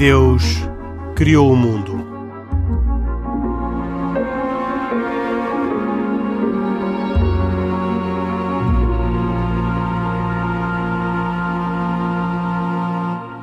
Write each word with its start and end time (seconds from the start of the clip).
Deus 0.00 0.42
criou 1.14 1.52
o 1.52 1.54
mundo. 1.54 1.92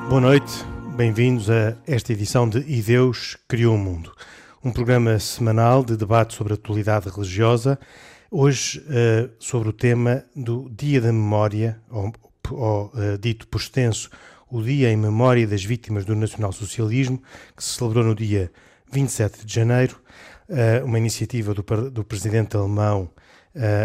Boa 0.09 0.19
noite, 0.19 0.51
bem-vindos 0.95 1.47
a 1.47 1.77
esta 1.85 2.11
edição 2.11 2.49
de 2.49 2.57
E 2.67 2.81
Deus 2.81 3.37
Criou 3.47 3.75
o 3.75 3.77
Mundo, 3.77 4.11
um 4.63 4.71
programa 4.71 5.19
semanal 5.19 5.85
de 5.85 5.95
debate 5.95 6.33
sobre 6.33 6.53
a 6.53 6.55
atualidade 6.55 7.07
religiosa, 7.07 7.77
hoje 8.31 8.79
uh, 8.79 9.29
sobre 9.37 9.69
o 9.69 9.73
tema 9.73 10.23
do 10.35 10.67
Dia 10.75 11.01
da 11.01 11.13
Memória, 11.13 11.79
ou, 11.91 12.11
ou 12.49 12.85
uh, 12.95 13.15
dito 13.19 13.47
por 13.47 13.61
extenso, 13.61 14.09
o 14.49 14.61
Dia 14.61 14.91
em 14.91 14.97
Memória 14.97 15.45
das 15.45 15.63
Vítimas 15.63 16.05
do 16.05 16.15
Nacionalsocialismo, 16.15 17.21
que 17.55 17.63
se 17.63 17.77
celebrou 17.77 18.03
no 18.03 18.15
dia 18.15 18.51
27 18.91 19.45
de 19.45 19.53
janeiro, 19.53 19.99
uh, 20.49 20.85
uma 20.85 20.97
iniciativa 20.97 21.53
do, 21.53 21.63
do 21.91 22.03
presidente 22.03 22.55
alemão 22.55 23.09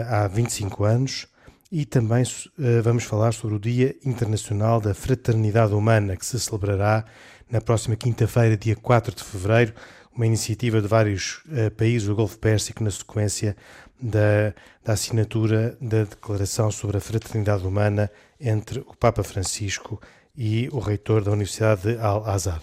há 0.06 0.28
25 0.28 0.84
anos, 0.84 1.26
e 1.70 1.86
também 1.86 2.22
uh, 2.22 2.82
vamos 2.82 3.04
falar 3.04 3.32
sobre 3.32 3.56
o 3.56 3.58
Dia 3.58 3.96
Internacional 4.04 4.80
da 4.80 4.94
Fraternidade 4.94 5.72
Humana, 5.72 6.16
que 6.16 6.26
se 6.26 6.38
celebrará 6.38 7.04
na 7.50 7.60
próxima 7.60 7.96
quinta-feira, 7.96 8.56
dia 8.56 8.76
4 8.76 9.14
de 9.14 9.24
fevereiro, 9.24 9.74
uma 10.14 10.26
iniciativa 10.26 10.80
de 10.82 10.86
vários 10.86 11.42
países 11.74 12.06
do 12.06 12.14
Golfo 12.14 12.38
Pérsico 12.38 12.84
na 12.84 12.90
sequência 12.90 13.56
da, 14.00 14.52
da, 14.84 14.92
assinatura 14.92 15.76
da 15.80 16.04
Declaração 16.04 16.70
sobre 16.70 16.98
a 16.98 17.00
Fraternidade 17.00 17.66
Humana 17.66 18.10
entre 18.38 18.80
o 18.80 18.94
Papa 18.94 19.22
Francisco 19.22 20.00
e 20.36 20.68
o 20.72 20.78
reitor 20.78 21.22
da 21.22 21.30
Universidade 21.30 21.82
de 21.82 21.98
Al-Azhar. 21.98 22.62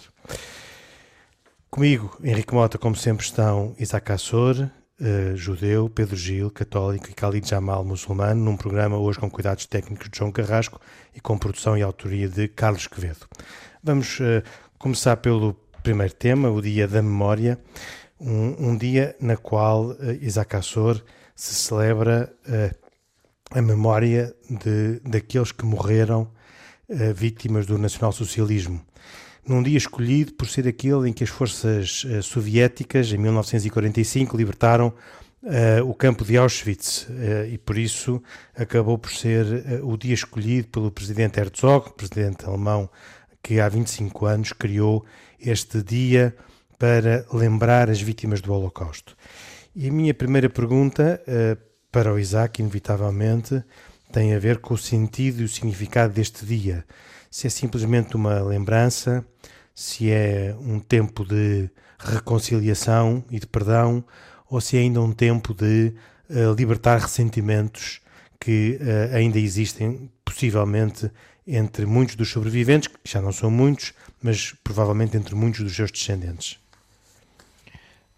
Comigo, 1.70 2.16
Henrique 2.22 2.52
Mota, 2.52 2.78
como 2.78 2.96
sempre, 2.96 3.24
estão 3.24 3.74
Isaac 3.78 4.10
Assor, 4.10 4.68
uh, 5.00 5.36
judeu, 5.36 5.88
Pedro 5.88 6.16
Gil, 6.16 6.50
católico 6.50 7.08
e 7.08 7.12
Khalid 7.12 7.48
Jamal, 7.48 7.84
muçulmano, 7.84 8.42
num 8.42 8.56
programa 8.56 8.98
hoje 8.98 9.20
com 9.20 9.30
cuidados 9.30 9.66
técnicos 9.66 10.10
de 10.10 10.18
João 10.18 10.32
Carrasco 10.32 10.80
e 11.14 11.20
com 11.20 11.38
produção 11.38 11.78
e 11.78 11.82
autoria 11.82 12.28
de 12.28 12.48
Carlos 12.48 12.88
Quevedo. 12.88 13.28
Vamos 13.82 14.18
uh, 14.18 14.42
começar 14.78 15.16
pelo 15.18 15.54
primeiro 15.82 16.12
tema, 16.12 16.50
o 16.50 16.60
Dia 16.60 16.88
da 16.88 17.00
Memória, 17.00 17.56
um, 18.20 18.70
um 18.70 18.76
dia 18.76 19.14
na 19.20 19.36
qual 19.36 19.90
uh, 19.90 19.96
Isaac 20.20 20.56
Assor 20.56 21.00
se 21.36 21.54
celebra 21.54 22.30
a 23.50 23.62
memória 23.62 24.34
de, 24.50 25.00
daqueles 25.08 25.52
que 25.52 25.64
morreram 25.64 26.30
vítimas 27.14 27.66
do 27.66 27.78
nacionalsocialismo 27.78 28.84
num 29.46 29.62
dia 29.62 29.76
escolhido 29.76 30.34
por 30.34 30.46
ser 30.46 30.68
aquele 30.68 31.08
em 31.08 31.12
que 31.12 31.24
as 31.24 31.30
forças 31.30 32.04
uh, 32.04 32.22
soviéticas, 32.22 33.12
em 33.12 33.18
1945, 33.18 34.36
libertaram 34.36 34.92
uh, 35.42 35.88
o 35.88 35.94
campo 35.94 36.24
de 36.24 36.36
Auschwitz 36.36 37.08
uh, 37.08 37.46
e 37.50 37.58
por 37.58 37.78
isso 37.78 38.22
acabou 38.56 38.98
por 38.98 39.10
ser 39.10 39.80
o 39.82 39.96
dia 39.96 40.14
escolhido 40.14 40.68
pelo 40.68 40.90
presidente 40.90 41.40
Herzog, 41.40 41.94
presidente 41.94 42.44
alemão 42.44 42.88
que 43.42 43.58
há 43.58 43.68
25 43.68 44.26
anos 44.26 44.52
criou 44.52 45.04
este 45.40 45.82
dia 45.82 46.34
para 46.78 47.26
lembrar 47.32 47.90
as 47.90 48.00
vítimas 48.00 48.40
do 48.40 48.52
Holocausto. 48.52 49.16
E 49.74 49.88
a 49.88 49.92
minha 49.92 50.12
primeira 50.12 50.48
pergunta 50.48 51.22
para 51.90 52.12
o 52.12 52.18
Isaac, 52.18 52.60
inevitavelmente, 52.60 53.62
tem 54.12 54.34
a 54.34 54.38
ver 54.38 54.58
com 54.58 54.74
o 54.74 54.78
sentido 54.78 55.40
e 55.40 55.44
o 55.44 55.48
significado 55.48 56.12
deste 56.12 56.44
dia 56.44 56.84
se 57.30 57.46
é 57.46 57.50
simplesmente 57.50 58.16
uma 58.16 58.40
lembrança, 58.40 59.24
se 59.74 60.10
é 60.10 60.54
um 60.60 60.80
tempo 60.80 61.24
de 61.24 61.70
reconciliação 61.98 63.24
e 63.30 63.38
de 63.38 63.46
perdão, 63.46 64.04
ou 64.48 64.60
se 64.60 64.76
é 64.76 64.80
ainda 64.80 65.00
um 65.00 65.12
tempo 65.12 65.54
de 65.54 65.94
uh, 66.28 66.52
libertar 66.56 66.98
ressentimentos 66.98 68.00
que 68.40 68.78
uh, 68.80 69.14
ainda 69.14 69.38
existem, 69.38 70.10
possivelmente 70.24 71.10
entre 71.46 71.86
muitos 71.86 72.16
dos 72.16 72.30
sobreviventes, 72.30 72.88
que 72.88 72.98
já 73.04 73.22
não 73.22 73.32
são 73.32 73.50
muitos, 73.50 73.92
mas 74.20 74.54
provavelmente 74.64 75.16
entre 75.16 75.34
muitos 75.34 75.60
dos 75.60 75.74
seus 75.74 75.92
descendentes. 75.92 76.58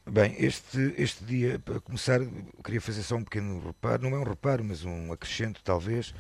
Bem, 0.04 0.34
este, 0.36 0.94
este 0.98 1.24
dia, 1.24 1.60
para 1.60 1.78
começar, 1.80 2.18
queria 2.64 2.80
fazer 2.80 3.04
só 3.04 3.14
um 3.14 3.22
pequeno 3.22 3.64
reparo, 3.64 4.02
não 4.02 4.16
é 4.16 4.18
um 4.18 4.24
reparo, 4.24 4.64
mas 4.64 4.84
um 4.84 5.12
acrescento 5.12 5.60
talvez, 5.62 6.12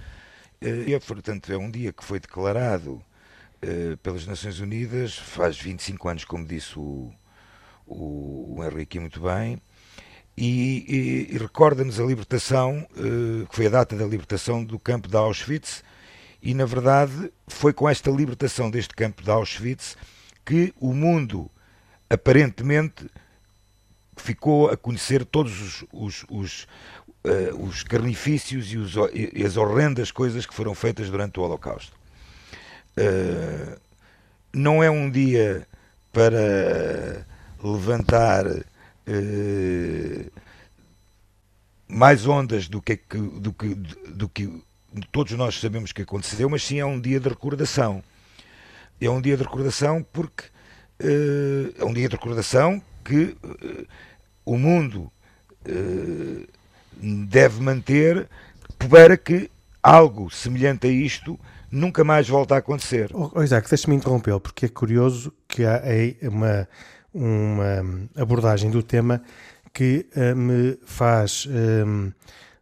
e, 0.60 0.98
portanto, 1.00 1.52
é 1.52 1.58
um 1.58 1.68
dia 1.68 1.92
que 1.92 2.04
foi 2.04 2.20
declarado 2.20 3.02
uh, 3.62 3.96
pelas 3.96 4.24
Nações 4.24 4.60
Unidas, 4.60 5.18
faz 5.18 5.60
25 5.60 6.08
anos, 6.08 6.24
como 6.24 6.46
disse 6.46 6.78
o, 6.78 7.12
o, 7.84 8.54
o 8.56 8.64
Henrique 8.64 9.00
muito 9.00 9.20
bem, 9.20 9.60
e, 10.36 11.26
e, 11.30 11.34
e 11.34 11.38
recorda-nos 11.38 11.98
a 11.98 12.04
libertação, 12.04 12.86
uh, 12.92 13.46
que 13.48 13.56
foi 13.56 13.66
a 13.66 13.70
data 13.70 13.96
da 13.96 14.06
libertação 14.06 14.64
do 14.64 14.78
campo 14.78 15.08
de 15.08 15.16
Auschwitz, 15.16 15.82
e 16.40 16.54
na 16.54 16.64
verdade 16.64 17.32
foi 17.48 17.72
com 17.72 17.88
esta 17.88 18.12
libertação 18.12 18.70
deste 18.70 18.94
campo 18.94 19.22
de 19.24 19.30
Auschwitz 19.30 19.96
que 20.44 20.72
o 20.80 20.94
mundo 20.94 21.50
aparentemente 22.08 23.08
ficou 24.16 24.68
a 24.68 24.76
conhecer 24.76 25.24
todos 25.24 25.60
os, 25.60 25.84
os, 25.92 26.24
os, 26.28 26.66
uh, 27.24 27.64
os 27.64 27.82
carnifícios 27.82 28.72
e, 28.72 28.78
os, 28.78 28.94
e, 29.12 29.44
as 29.44 29.56
horrendas 29.56 30.10
coisas 30.10 30.46
que 30.46 30.54
foram 30.54 30.74
feitas 30.74 31.08
durante 31.08 31.38
o 31.40 31.42
Holocausto. 31.42 31.96
Uh, 32.96 33.80
não 34.52 34.82
é 34.82 34.90
um 34.90 35.10
dia 35.10 35.66
para 36.12 37.26
levantar 37.62 38.46
uh, 38.46 40.32
mais 41.88 42.26
ondas 42.26 42.68
do 42.68 42.82
que, 42.82 43.00
do, 43.40 43.52
que, 43.52 43.74
do 43.74 44.28
que 44.28 44.62
todos 45.10 45.32
nós 45.32 45.58
sabemos 45.58 45.92
que 45.92 46.02
aconteceu, 46.02 46.48
mas 46.50 46.62
sim 46.62 46.78
é 46.78 46.84
um 46.84 47.00
dia 47.00 47.18
de 47.18 47.28
recordação. 47.28 48.02
É 49.00 49.08
um 49.10 49.20
dia 49.20 49.36
de 49.36 49.42
recordação 49.42 50.04
porque 50.12 50.44
é 51.78 51.84
um 51.84 51.92
dia 51.92 52.08
de 52.08 52.14
recordação 52.14 52.80
que 53.04 53.36
uh, 53.42 53.86
o 54.44 54.56
mundo 54.56 55.10
uh, 55.66 56.46
deve 57.00 57.60
manter 57.60 58.28
para 58.88 59.16
que 59.16 59.50
algo 59.82 60.30
semelhante 60.30 60.86
a 60.86 60.90
isto 60.90 61.38
nunca 61.70 62.04
mais 62.04 62.28
volte 62.28 62.54
a 62.54 62.58
acontecer. 62.58 63.10
Oh, 63.14 63.30
oh 63.34 63.42
Isaac, 63.42 63.68
deixa-me 63.68 63.96
interrompê-lo, 63.96 64.40
porque 64.40 64.66
é 64.66 64.68
curioso 64.68 65.32
que 65.48 65.64
há 65.64 65.80
uma, 66.22 66.68
uma 67.12 68.08
abordagem 68.16 68.70
do 68.70 68.82
tema 68.82 69.22
que 69.72 70.06
uh, 70.14 70.36
me 70.36 70.78
faz 70.84 71.48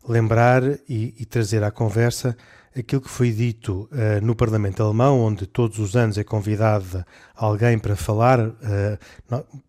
lembrar 0.08 0.62
e, 0.88 1.14
e, 1.18 1.24
trazer 1.24 1.62
à 1.62 1.70
conversa 1.70 2.36
aquilo 2.76 3.00
que 3.00 3.10
foi 3.10 3.31
dito 3.32 3.88
uh, 3.92 4.25
no 4.25 4.34
Parlamento 4.34 4.82
Alemão, 4.82 5.20
onde 5.20 5.47
todos 5.47 5.78
os 5.78 5.97
anos 5.97 6.16
é 6.19 6.25
convidado 6.25 7.04
alguém 7.34 7.78
para 7.78 7.97
falar, 7.97 8.41
uh, 8.41 8.54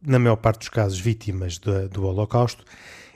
na 0.01 0.19
maior 0.19 0.35
parte 0.35 0.59
dos 0.59 0.69
casos 0.69 1.00
vítimas 1.00 1.57
do, 1.57 1.89
do 1.89 2.06
Holocausto, 2.06 2.63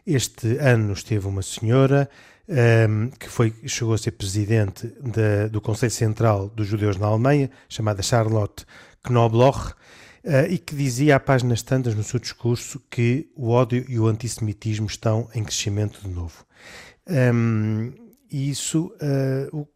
este 0.05 0.57
ano 0.57 0.93
esteve 0.93 1.27
uma 1.27 1.41
senhora 1.41 2.09
um, 2.47 2.53
ehm, 2.53 3.09
que 3.19 3.27
foi, 3.27 3.53
chegou 3.65 3.95
a 3.95 3.97
ser 3.97 4.11
presidente 4.11 4.87
de, 5.01 5.49
do 5.49 5.59
Conselho 5.59 5.91
Central 5.91 6.47
dos 6.49 6.67
Judeus 6.67 6.97
na 6.97 7.07
Alemanha, 7.07 7.49
chamada 7.67 8.03
Charlotte 8.03 8.65
Knobloch, 9.03 9.71
uh, 10.23 10.45
e 10.47 10.59
que 10.59 10.75
dizia 10.75 11.15
a 11.15 11.19
páginas 11.19 11.63
tantas 11.63 11.95
no 11.95 12.03
seu 12.03 12.19
discurso 12.19 12.79
que 12.89 13.31
o 13.35 13.49
ódio 13.49 13.83
e 13.87 13.99
o 13.99 14.05
antissemitismo 14.05 14.85
estão 14.85 15.27
em 15.33 15.43
crescimento 15.43 15.99
de 16.01 16.09
novo. 16.09 16.45
Um, 17.07 17.13
ehm, 17.15 18.05
e 18.31 18.49
isso, 18.49 18.91
uh, 19.01 19.57
o, 19.57 19.67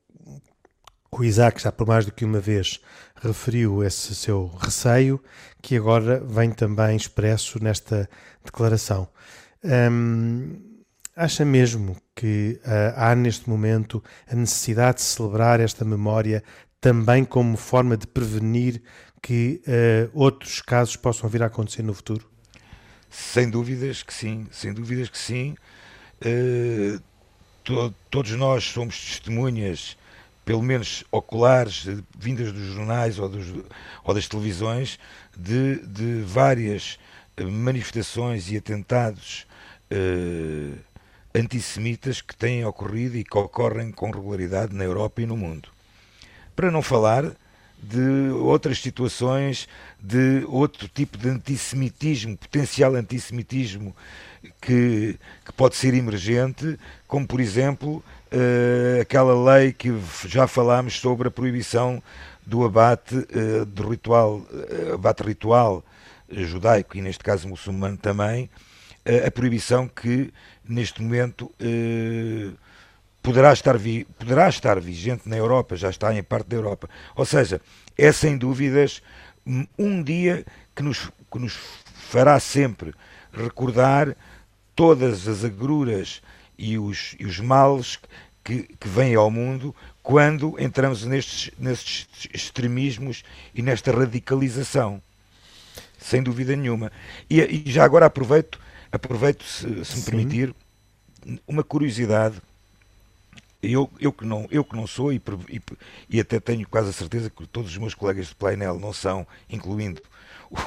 o 1.11 1.23
Isaac 1.23 1.61
já 1.61 1.71
por 1.71 1.87
mais 1.87 2.05
do 2.05 2.11
que 2.11 2.25
uma 2.25 2.39
vez 2.39 2.79
referiu 3.15 3.83
esse 3.83 4.15
seu 4.15 4.47
receio, 4.59 5.21
que 5.61 5.75
agora 5.75 6.19
vem 6.19 6.51
também 6.51 6.95
expresso 6.95 7.61
nesta 7.63 8.09
declaração. 8.43 9.07
Um, 9.63 10.69
acha 11.15 11.43
mesmo 11.43 11.97
que 12.15 12.59
uh, 12.63 12.93
há 12.95 13.15
neste 13.15 13.49
momento 13.49 14.03
a 14.27 14.35
necessidade 14.35 14.97
de 14.97 15.03
celebrar 15.03 15.59
esta 15.59 15.83
memória 15.83 16.43
também 16.79 17.25
como 17.25 17.57
forma 17.57 17.97
de 17.97 18.07
prevenir 18.07 18.81
que 19.21 19.61
uh, 19.67 20.09
outros 20.13 20.61
casos 20.61 20.95
possam 20.95 21.29
vir 21.29 21.43
a 21.43 21.47
acontecer 21.47 21.83
no 21.83 21.93
futuro? 21.93 22.25
Sem 23.09 23.49
dúvidas 23.49 24.03
que 24.03 24.13
sim, 24.13 24.47
sem 24.51 24.73
dúvidas 24.73 25.09
que 25.09 25.17
sim. 25.17 25.55
Uh, 26.21 27.01
to 27.63 27.93
todos 28.09 28.31
nós 28.31 28.63
somos 28.63 28.99
testemunhas, 28.99 29.97
pelo 30.49 30.63
menos 30.63 31.03
oculares, 31.11 31.85
vindas 32.17 32.51
dos 32.51 32.73
jornais 32.73 33.19
ou, 33.19 33.29
dos, 33.29 33.45
ou 34.03 34.15
das 34.15 34.27
televisões, 34.27 34.97
de, 35.37 35.75
de 35.85 36.23
várias 36.23 36.97
manifestações 37.39 38.49
e 38.49 38.57
atentados 38.57 39.45
uh, 39.91 40.75
antissemitas 41.35 42.19
que 42.19 42.35
têm 42.35 42.65
ocorrido 42.65 43.15
e 43.15 43.23
que 43.23 43.37
ocorrem 43.37 43.91
com 43.91 44.09
regularidade 44.09 44.73
na 44.73 44.83
Europa 44.83 45.21
e 45.21 45.27
no 45.27 45.37
mundo. 45.37 45.69
Para 46.55 46.71
não 46.71 46.81
falar 46.81 47.25
de 47.81 48.29
outras 48.31 48.79
situações, 48.81 49.67
de 49.99 50.43
outro 50.47 50.87
tipo 50.87 51.17
de 51.17 51.29
antissemitismo, 51.29 52.37
potencial 52.37 52.95
antissemitismo 52.95 53.95
que, 54.61 55.17
que 55.45 55.53
pode 55.53 55.75
ser 55.75 55.93
emergente, 55.93 56.77
como 57.07 57.25
por 57.25 57.39
exemplo 57.39 58.03
uh, 58.31 59.01
aquela 59.01 59.55
lei 59.55 59.71
que 59.71 59.93
já 60.27 60.47
falámos 60.47 60.99
sobre 60.99 61.27
a 61.27 61.31
proibição 61.31 62.01
do 62.45 62.65
abate 62.65 63.15
uh, 63.15 63.65
do 63.65 63.89
ritual, 63.89 64.37
uh, 64.37 64.93
abate 64.93 65.23
ritual 65.23 65.83
judaico 66.31 66.97
e 66.97 67.01
neste 67.01 67.23
caso 67.23 67.47
muçulmano 67.47 67.97
também, 67.97 68.49
a 69.25 69.31
proibição 69.31 69.87
que 69.87 70.31
neste 70.63 71.01
momento 71.01 71.51
poderá 73.21 73.53
estar, 73.53 73.77
vi, 73.77 74.05
poderá 74.17 74.49
estar 74.49 74.79
vigente 74.79 75.27
na 75.27 75.37
Europa, 75.37 75.75
já 75.75 75.89
está 75.89 76.13
em 76.13 76.23
parte 76.23 76.47
da 76.47 76.55
Europa. 76.55 76.89
Ou 77.15 77.25
seja, 77.25 77.61
é 77.97 78.11
sem 78.11 78.37
dúvidas 78.37 79.01
um 79.77 80.01
dia 80.03 80.45
que 80.75 80.83
nos, 80.83 81.09
que 81.31 81.39
nos 81.39 81.53
fará 82.09 82.39
sempre 82.39 82.93
recordar 83.33 84.15
todas 84.75 85.27
as 85.27 85.43
agruras 85.43 86.21
e 86.57 86.77
os, 86.77 87.15
e 87.19 87.25
os 87.25 87.39
males 87.39 87.99
que, 88.43 88.63
que 88.79 88.87
vêm 88.87 89.15
ao 89.15 89.29
mundo 89.29 89.75
quando 90.01 90.55
entramos 90.59 91.03
nestes, 91.05 91.51
nestes 91.59 92.07
extremismos 92.33 93.23
e 93.53 93.61
nesta 93.61 93.91
radicalização. 93.91 95.01
Sem 95.97 96.23
dúvida 96.23 96.55
nenhuma. 96.55 96.91
E, 97.29 97.41
e 97.41 97.71
já 97.71 97.83
agora 97.83 98.05
aproveito, 98.05 98.59
aproveito 98.91 99.43
se, 99.43 99.85
se 99.85 99.97
me 99.97 100.03
permitir, 100.03 100.55
uma 101.45 101.63
curiosidade 101.63 102.41
eu, 103.61 103.89
eu, 103.99 104.11
que 104.11 104.25
não, 104.25 104.47
eu 104.49 104.63
que 104.63 104.75
não 104.75 104.87
sou, 104.87 105.11
e, 105.11 105.21
e, 105.49 105.61
e, 106.09 106.19
até 106.19 106.39
tenho 106.39 106.67
quase 106.67 106.89
a 106.89 106.93
certeza 106.93 107.29
que 107.29 107.45
todos 107.47 107.71
os 107.71 107.77
meus 107.77 107.93
colegas 107.93 108.27
de 108.27 108.35
painel 108.35 108.79
não 108.79 108.93
são, 108.93 109.27
incluindo 109.49 110.01
o, 110.49 110.57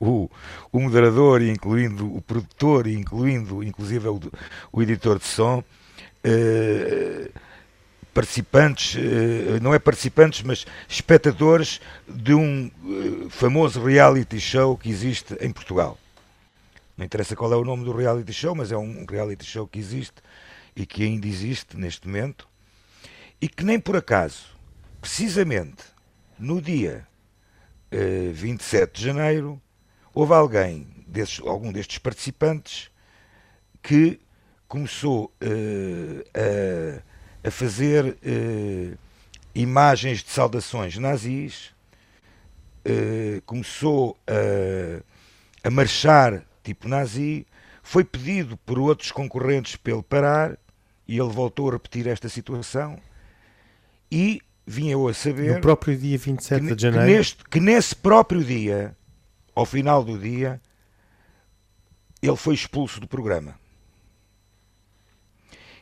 o, 0.00 0.30
o 0.72 0.80
moderador, 0.80 1.42
incluindo 1.42 2.14
o 2.14 2.20
produtor, 2.20 2.86
incluindo 2.86 3.62
inclusive 3.62 4.08
o, 4.08 4.20
o 4.72 4.82
editor 4.82 5.18
de 5.18 5.24
som, 5.24 5.62
eh, 6.24 7.30
participantes, 8.12 8.96
eh, 8.96 9.58
não 9.60 9.72
é 9.72 9.78
participantes, 9.78 10.42
mas 10.42 10.66
espectadores 10.88 11.80
de 12.08 12.34
um 12.34 12.66
eh, 12.66 13.28
famoso 13.30 13.82
reality 13.82 14.38
show 14.38 14.76
que 14.76 14.90
existe 14.90 15.34
em 15.40 15.52
Portugal. 15.52 15.98
Não 16.96 17.06
interessa 17.06 17.34
qual 17.34 17.52
é 17.52 17.56
o 17.56 17.64
nome 17.64 17.84
do 17.84 17.92
reality 17.92 18.32
show, 18.32 18.54
mas 18.54 18.70
é 18.70 18.76
um 18.76 19.06
reality 19.08 19.44
show 19.44 19.66
que 19.66 19.78
existe 19.78 20.20
e 20.74 20.86
que 20.86 21.02
ainda 21.04 21.26
existe 21.26 21.76
neste 21.76 22.06
momento, 22.06 22.48
e 23.40 23.48
que 23.48 23.64
nem 23.64 23.78
por 23.78 23.96
acaso, 23.96 24.56
precisamente 25.00 25.84
no 26.38 26.60
dia 26.60 27.06
eh, 27.90 28.30
27 28.32 28.98
de 28.98 29.04
janeiro, 29.04 29.60
houve 30.14 30.32
alguém, 30.32 30.86
desses, 31.06 31.40
algum 31.40 31.72
destes 31.72 31.98
participantes, 31.98 32.90
que 33.82 34.20
começou 34.68 35.24
uh, 35.42 36.24
a, 37.44 37.48
a, 37.48 37.50
fazer 37.50 38.06
uh, 38.06 38.98
imagens 39.54 40.22
de 40.22 40.30
saudações 40.30 40.96
nazis, 40.96 41.74
começou 43.44 44.16
a, 44.26 45.68
a 45.68 45.70
marchar 45.70 46.42
tipo 46.64 46.88
nazi, 46.88 47.46
foi 47.82 48.04
pedido 48.04 48.56
por 48.58 48.78
outros 48.78 49.10
concorrentes 49.10 49.76
para 49.76 49.92
ele 49.92 50.02
parar 50.02 50.58
e 51.06 51.18
ele 51.18 51.28
voltou 51.28 51.68
a 51.68 51.72
repetir 51.72 52.06
esta 52.06 52.28
situação 52.28 52.98
e 54.10 54.40
vinha 54.66 54.92
eu 54.92 55.08
a 55.08 55.14
saber. 55.14 55.54
No 55.54 55.60
próprio 55.60 55.96
dia 55.96 56.16
27 56.16 56.66
que, 56.66 56.74
de 56.74 56.82
janeiro. 56.82 57.06
Que, 57.06 57.12
neste, 57.12 57.44
que 57.44 57.60
nesse 57.60 57.96
próprio 57.96 58.44
dia, 58.44 58.96
ao 59.54 59.66
final 59.66 60.04
do 60.04 60.18
dia, 60.18 60.60
ele 62.22 62.36
foi 62.36 62.54
expulso 62.54 63.00
do 63.00 63.08
programa. 63.08 63.60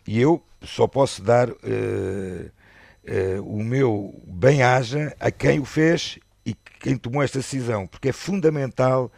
E 0.07 0.19
eu 0.19 0.43
só 0.63 0.87
posso 0.87 1.23
dar 1.23 1.51
uh, 1.51 1.55
uh, 1.55 3.43
o 3.45 3.63
meu 3.63 4.21
bem-aja 4.27 5.15
a 5.21 5.31
quem 5.31 5.61
o 5.61 5.65
fez 5.65 6.19
e 6.45 6.55
quem 6.81 6.97
tomou 6.97 7.23
esta 7.23 7.39
decisão, 7.39 7.87
porque 7.87 8.09
é 8.09 8.13
fundamental 8.13 9.13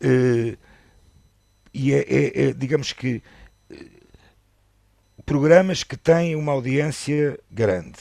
uh, 0.00 0.65
e 1.76 1.92
é, 1.92 1.98
é, 1.98 2.42
é, 2.44 2.52
digamos 2.54 2.94
que 2.94 3.22
programas 5.26 5.84
que 5.84 5.94
têm 5.94 6.34
uma 6.34 6.52
audiência 6.52 7.38
grande, 7.50 7.98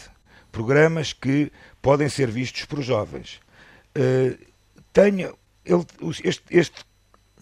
programas 0.49 1.11
que 1.11 1.51
podem 1.81 2.07
ser 2.07 2.31
vistos 2.31 2.63
por 2.63 2.81
jovens. 2.81 3.41
Uh, 3.97 4.37
tenha, 4.93 5.33
ele, 5.65 5.85
este, 6.23 6.43
este 6.49 6.85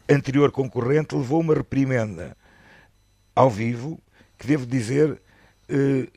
anterior 0.09 0.51
concorrente 0.51 1.15
levou 1.15 1.41
uma 1.41 1.53
reprimenda 1.53 2.35
ao 3.35 3.49
vivo 3.49 3.99
que 4.39 4.47
devo 4.47 4.65
dizer 4.65 5.11
uh, 5.11 6.11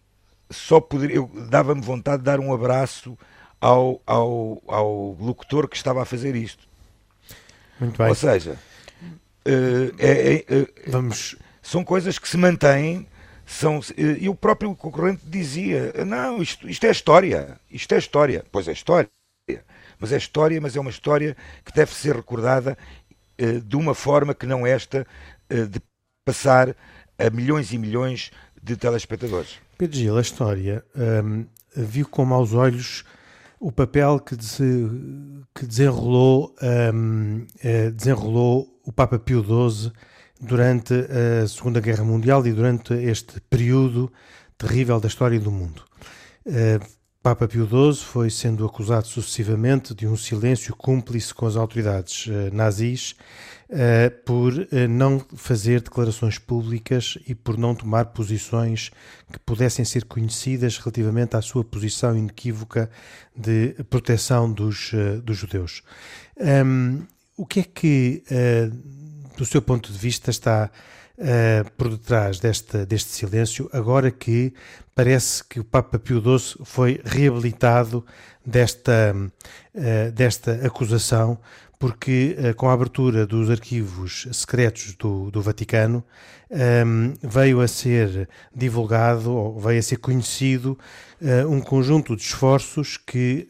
só 0.51 0.81
poderia, 0.81 1.17
eu 1.17 1.31
dava-me 1.51 1.83
vontade 1.83 2.19
de 2.19 2.25
dar 2.25 2.41
um 2.41 2.55
abraço 2.55 3.19
ao, 3.61 4.01
ao, 4.07 4.63
ao 4.67 5.13
locutor 5.21 5.69
que 5.69 5.77
estava 5.77 6.01
a 6.01 6.07
fazer 6.07 6.35
isto. 6.35 6.67
Muito 7.79 7.99
bem. 7.99 8.09
Ou 8.09 8.15
seja, 8.15 8.59
é, 9.99 10.45
é, 10.49 10.67
Vamos... 10.87 11.37
são 11.63 11.85
coisas 11.85 12.19
que 12.19 12.29
se 12.29 12.37
mantêm 12.37 13.07
são, 13.45 13.81
eh, 13.97 14.19
e 14.21 14.29
o 14.29 14.35
próprio 14.35 14.75
concorrente 14.75 15.23
dizia: 15.25 15.93
não, 16.05 16.43
isto, 16.43 16.69
isto 16.69 16.85
é 16.85 16.91
história, 16.91 17.61
isto 17.71 17.95
é 17.95 17.99
história. 17.99 18.45
Pois 18.51 18.67
é 18.67 18.73
história, 18.73 19.09
mas 19.99 20.13
é 20.13 20.17
história, 20.17 20.61
mas 20.61 20.77
é 20.77 20.81
uma 20.81 20.91
história 20.91 21.37
que 21.65 21.73
deve 21.73 21.95
ser 21.95 22.17
recordada 22.17 22.77
de 23.65 23.77
uma 23.77 23.95
forma 23.95 24.35
que 24.35 24.47
não 24.47 24.67
esta 24.67 25.07
de 25.49 25.79
passar 26.25 26.75
a 27.19 27.31
milhões 27.31 27.73
e 27.73 27.79
milhões 27.79 28.31
de 28.63 28.77
telespectadores. 28.77 29.59
Pedro 29.79 29.97
Gil, 29.97 30.17
a 30.17 30.21
história 30.21 30.85
um, 30.97 31.47
viu 31.77 32.09
com 32.09 32.25
maus 32.25 32.53
olhos 32.53 33.05
o 33.61 33.71
papel 33.71 34.19
que, 34.21 34.37
que 35.55 35.67
desenrolou, 35.67 36.55
um, 36.95 37.47
uh, 37.65 37.91
desenrolou 37.93 38.76
o 38.87 38.93
Papa 38.93 39.19
Pio 39.19 39.43
XII 39.43 39.93
durante 40.41 40.95
a 40.95 41.47
Segunda 41.49 41.81
Guerra 41.81 42.05
Mundial 42.05 42.47
e 42.47 42.53
durante 42.53 42.95
este 42.95 43.41
período 43.41 44.11
terrível 44.57 45.01
da 45.01 45.09
história 45.09 45.39
do 45.41 45.51
mundo. 45.51 45.83
Uh, 46.47 46.97
Papa 47.23 47.49
Pio 47.49 47.67
XII 47.67 48.05
foi 48.05 48.31
sendo 48.31 48.65
acusado 48.65 49.09
sucessivamente 49.09 49.93
de 49.93 50.07
um 50.07 50.17
silêncio 50.17 50.77
cúmplice 50.77 51.35
com 51.35 51.45
as 51.45 51.57
autoridades 51.57 52.27
uh, 52.29 52.55
nazis 52.55 53.17
uh, 53.69 54.25
por 54.25 54.53
não 54.89 55.19
fazer 55.35 55.81
declarações 55.81 56.39
públicas 56.39 57.19
e 57.27 57.35
por 57.35 57.59
não 57.59 57.75
tomar 57.75 58.07
posições 58.07 58.93
que 59.33 59.41
pudessem 59.41 59.85
ser 59.85 60.05
conhecidas 60.05 60.79
relativamente 60.79 61.35
à 61.35 61.43
sua 61.43 61.65
posição 61.65 62.17
inequívoca 62.17 62.89
de 63.37 63.75
proteção 63.91 64.51
dos, 64.53 64.93
dos 65.25 65.37
judeus. 65.37 65.83
Um, 66.39 67.03
o 67.37 67.45
que 67.47 67.61
é 67.61 67.63
que 67.63 68.23
do 69.37 69.45
seu 69.45 69.61
ponto 69.61 69.93
de 69.93 69.99
vista, 69.99 70.31
está 70.31 70.71
uh, 71.19 71.71
por 71.77 71.91
detrás 71.91 72.41
desta, 72.41 72.87
deste 72.87 73.11
silêncio, 73.11 73.69
agora 73.73 74.11
que 74.11 74.53
parece 74.95 75.45
que 75.45 75.61
o 75.61 75.65
Papa 75.65 75.99
Pio 75.99 76.21
XII 76.21 76.65
foi 76.65 77.01
reabilitado 77.05 78.05
desta, 78.45 79.15
uh, 79.15 80.13
desta 80.13 80.67
acusação, 80.67 81.39
porque 81.79 82.37
uh, 82.39 82.55
com 82.55 82.69
a 82.69 82.73
abertura 82.73 83.27
dos 83.27 83.51
arquivos 83.51 84.27
secretos 84.33 84.95
do, 84.95 85.31
do 85.31 85.43
Vaticano 85.43 86.05
um, 86.51 87.15
veio 87.23 87.61
a 87.61 87.69
ser 87.69 88.29
divulgado, 88.55 89.33
ou 89.33 89.61
veio 89.61 89.79
a 89.79 89.83
ser 89.83 89.97
conhecido, 89.97 90.79
um 91.49 91.61
conjunto 91.61 92.15
de 92.15 92.23
esforços 92.23 92.97
que 92.99 93.49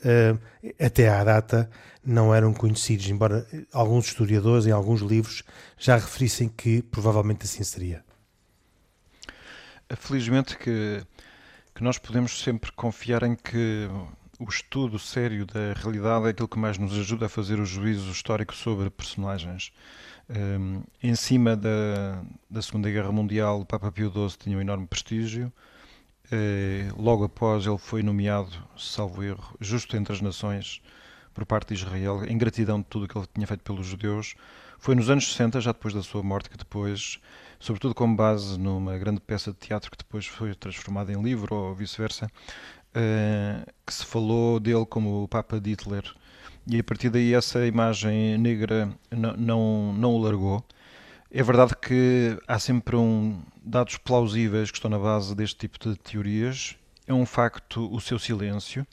até 0.80 1.08
à 1.08 1.22
data 1.24 1.68
não 2.06 2.32
eram 2.32 2.54
conhecidos, 2.54 3.08
embora 3.08 3.46
alguns 3.72 4.06
historiadores 4.06 4.66
em 4.66 4.70
alguns 4.70 5.00
livros 5.00 5.42
já 5.76 5.96
referissem 5.96 6.48
que 6.48 6.80
provavelmente 6.80 7.44
assim 7.44 7.64
seria. 7.64 8.04
Felizmente 9.96 10.56
que, 10.56 11.04
que 11.74 11.82
nós 11.82 11.98
podemos 11.98 12.40
sempre 12.42 12.70
confiar 12.72 13.24
em 13.24 13.34
que 13.34 13.88
o 14.38 14.48
estudo 14.48 14.98
sério 14.98 15.46
da 15.46 15.72
realidade 15.74 16.26
é 16.26 16.30
aquilo 16.30 16.48
que 16.48 16.58
mais 16.58 16.78
nos 16.78 16.92
ajuda 16.98 17.26
a 17.26 17.28
fazer 17.28 17.58
o 17.58 17.64
juízo 17.64 18.10
histórico 18.10 18.54
sobre 18.54 18.90
personagens. 18.90 19.72
Um, 20.28 20.82
em 21.02 21.14
cima 21.14 21.56
da, 21.56 22.22
da 22.50 22.60
Segunda 22.60 22.90
Guerra 22.90 23.12
Mundial, 23.12 23.60
o 23.60 23.66
Papa 23.66 23.90
Pio 23.90 24.10
XII 24.10 24.38
tinha 24.38 24.58
um 24.58 24.60
enorme 24.60 24.86
prestígio. 24.86 25.52
Uh, 26.26 27.00
logo 27.00 27.24
após, 27.24 27.66
ele 27.66 27.78
foi 27.78 28.02
nomeado, 28.02 28.52
salvo 28.76 29.22
erro, 29.22 29.56
justo 29.60 29.96
entre 29.96 30.12
as 30.12 30.20
nações 30.20 30.82
por 31.32 31.46
parte 31.46 31.68
de 31.68 31.74
Israel, 31.74 32.24
em 32.26 32.36
gratidão 32.36 32.80
de 32.80 32.86
tudo 32.86 33.04
o 33.04 33.08
que 33.08 33.16
ele 33.16 33.26
tinha 33.32 33.46
feito 33.46 33.62
pelos 33.62 33.86
judeus. 33.86 34.34
Foi 34.78 34.94
nos 34.94 35.08
anos 35.08 35.28
60, 35.28 35.60
já 35.60 35.72
depois 35.72 35.94
da 35.94 36.02
sua 36.02 36.22
morte, 36.22 36.50
que 36.50 36.56
depois, 36.56 37.20
sobretudo 37.58 37.94
com 37.94 38.14
base 38.14 38.58
numa 38.58 38.98
grande 38.98 39.20
peça 39.20 39.52
de 39.52 39.58
teatro 39.58 39.90
que 39.90 39.96
depois 39.96 40.26
foi 40.26 40.54
transformada 40.54 41.12
em 41.12 41.22
livro 41.22 41.54
ou 41.54 41.74
vice-versa, 41.74 42.30
uh, 42.96 43.72
que 43.86 43.92
se 43.92 44.04
falou 44.04 44.58
dele 44.58 44.86
como 44.86 45.22
o 45.22 45.28
Papa 45.28 45.60
de 45.60 45.70
Hitler. 45.70 46.04
E 46.66 46.80
a 46.80 46.84
partir 46.84 47.10
daí 47.10 47.34
essa 47.34 47.64
imagem 47.66 48.38
negra 48.38 48.90
não, 49.10 49.36
não, 49.36 49.92
não 49.92 50.14
o 50.14 50.18
largou. 50.18 50.64
É 51.30 51.42
verdade 51.42 51.74
que 51.76 52.36
há 52.48 52.58
sempre 52.58 52.96
um, 52.96 53.40
dados 53.62 53.98
plausíveis 53.98 54.70
que 54.70 54.78
estão 54.78 54.90
na 54.90 54.98
base 54.98 55.34
deste 55.34 55.56
tipo 55.56 55.78
de 55.78 55.96
teorias. 55.96 56.76
É 57.06 57.14
um 57.14 57.26
facto 57.26 57.92
o 57.94 58.00
seu 58.00 58.18
silêncio 58.18 58.86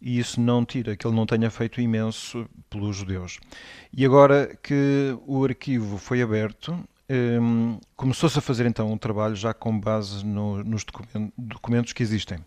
e 0.00 0.18
isso 0.18 0.40
não 0.40 0.64
tira 0.64 0.96
que 0.96 1.06
ele 1.06 1.16
não 1.16 1.26
tenha 1.26 1.50
feito 1.50 1.80
imenso 1.80 2.48
pelos 2.70 2.96
judeus. 2.96 3.38
E 3.92 4.04
agora 4.04 4.56
que 4.62 5.16
o 5.26 5.44
arquivo 5.44 5.98
foi 5.98 6.22
aberto, 6.22 6.78
um, 7.10 7.78
começou-se 7.96 8.38
a 8.38 8.42
fazer 8.42 8.66
então 8.66 8.92
um 8.92 8.98
trabalho 8.98 9.34
já 9.34 9.54
com 9.54 9.78
base 9.78 10.24
no, 10.24 10.62
nos 10.62 10.84
documentos 11.36 11.92
que 11.92 12.02
existem. 12.02 12.38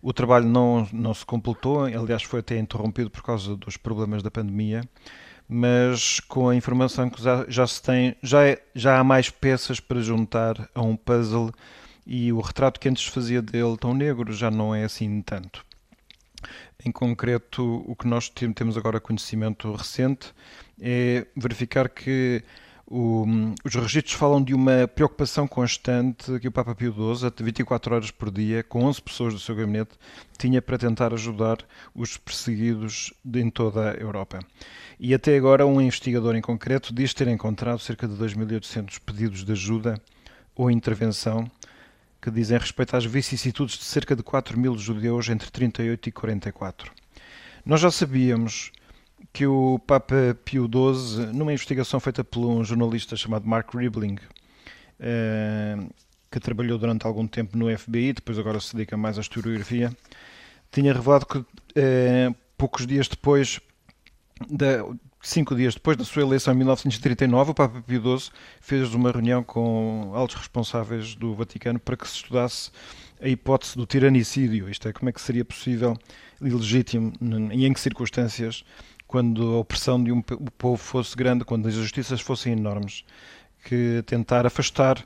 O 0.00 0.12
trabalho 0.12 0.46
não, 0.46 0.88
não 0.92 1.12
se 1.12 1.26
completou, 1.26 1.84
aliás, 1.84 2.22
foi 2.22 2.40
até 2.40 2.58
interrompido 2.58 3.10
por 3.10 3.22
causa 3.22 3.56
dos 3.56 3.76
problemas 3.76 4.22
da 4.22 4.30
pandemia, 4.30 4.82
mas 5.48 6.20
com 6.20 6.48
a 6.48 6.54
informação 6.54 7.10
que 7.10 7.22
já, 7.22 7.44
já 7.48 7.66
se 7.66 7.82
tem, 7.82 8.16
já, 8.22 8.46
é, 8.46 8.62
já 8.74 8.98
há 8.98 9.04
mais 9.04 9.28
peças 9.28 9.80
para 9.80 10.00
juntar 10.00 10.68
a 10.74 10.82
um 10.82 10.96
puzzle 10.96 11.52
e 12.06 12.32
o 12.32 12.40
retrato 12.40 12.80
que 12.80 12.88
antes 12.88 13.06
fazia 13.06 13.42
dele 13.42 13.76
tão 13.76 13.92
negro 13.92 14.32
já 14.32 14.50
não 14.50 14.74
é 14.74 14.84
assim 14.84 15.20
tanto. 15.20 15.66
Em 16.84 16.92
concreto, 16.92 17.84
o 17.86 17.96
que 17.96 18.06
nós 18.06 18.28
temos 18.28 18.78
agora 18.78 19.00
conhecimento 19.00 19.72
recente 19.72 20.32
é 20.80 21.26
verificar 21.36 21.88
que 21.88 22.42
o, 22.90 23.26
os 23.62 23.74
registros 23.74 24.14
falam 24.14 24.42
de 24.42 24.54
uma 24.54 24.88
preocupação 24.88 25.46
constante 25.46 26.38
que 26.40 26.48
o 26.48 26.52
Papa 26.52 26.74
Pio 26.74 26.90
XII, 26.90 27.26
até 27.26 27.44
24 27.44 27.94
horas 27.94 28.10
por 28.10 28.30
dia, 28.30 28.62
com 28.62 28.84
11 28.84 29.02
pessoas 29.02 29.34
do 29.34 29.40
seu 29.40 29.54
gabinete, 29.54 29.90
tinha 30.38 30.62
para 30.62 30.78
tentar 30.78 31.12
ajudar 31.12 31.58
os 31.94 32.16
perseguidos 32.16 33.12
em 33.34 33.50
toda 33.50 33.90
a 33.90 33.94
Europa. 33.94 34.38
E 34.98 35.12
até 35.12 35.36
agora, 35.36 35.66
um 35.66 35.82
investigador 35.82 36.34
em 36.34 36.40
concreto 36.40 36.94
diz 36.94 37.12
ter 37.12 37.28
encontrado 37.28 37.78
cerca 37.78 38.08
de 38.08 38.14
2.800 38.14 38.98
pedidos 39.04 39.44
de 39.44 39.52
ajuda 39.52 40.00
ou 40.56 40.70
intervenção 40.70 41.48
que 42.22 42.30
dizem 42.30 42.58
respeito 42.58 42.96
às 42.96 43.04
vicissitudes 43.04 43.76
de 43.76 43.84
cerca 43.84 44.16
de 44.16 44.22
4 44.22 44.58
mil 44.58 44.76
judeus 44.78 45.28
entre 45.28 45.50
38 45.50 46.08
e 46.08 46.12
44. 46.12 46.90
Nós 47.66 47.80
já 47.80 47.90
sabíamos 47.90 48.72
que 49.32 49.46
o 49.46 49.78
Papa 49.86 50.36
Pio 50.44 50.64
XII, 50.66 51.26
numa 51.32 51.52
investigação 51.52 52.00
feita 52.00 52.24
por 52.24 52.46
um 52.46 52.64
jornalista 52.64 53.16
chamado 53.16 53.46
Mark 53.46 53.74
Ribling, 53.74 54.18
eh, 54.98 55.76
que 56.30 56.40
trabalhou 56.40 56.78
durante 56.78 57.06
algum 57.06 57.26
tempo 57.26 57.56
no 57.56 57.76
FBI, 57.76 58.12
depois 58.14 58.38
agora 58.38 58.60
se 58.60 58.74
dedica 58.74 58.96
mais 58.96 59.18
à 59.18 59.20
historiografia, 59.20 59.92
tinha 60.70 60.92
revelado 60.92 61.26
que 61.26 61.44
eh, 61.74 62.30
poucos 62.56 62.86
dias 62.86 63.08
depois 63.08 63.60
cinco 65.20 65.54
dias 65.54 65.74
depois 65.74 65.96
da 65.96 66.04
sua 66.04 66.22
eleição 66.22 66.54
em 66.54 66.58
1939, 66.58 67.50
o 67.50 67.54
Papa 67.54 67.82
Pio 67.82 68.18
XII 68.18 68.30
fez 68.60 68.94
uma 68.94 69.10
reunião 69.10 69.42
com 69.42 70.12
altos 70.14 70.36
responsáveis 70.36 71.14
do 71.14 71.34
Vaticano 71.34 71.78
para 71.78 71.96
que 71.96 72.06
se 72.08 72.16
estudasse 72.16 72.70
a 73.20 73.28
hipótese 73.28 73.76
do 73.76 73.84
tiranicídio, 73.84 74.70
isto 74.70 74.88
é, 74.88 74.92
como 74.92 75.08
é 75.08 75.12
que 75.12 75.20
seria 75.20 75.44
possível 75.44 75.96
e 76.40 76.48
legítimo 76.48 77.12
e 77.52 77.66
em 77.66 77.72
que 77.72 77.80
circunstâncias, 77.80 78.64
quando 79.08 79.54
a 79.54 79.58
opressão 79.60 80.04
de 80.04 80.12
um 80.12 80.20
povo 80.20 80.76
fosse 80.76 81.16
grande, 81.16 81.44
quando 81.44 81.66
as 81.66 81.74
injustiças 81.74 82.20
fossem 82.20 82.52
enormes, 82.52 83.04
que 83.64 84.04
tentar 84.06 84.46
afastar 84.46 85.02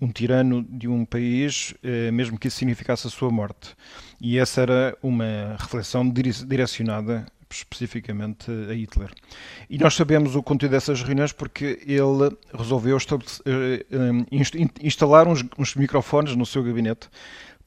um 0.00 0.10
tirano 0.10 0.66
de 0.68 0.88
um 0.88 1.04
país, 1.04 1.72
eh, 1.82 2.10
mesmo 2.10 2.36
que 2.36 2.48
isso 2.48 2.58
significasse 2.58 3.06
a 3.06 3.10
sua 3.10 3.30
morte. 3.30 3.74
E 4.20 4.38
essa 4.38 4.60
era 4.60 4.98
uma 5.00 5.56
reflexão 5.58 6.06
direcionada 6.10 7.26
especificamente 7.48 8.50
a 8.68 8.74
Hitler. 8.74 9.12
E 9.70 9.78
nós 9.78 9.94
sabemos 9.94 10.34
o 10.34 10.42
conteúdo 10.42 10.72
dessas 10.72 11.00
reuniões 11.02 11.32
porque 11.32 11.78
ele 11.86 12.36
resolveu 12.52 12.98
eh, 12.98 13.86
eh, 13.88 14.66
instalar 14.82 15.28
uns, 15.28 15.44
uns 15.56 15.76
microfones 15.76 16.34
no 16.34 16.44
seu 16.44 16.64
gabinete 16.64 17.08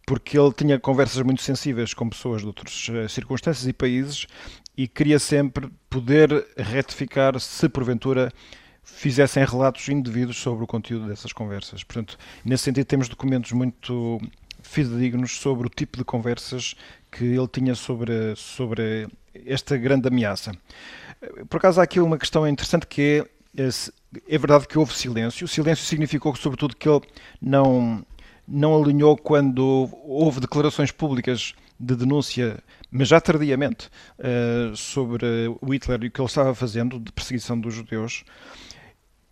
porque 0.06 0.40
ele 0.40 0.54
tinha 0.54 0.80
conversas 0.80 1.22
muito 1.22 1.42
sensíveis 1.42 1.94
com 1.94 2.08
pessoas 2.08 2.42
de 2.42 2.48
outras 2.48 2.88
circunstâncias 3.10 3.68
e 3.68 3.74
países 3.74 4.26
e 4.78 4.88
queria 4.88 5.18
sempre 5.18 5.70
poder 5.90 6.46
retificar 6.56 7.40
se 7.40 7.68
porventura 7.68 8.32
fizessem 8.84 9.44
relatos 9.44 9.90
indevidos 9.90 10.38
sobre 10.38 10.64
o 10.64 10.68
conteúdo 10.68 11.08
dessas 11.08 11.34
conversas. 11.34 11.84
Portanto, 11.84 12.18
nesse 12.46 12.66
sentido, 12.66 12.86
temos 12.86 13.10
documentos 13.10 13.52
muito 13.52 14.20
fidedignos 14.62 15.38
sobre 15.40 15.68
o 15.68 15.70
tipo 15.70 15.98
de 15.98 16.04
conversas 16.04 16.76
que 17.12 17.24
ele 17.24 17.48
tinha 17.48 17.76
sobre, 17.76 18.36
sobre 18.36 19.08
esta 19.46 19.76
grande 19.78 20.08
ameaça. 20.08 20.52
Por 21.50 21.58
acaso 21.58 21.80
há 21.80 21.84
aqui 21.84 22.00
uma 22.00 22.18
questão 22.18 22.48
interessante 22.48 22.86
que 22.86 23.26
é, 23.58 23.70
é 24.28 24.38
verdade 24.38 24.68
que 24.68 24.78
houve 24.78 24.94
silêncio. 24.94 25.46
O 25.46 25.48
silêncio 25.48 25.86
significou, 25.86 26.36
sobretudo, 26.36 26.76
que 26.76 26.88
ele 26.88 27.02
não, 27.42 28.06
não 28.48 28.82
alinhou 28.82 29.18
quando 29.18 29.90
houve 30.04 30.40
declarações 30.40 30.92
públicas 30.92 31.54
de 31.80 31.96
denúncia, 31.96 32.60
mas 32.90 33.08
já 33.08 33.20
tardiamente, 33.22 33.90
uh, 34.20 34.76
sobre 34.76 35.26
o 35.62 35.74
Hitler 35.74 36.04
e 36.04 36.08
o 36.08 36.12
que 36.12 36.22
ele 36.22 36.28
estava 36.28 36.54
fazendo 36.56 37.00
de 37.00 37.12
perseguição 37.12 37.60
dos 37.60 37.74
judeus. 37.74 38.24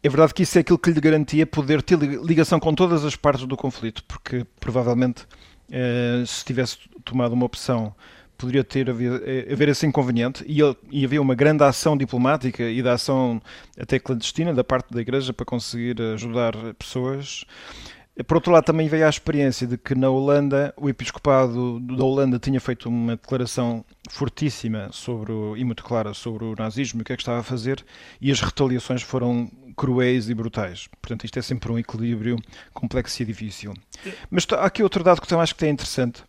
É 0.04 0.10
verdade 0.10 0.34
que 0.34 0.44
isso 0.44 0.58
é 0.58 0.62
aquilo 0.62 0.78
que 0.78 0.92
lhe 0.92 1.02
garantia 1.02 1.48
poder 1.48 1.82
ter 1.82 1.98
ligação 1.98 2.60
com 2.60 2.74
todas 2.76 3.04
as 3.04 3.16
partes 3.16 3.46
do 3.48 3.58
conflito, 3.58 4.04
porque 4.04 4.46
provavelmente 4.60 5.24
uh, 5.24 6.26
se 6.26 6.46
tivesse 6.46 6.78
tomado 7.04 7.34
uma 7.34 7.46
opção 7.46 7.96
poderia 8.38 8.64
ter 8.64 8.90
haver, 8.90 9.22
eh, 9.26 9.52
haver 9.52 9.70
esse 9.70 9.86
inconveniente 9.86 10.44
e, 10.48 10.60
e 10.92 11.06
havia 11.06 11.22
uma 11.22 11.36
grande 11.36 11.64
ação 11.64 11.98
diplomática 11.98 12.64
e 12.64 12.82
da 12.82 12.94
ação 12.94 13.42
até 13.80 13.98
clandestina 14.00 14.54
da 14.54 14.64
parte 14.64 14.94
da 14.94 15.02
Igreja 15.02 15.34
para 15.34 15.46
conseguir 15.46 16.02
ajudar 16.02 16.54
pessoas. 16.78 17.46
Por 18.24 18.38
outro 18.38 18.52
lado, 18.52 18.64
também 18.64 18.88
veio 18.88 19.06
a 19.06 19.10
experiência 19.10 19.68
de 19.68 19.78
que 19.78 19.94
na 19.94 20.10
Holanda, 20.10 20.74
o 20.78 20.88
episcopado 20.88 21.82
da 21.82 22.04
Holanda 22.04 22.40
tinha 22.40 22.62
feito 22.62 22.88
uma 22.88 23.18
declaração 23.18 23.84
fortíssima 24.10 24.90
sobre 24.92 25.34
o, 25.34 25.58
e 25.58 25.66
muito 25.66 25.84
clara 25.84 26.14
sobre 26.14 26.46
o 26.46 26.56
nazismo 26.58 27.02
e 27.02 27.04
o 27.04 27.06
que 27.06 27.12
é 27.12 27.16
que 27.18 27.22
estava 27.22 27.40
a 27.40 27.44
fazer, 27.44 27.84
e 28.22 28.32
as 28.32 28.40
retaliações 28.40 29.02
foram 29.02 29.52
cruéis 29.76 30.30
e 30.30 30.34
brutais. 30.34 30.88
Portanto, 31.02 31.26
isto 31.26 31.38
é 31.38 31.42
sempre 31.42 31.70
um 31.70 31.78
equilíbrio 31.78 32.38
complexo 32.74 33.22
e 33.22 33.26
difícil. 33.26 33.74
Mas 34.32 34.48
há 34.52 34.66
aqui 34.66 34.82
outro 34.82 35.04
dado 35.04 35.20
que 35.20 35.28
também 35.28 35.44
acho 35.44 35.56
que 35.56 35.66
é 35.66 35.70
interessante, 35.70 36.24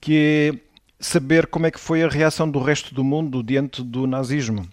que 0.00 0.52
é 0.56 0.68
saber 0.98 1.46
como 1.46 1.66
é 1.66 1.70
que 1.70 1.78
foi 1.78 2.02
a 2.02 2.08
reação 2.08 2.50
do 2.50 2.58
resto 2.58 2.92
do 2.92 3.04
mundo 3.04 3.44
diante 3.44 3.82
do 3.82 4.08
nazismo. 4.08 4.68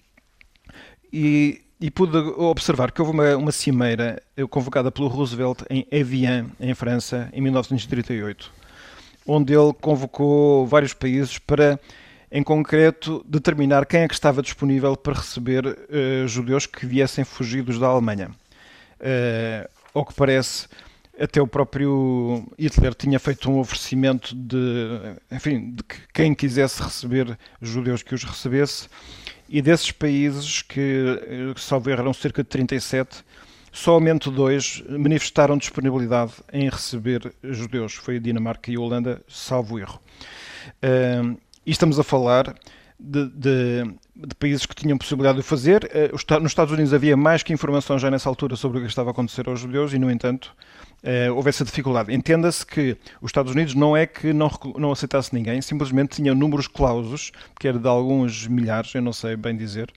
E, 1.13 1.61
e 1.79 1.91
pude 1.91 2.17
observar 2.17 2.91
que 2.91 3.01
houve 3.01 3.13
uma, 3.13 3.35
uma 3.35 3.51
cimeira 3.51 4.21
convocada 4.49 4.91
pelo 4.91 5.07
Roosevelt 5.07 5.63
em 5.69 5.85
Evian, 5.91 6.47
em 6.59 6.73
França, 6.73 7.29
em 7.33 7.41
1938, 7.41 8.51
onde 9.27 9.53
ele 9.53 9.73
convocou 9.73 10.65
vários 10.65 10.93
países 10.93 11.37
para, 11.37 11.79
em 12.31 12.43
concreto, 12.43 13.23
determinar 13.27 13.85
quem 13.85 14.01
é 14.01 14.07
que 14.07 14.13
estava 14.13 14.41
disponível 14.41 14.95
para 14.95 15.15
receber 15.15 15.65
uh, 15.65 16.27
judeus 16.27 16.65
que 16.65 16.85
viessem 16.85 17.23
fugidos 17.25 17.77
da 17.77 17.87
Alemanha. 17.87 18.29
Uh, 18.99 19.69
ao 19.93 20.05
que 20.05 20.13
parece, 20.13 20.67
até 21.19 21.41
o 21.41 21.47
próprio 21.47 22.45
Hitler 22.59 22.93
tinha 22.93 23.19
feito 23.19 23.49
um 23.49 23.59
oferecimento 23.59 24.35
de, 24.35 25.15
enfim, 25.31 25.71
de 25.71 25.83
que 25.83 25.95
quem 26.13 26.33
quisesse 26.33 26.81
receber 26.81 27.37
judeus 27.61 28.03
que 28.03 28.13
os 28.13 28.23
recebesse, 28.23 28.87
e 29.47 29.61
desses 29.61 29.91
países, 29.91 30.61
que 30.61 30.79
eh, 30.79 31.53
salvo 31.57 31.89
erro 31.89 32.01
eram 32.01 32.13
cerca 32.13 32.43
de 32.43 32.49
37, 32.49 33.23
somente 33.71 34.29
dois 34.31 34.83
manifestaram 34.89 35.57
disponibilidade 35.57 36.33
em 36.51 36.69
receber 36.69 37.33
judeus. 37.43 37.93
Foi 37.93 38.17
a 38.17 38.19
Dinamarca 38.19 38.71
e 38.71 38.75
a 38.75 38.79
Holanda, 38.79 39.21
salvo 39.27 39.77
erro. 39.77 39.99
Uh, 40.81 41.37
e 41.65 41.71
estamos 41.71 41.99
a 41.99 42.03
falar 42.03 42.55
de, 42.99 43.27
de, 43.29 43.95
de, 44.15 44.35
países 44.35 44.65
que 44.65 44.75
tinham 44.75 44.97
possibilidade 44.97 45.35
de 45.35 45.41
o 45.41 45.43
fazer. 45.43 45.83
Uh, 45.85 46.39
nos 46.39 46.51
Estados 46.51 46.73
Unidos 46.73 46.93
havia 46.93 47.17
mais 47.17 47.43
que 47.43 47.53
informação 47.53 47.99
já 47.99 48.09
nessa 48.09 48.29
altura 48.29 48.55
sobre 48.55 48.77
o 48.77 48.81
que 48.81 48.87
estava 48.87 49.09
a 49.09 49.11
acontecer 49.11 49.47
aos 49.47 49.59
judeus 49.59 49.93
e, 49.93 49.99
no 49.99 50.09
entanto, 50.09 50.55
uh, 51.03 51.33
houve 51.33 51.49
essa 51.49 51.65
dificuldade. 51.65 52.13
Entenda-se 52.13 52.65
que 52.65 52.97
os 53.21 53.29
Estados 53.29 53.51
Unidos 53.51 53.73
não 53.73 53.95
é 53.95 54.05
que 54.05 54.33
não, 54.33 54.49
não 54.77 54.91
aceitasse 54.91 55.33
ninguém, 55.33 55.61
simplesmente 55.61 56.15
tinha 56.15 56.33
números 56.33 56.67
clausos, 56.67 57.31
que 57.59 57.67
era 57.67 57.77
de 57.77 57.87
alguns 57.87 58.47
milhares, 58.47 58.93
eu 58.95 59.01
não 59.01 59.13
sei 59.13 59.35
bem 59.35 59.55
dizer. 59.55 59.91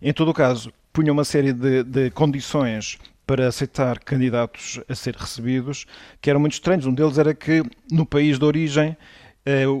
Em 0.00 0.12
todo 0.12 0.30
o 0.30 0.34
caso, 0.34 0.72
punha 0.92 1.12
uma 1.12 1.24
série 1.24 1.52
de, 1.52 1.82
de 1.82 2.10
condições 2.10 2.98
para 3.26 3.48
aceitar 3.48 3.98
candidatos 3.98 4.80
a 4.88 4.94
ser 4.94 5.16
recebidos, 5.16 5.86
que 6.20 6.28
eram 6.28 6.40
muito 6.40 6.52
estranhos. 6.52 6.86
Um 6.86 6.94
deles 6.94 7.18
era 7.18 7.34
que 7.34 7.62
no 7.90 8.04
país 8.04 8.38
de 8.38 8.44
origem 8.44 8.90
eh, 8.90 8.96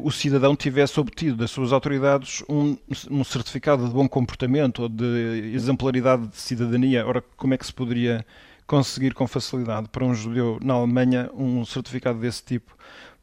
o 0.02 0.10
cidadão 0.10 0.54
tivesse 0.54 1.00
obtido 1.00 1.36
das 1.38 1.50
suas 1.50 1.72
autoridades 1.72 2.42
um, 2.48 2.76
um, 3.10 3.24
certificado 3.24 3.86
de 3.86 3.94
bom 3.94 4.06
comportamento 4.06 4.82
ou 4.82 4.88
de 4.88 5.52
exemplaridade 5.54 6.26
de 6.26 6.36
cidadania. 6.36 7.06
Ora, 7.06 7.22
como 7.36 7.54
é 7.54 7.58
que 7.58 7.64
se 7.64 7.72
poderia 7.72 8.26
conseguir 8.66 9.14
com 9.14 9.26
facilidade 9.26 9.88
para 9.88 10.04
um 10.04 10.14
judeu 10.14 10.58
na 10.62 10.74
Alemanha 10.74 11.30
um 11.34 11.64
certificado 11.64 12.18
desse 12.18 12.42
tipo, 12.42 12.74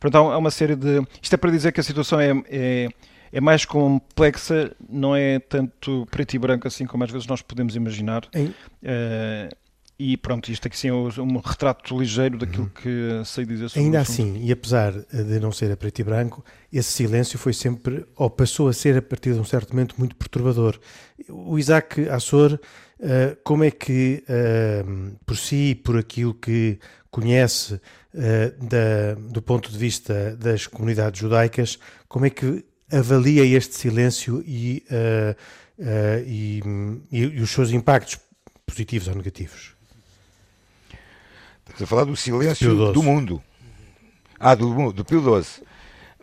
Portanto, 0.02 0.32
há 0.32 0.38
uma 0.38 0.50
série 0.50 0.76
de. 0.76 1.00
Isto 1.22 1.36
é 1.36 1.38
para 1.38 1.52
dizer 1.52 1.72
que 1.72 1.80
a 1.80 1.84
situação 1.84 2.20
é, 2.20 2.32
é, 2.50 2.90
é, 3.32 3.40
mais 3.40 3.66
complexa, 3.66 4.76
não 4.90 5.16
é 5.16 5.38
tanto 5.38 6.08
preto 6.10 6.34
e 6.34 6.40
branco 6.40 6.68
assim 6.68 6.88
como 6.88 7.04
às 7.04 7.12
vezes 7.12 7.28
nós 7.28 7.44
podemos 7.44 7.76
imaginar. 7.76 8.28
Em... 8.34 8.52
E 10.04 10.18
pronto, 10.18 10.52
isto 10.52 10.68
aqui 10.68 10.76
sim 10.76 10.88
é 10.88 10.94
um 10.94 11.38
retrato 11.38 11.96
ligeiro 11.96 12.36
daquilo 12.36 12.64
uhum. 12.64 12.70
que 12.70 13.24
sei 13.24 13.46
dizer 13.46 13.70
sobre 13.70 13.84
Ainda 13.84 14.00
assim, 14.00 14.44
e 14.44 14.52
apesar 14.52 14.94
de 14.94 15.40
não 15.40 15.52
ser 15.52 15.72
a 15.72 15.78
preto 15.78 16.00
e 16.00 16.04
branco, 16.04 16.44
esse 16.74 16.92
silêncio 16.92 17.38
foi 17.38 17.54
sempre, 17.54 18.04
ou 18.16 18.28
passou 18.28 18.68
a 18.68 18.74
ser 18.74 18.98
a 18.98 19.02
partir 19.04 19.36
de 19.36 19.40
um 19.40 19.44
certo 19.44 19.76
momento, 19.76 19.94
muito 20.00 20.16
perturbador. 20.16 20.80
O 21.30 21.60
Isaac 21.60 22.10
Assor, 22.10 22.54
uh, 22.54 23.38
como 23.44 23.64
é 23.64 23.70
que, 23.70 24.24
por 25.24 25.38
si, 25.38 25.76
por 25.76 25.96
aquilo 26.00 26.34
que 26.34 26.80
conhece 27.12 27.80
da, 28.12 29.14
do 29.30 29.42
ponto 29.44 29.72
de 29.72 29.78
vista 29.78 30.36
das 30.36 30.66
comunidades 30.66 31.20
judaicas, 31.20 31.78
como 32.08 32.26
é 32.26 32.32
que 32.32 32.66
avalia 32.92 33.46
este 33.46 33.76
silêncio 33.76 34.44
e, 34.48 34.84
e, 36.26 36.64
e 37.12 37.40
os 37.40 37.52
seus 37.52 37.70
impactos 37.70 38.18
positivos 38.66 39.08
ou 39.08 39.14
negativos? 39.16 39.80
Estamos 41.72 41.84
a 41.84 41.88
falar 41.88 42.04
do 42.04 42.16
silêncio 42.16 42.92
do 42.92 43.02
mundo. 43.02 43.42
Ah, 44.38 44.56
do, 44.56 44.92
do 44.92 45.06
Pio 45.06 45.22
XII. 45.22 45.64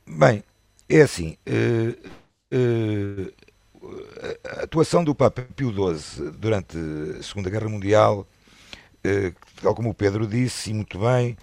Bem, 0.07 0.45
é 0.88 1.00
assim. 1.00 1.37
Uh, 1.47 1.97
uh, 2.55 3.33
a 4.45 4.64
atuação 4.64 5.02
do 5.02 5.14
Papa 5.14 5.47
Pio 5.57 5.73
XII 5.73 6.33
durante 6.33 6.76
a 7.19 7.23
Segunda 7.23 7.49
Guerra 7.49 7.69
Mundial, 7.69 8.26
uh, 9.05 9.35
tal 9.62 9.75
como 9.75 9.90
o 9.90 9.95
Pedro 9.95 10.26
disse, 10.26 10.71
e 10.71 10.75
muito 10.75 10.99
bem, 10.99 11.37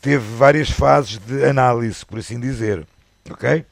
teve 0.00 0.18
várias 0.36 0.68
fases 0.68 1.18
de 1.18 1.44
análise, 1.44 2.04
por 2.04 2.18
assim 2.18 2.38
dizer. 2.38 2.86
Ok? 3.30 3.64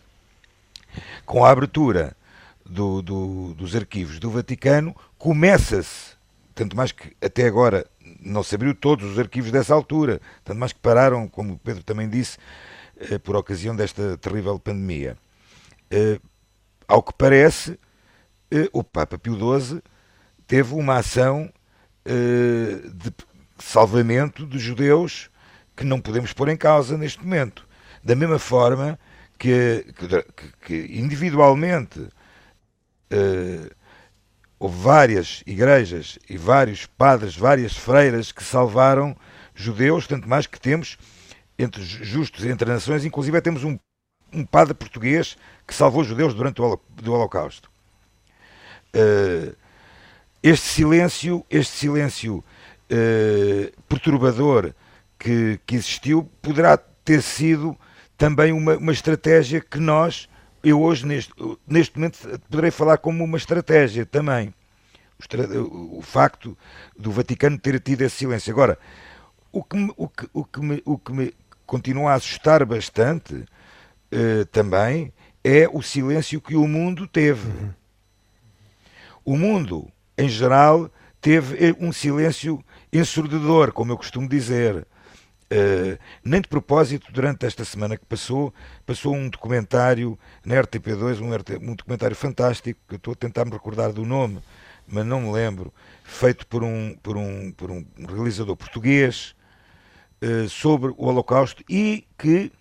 Com 1.27 1.45
a 1.45 1.51
abertura 1.51 2.17
do, 2.65 3.03
do, 3.03 3.55
dos 3.55 3.77
arquivos 3.77 4.19
do 4.19 4.31
Vaticano, 4.31 4.97
começa-se, 5.19 6.17
tanto 6.55 6.75
mais 6.75 6.93
que 6.93 7.15
até 7.21 7.47
agora 7.47 7.87
não 8.21 8.43
se 8.43 8.55
abriu 8.55 8.75
todos 8.75 9.13
os 9.13 9.19
arquivos 9.19 9.51
dessa 9.51 9.75
altura, 9.75 10.21
tanto 10.45 10.59
mais 10.59 10.73
que 10.73 10.81
pararam, 10.81 11.29
como 11.29 11.55
o 11.55 11.59
Pedro 11.59 11.83
também 11.83 12.09
disse, 12.09 12.39
eh, 12.99 13.19
por 13.19 13.37
ocasião 13.37 13.75
desta 13.75 14.17
terrível 14.19 14.59
pandemia. 14.59 15.17
Eh, 15.91 16.21
ao 16.87 17.03
que 17.03 17.13
parece, 17.15 17.79
eh, 18.51 18.69
o 18.73 18.85
Papa 18.85 19.19
Pio 19.19 19.35
XII 19.35 19.83
teve 20.47 20.75
uma 20.75 20.97
ação 20.97 21.53
de 22.03 23.13
salvamento 23.59 24.47
dos 24.47 24.61
judeus 24.61 25.31
que 25.77 25.85
não 25.85 26.01
podemos 26.01 26.33
pôr 26.33 26.49
em 26.49 26.57
causa 26.57 26.97
neste 26.97 27.23
momento. 27.23 27.69
Da 28.03 28.17
mesma 28.17 28.39
forma 28.39 28.99
que, 29.39 29.87
que, 29.95 30.57
que 30.89 30.99
individualmente 30.99 32.09
houve 34.61 34.77
várias 34.79 35.43
igrejas 35.47 36.19
e 36.29 36.37
vários 36.37 36.85
padres, 36.85 37.35
várias 37.35 37.75
freiras 37.75 38.31
que 38.31 38.45
salvaram 38.45 39.17
judeus, 39.55 40.07
tanto 40.07 40.29
mais 40.29 40.47
que 40.47 40.61
temos 40.61 40.99
entre 41.59 41.83
justos 41.83 42.45
entre 42.45 42.71
nações, 42.71 43.05
inclusive 43.05 43.41
temos 43.41 43.65
um, 43.65 43.79
um 44.33 44.45
padre 44.45 44.75
português 44.75 45.37
que 45.67 45.75
salvou 45.75 46.05
judeus 46.05 46.35
durante 46.35 46.61
o 46.61 46.79
do 46.93 47.13
Holocausto. 47.13 47.71
Uh, 48.95 49.57
este 50.43 50.67
silêncio, 50.67 51.45
este 51.51 51.77
silêncio 51.77 52.37
uh, 52.91 53.83
perturbador 53.89 54.75
que, 55.19 55.59
que 55.67 55.77
existiu 55.77 56.25
poderá 56.43 56.77
ter 56.77 57.23
sido 57.23 57.77
também 58.17 58.53
uma, 58.53 58.77
uma 58.77 58.93
estratégia 58.93 59.61
que 59.61 59.79
nós 59.79 60.29
eu 60.63 60.81
hoje, 60.81 61.07
neste, 61.07 61.33
neste 61.67 61.97
momento, 61.97 62.19
poderei 62.49 62.71
falar 62.71 62.99
como 62.99 63.25
uma 63.25 63.37
estratégia 63.37 64.05
também. 64.05 64.53
O, 65.59 65.99
o 65.99 66.03
facto 66.03 66.57
do 66.99 67.11
Vaticano 67.11 67.59
ter 67.59 67.79
tido 67.81 68.03
esse 68.03 68.17
silêncio. 68.17 68.53
Agora, 68.53 68.79
o 69.53 69.63
que 69.63 69.77
me, 69.77 69.93
o 69.97 70.09
que, 70.09 70.29
o 70.33 70.45
que 70.45 70.61
me, 70.61 70.83
o 70.85 70.99
que 70.99 71.13
me 71.13 71.35
continua 71.67 72.13
a 72.13 72.15
assustar 72.15 72.65
bastante 72.65 73.35
uh, 73.35 74.45
também 74.51 75.13
é 75.45 75.69
o 75.71 75.83
silêncio 75.83 76.41
que 76.41 76.55
o 76.55 76.67
mundo 76.67 77.07
teve. 77.07 77.49
Uhum. 77.49 77.71
O 79.25 79.37
mundo, 79.37 79.91
em 80.17 80.29
geral, 80.29 80.91
teve 81.21 81.69
eh, 81.69 81.77
um 81.79 81.93
silêncio 81.93 82.65
ensurdecedor, 82.93 83.73
como 83.73 83.93
eu 83.93 83.97
costumo 83.97 84.29
dizer. 84.29 84.87
Uh, 85.53 85.99
nem 86.25 86.41
de 86.41 86.47
propósito, 86.47 87.11
durante 87.13 87.45
esta 87.45 87.65
semana 87.65 87.97
que 87.97 88.07
passou, 88.07 88.55
passou 88.87 89.13
um 89.13 89.29
documentário 89.29 90.17
na 90.47 90.55
RTP2, 90.55 91.21
um, 91.21 91.71
um 91.73 91.75
documentário 91.75 92.15
fantástico, 92.15 92.79
que 92.87 92.95
eu 92.95 92.99
estou 92.99 93.15
a 93.15 93.17
tentar 93.17 93.45
me 93.45 93.51
recordar 93.51 93.93
do 93.93 94.07
nome, 94.07 94.41
mas 94.87 95.05
não 95.05 95.23
me 95.23 95.33
lembro, 95.33 95.75
feito 96.05 96.47
por 96.47 96.63
um, 96.63 96.97
por 97.03 97.17
um, 97.17 97.51
por 97.51 97.69
um 97.69 97.85
realizador 98.09 98.55
português 98.55 99.35
uh, 100.23 100.49
sobre 100.49 100.95
o 100.97 101.07
Holocausto 101.07 101.65
e 101.69 102.07
que 102.17 102.53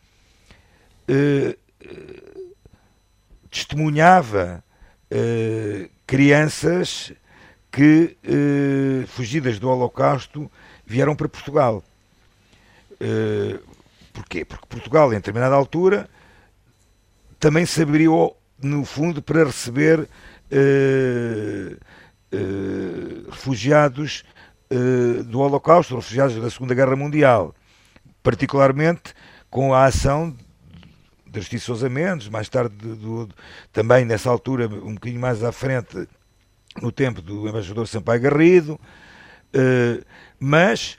uh, 1.07 1.59
testemunhava 3.51 4.63
crianças 6.05 7.11
que, 7.71 8.15
fugidas 9.07 9.57
do 9.57 9.67
Holocausto, 9.67 10.51
vieram 10.85 11.15
para 11.15 11.27
Portugal 11.27 11.83
porquê? 14.13 14.43
Porque 14.43 14.65
Portugal, 14.67 15.11
em 15.11 15.15
determinada 15.15 15.55
altura, 15.55 16.09
também 17.39 17.65
se 17.65 17.81
abriu, 17.81 18.35
no 18.61 18.83
fundo, 18.83 19.21
para 19.21 19.45
receber 19.45 20.01
uh, 20.01 20.07
uh, 22.33 23.29
refugiados 23.31 24.23
do 25.25 25.39
Holocausto, 25.39 25.95
refugiados 25.95 26.35
da 26.35 26.47
Segunda 26.47 26.75
Guerra 26.75 26.95
Mundial, 26.95 27.55
particularmente 28.21 29.15
com 29.49 29.73
a 29.73 29.85
ação 29.85 30.37
da 31.25 31.39
Justiça 31.39 31.65
Sousa 31.65 31.89
Mendes, 31.89 32.29
mais 32.29 32.47
tarde 32.49 32.75
do, 32.75 33.25
do, 33.25 33.29
também 33.73 34.05
nessa 34.05 34.29
altura, 34.29 34.67
um 34.67 34.93
bocadinho 34.93 35.19
mais 35.19 35.43
à 35.43 35.51
frente, 35.51 36.07
no 36.79 36.91
tempo 36.91 37.19
do 37.19 37.49
embaixador 37.49 37.87
Sampaio 37.87 38.21
Garrido, 38.21 38.79
mas 40.39 40.98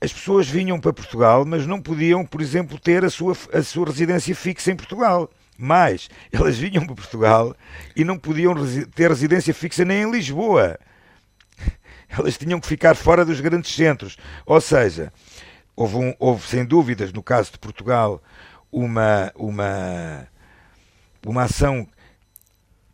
as 0.00 0.12
pessoas 0.12 0.48
vinham 0.48 0.78
para 0.78 0.92
Portugal, 0.92 1.44
mas 1.44 1.66
não 1.66 1.80
podiam, 1.80 2.24
por 2.24 2.40
exemplo, 2.40 2.78
ter 2.78 3.04
a 3.04 3.10
sua, 3.10 3.36
a 3.52 3.62
sua 3.62 3.86
residência 3.86 4.34
fixa 4.34 4.70
em 4.70 4.76
Portugal. 4.76 5.30
Mas 5.56 6.08
elas 6.32 6.56
vinham 6.56 6.86
para 6.86 6.94
Portugal 6.94 7.54
e 7.96 8.04
não 8.04 8.16
podiam 8.16 8.54
ter 8.94 9.08
residência 9.08 9.52
fixa 9.52 9.84
nem 9.84 10.02
em 10.02 10.10
Lisboa. 10.10 10.78
Elas 12.08 12.38
tinham 12.38 12.60
que 12.60 12.66
ficar 12.66 12.94
fora 12.94 13.24
dos 13.24 13.40
grandes 13.40 13.74
centros. 13.74 14.16
Ou 14.46 14.60
seja, 14.60 15.12
houve, 15.74 15.96
um, 15.96 16.14
houve 16.18 16.46
sem 16.46 16.64
dúvidas, 16.64 17.12
no 17.12 17.22
caso 17.22 17.52
de 17.52 17.58
Portugal, 17.58 18.22
uma, 18.70 19.32
uma, 19.34 20.28
uma 21.26 21.42
ação 21.42 21.86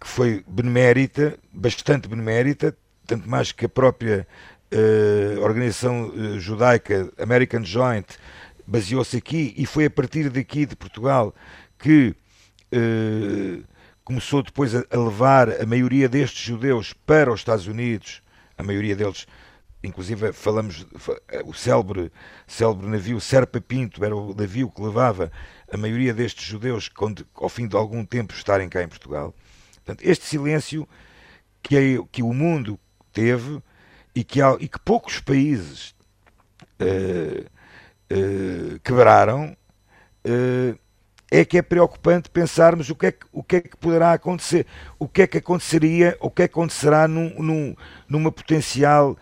que 0.00 0.08
foi 0.08 0.44
benemérita, 0.48 1.38
bastante 1.52 2.08
benemérita, 2.08 2.76
tanto 3.06 3.28
mais 3.28 3.52
que 3.52 3.66
a 3.66 3.68
própria 3.68 4.26
uh, 4.74 5.40
organização 5.40 6.08
uh, 6.08 6.38
judaica 6.38 7.12
American 7.18 7.64
Joint 7.64 8.18
baseou-se 8.66 9.16
aqui 9.16 9.54
e 9.56 9.66
foi 9.66 9.87
a 9.87 9.90
partir 9.90 10.28
daqui 10.30 10.66
de 10.66 10.74
Portugal 10.74 11.34
que 11.78 12.14
uh, 12.72 13.64
começou 14.04 14.42
depois 14.42 14.74
a, 14.74 14.84
a, 14.90 14.98
levar 14.98 15.60
a 15.60 15.66
maioria 15.66 16.08
destes 16.08 16.44
judeus 16.44 16.92
para 16.92 17.32
os 17.32 17.40
Estados 17.40 17.66
Unidos, 17.66 18.22
a 18.58 18.62
maioria 18.62 18.96
deles, 18.96 19.26
inclusive 19.82 20.32
falamos 20.32 20.87
o 21.44 21.54
célebre, 21.54 22.10
célebre 22.46 22.87
navio 22.87 23.20
Serpa 23.20 23.60
Pinto, 23.60 24.04
era 24.04 24.16
o 24.16 24.34
navio 24.34 24.70
que 24.70 24.82
levava 24.82 25.30
a 25.70 25.76
maioria 25.76 26.12
destes 26.12 26.44
judeus 26.44 26.88
quando, 26.88 27.26
ao 27.34 27.48
fim 27.48 27.66
de 27.66 27.76
algum 27.76 28.04
tempo 28.04 28.34
estarem 28.34 28.68
cá 28.68 28.82
em 28.82 28.88
Portugal. 28.88 29.34
Portanto, 29.74 30.02
este 30.02 30.24
silêncio 30.24 30.88
que, 31.62 31.76
é, 31.76 31.98
que 32.10 32.22
o 32.22 32.32
mundo 32.32 32.78
teve 33.12 33.62
e 34.14 34.22
que, 34.22 34.40
há, 34.40 34.57
e 34.61 34.68
que 34.68 34.79
poucos 34.79 35.18
países 35.18 35.94
uh, 36.81 37.44
uh, 38.12 38.81
quebraram, 38.81 39.57
uh, 40.24 40.79
é 41.31 41.44
que 41.44 41.59
é 41.59 41.62
preocupante 41.62 42.31
pensarmos 42.31 42.88
o 42.90 42.94
que 42.94 43.07
é 43.07 43.12
que, 43.12 43.27
o 43.33 43.42
que 43.42 43.57
é 43.57 43.61
que 43.61 43.77
poderá 43.77 44.12
acontecer, 44.12 44.66
o 44.98 45.09
que 45.09 45.22
é 45.22 45.27
que 45.27 45.38
aconteceria, 45.38 46.16
o 46.20 46.31
que 46.31 46.42
é 46.42 46.48
que 46.48 46.53
acontecerá 46.53 47.09
num, 47.09 47.42
num, 47.42 47.77
numa 48.09 48.31
potencial 48.31 49.16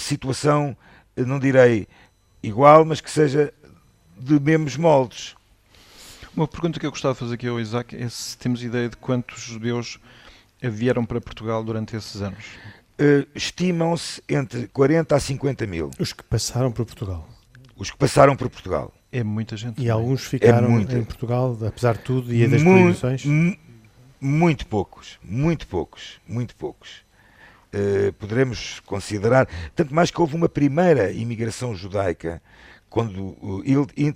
situação, 0.00 0.76
não 1.16 1.38
direi 1.38 1.86
igual, 2.42 2.84
mas 2.84 3.00
que 3.00 3.08
seja 3.08 3.54
de 4.18 4.40
mesmos 4.40 4.76
moldes. 4.76 5.36
Uma 6.36 6.48
pergunta 6.48 6.80
que 6.80 6.84
eu 6.84 6.90
gostava 6.90 7.14
de 7.14 7.20
fazer 7.20 7.34
aqui 7.36 7.46
ao 7.46 7.60
Isaac 7.60 7.96
é 7.96 8.08
se 8.08 8.36
temos 8.36 8.62
ideia 8.64 8.88
de 8.88 8.96
quantos 8.96 9.40
judeus 9.40 10.00
vieram 10.60 11.06
para 11.06 11.20
Portugal 11.20 11.62
durante 11.62 11.94
esses 11.94 12.20
anos 12.20 12.44
uh, 13.00 13.26
estimam-se 13.34 14.22
entre 14.28 14.66
40 14.68 15.14
a 15.14 15.20
50 15.20 15.66
mil. 15.66 15.90
Os 15.98 16.12
que 16.12 16.22
passaram 16.22 16.72
por 16.72 16.84
Portugal. 16.84 17.28
Os 17.76 17.90
que 17.90 17.96
passaram 17.96 18.36
por 18.36 18.48
Portugal. 18.48 18.92
É 19.12 19.22
muita 19.22 19.56
gente. 19.56 19.82
E 19.82 19.88
alguns 19.88 20.24
ficaram 20.24 20.78
é 20.78 20.80
em 20.80 21.04
Portugal, 21.04 21.56
apesar 21.66 21.96
de 21.96 22.02
tudo, 22.02 22.32
e 22.34 22.46
das 22.46 22.62
proibições? 22.62 23.24
Muito 24.20 24.66
poucos, 24.66 25.18
muito 25.22 25.66
poucos, 25.66 26.20
muito 26.26 26.56
poucos. 26.56 27.04
Uh, 27.72 28.12
poderemos 28.14 28.80
considerar, 28.80 29.46
tanto 29.74 29.94
mais 29.94 30.10
que 30.10 30.20
houve 30.20 30.34
uma 30.34 30.48
primeira 30.48 31.10
imigração 31.12 31.74
judaica 31.74 32.40
quando 32.88 33.36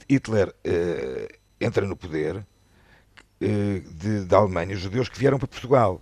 Hitler 0.08 0.48
uh, 0.48 1.34
entra 1.60 1.86
no 1.86 1.94
poder 1.94 2.36
uh, 2.36 2.44
de, 3.40 4.24
da 4.24 4.38
Alemanha, 4.38 4.74
os 4.74 4.80
judeus 4.80 5.08
que 5.08 5.18
vieram 5.18 5.38
para 5.38 5.48
Portugal. 5.48 6.00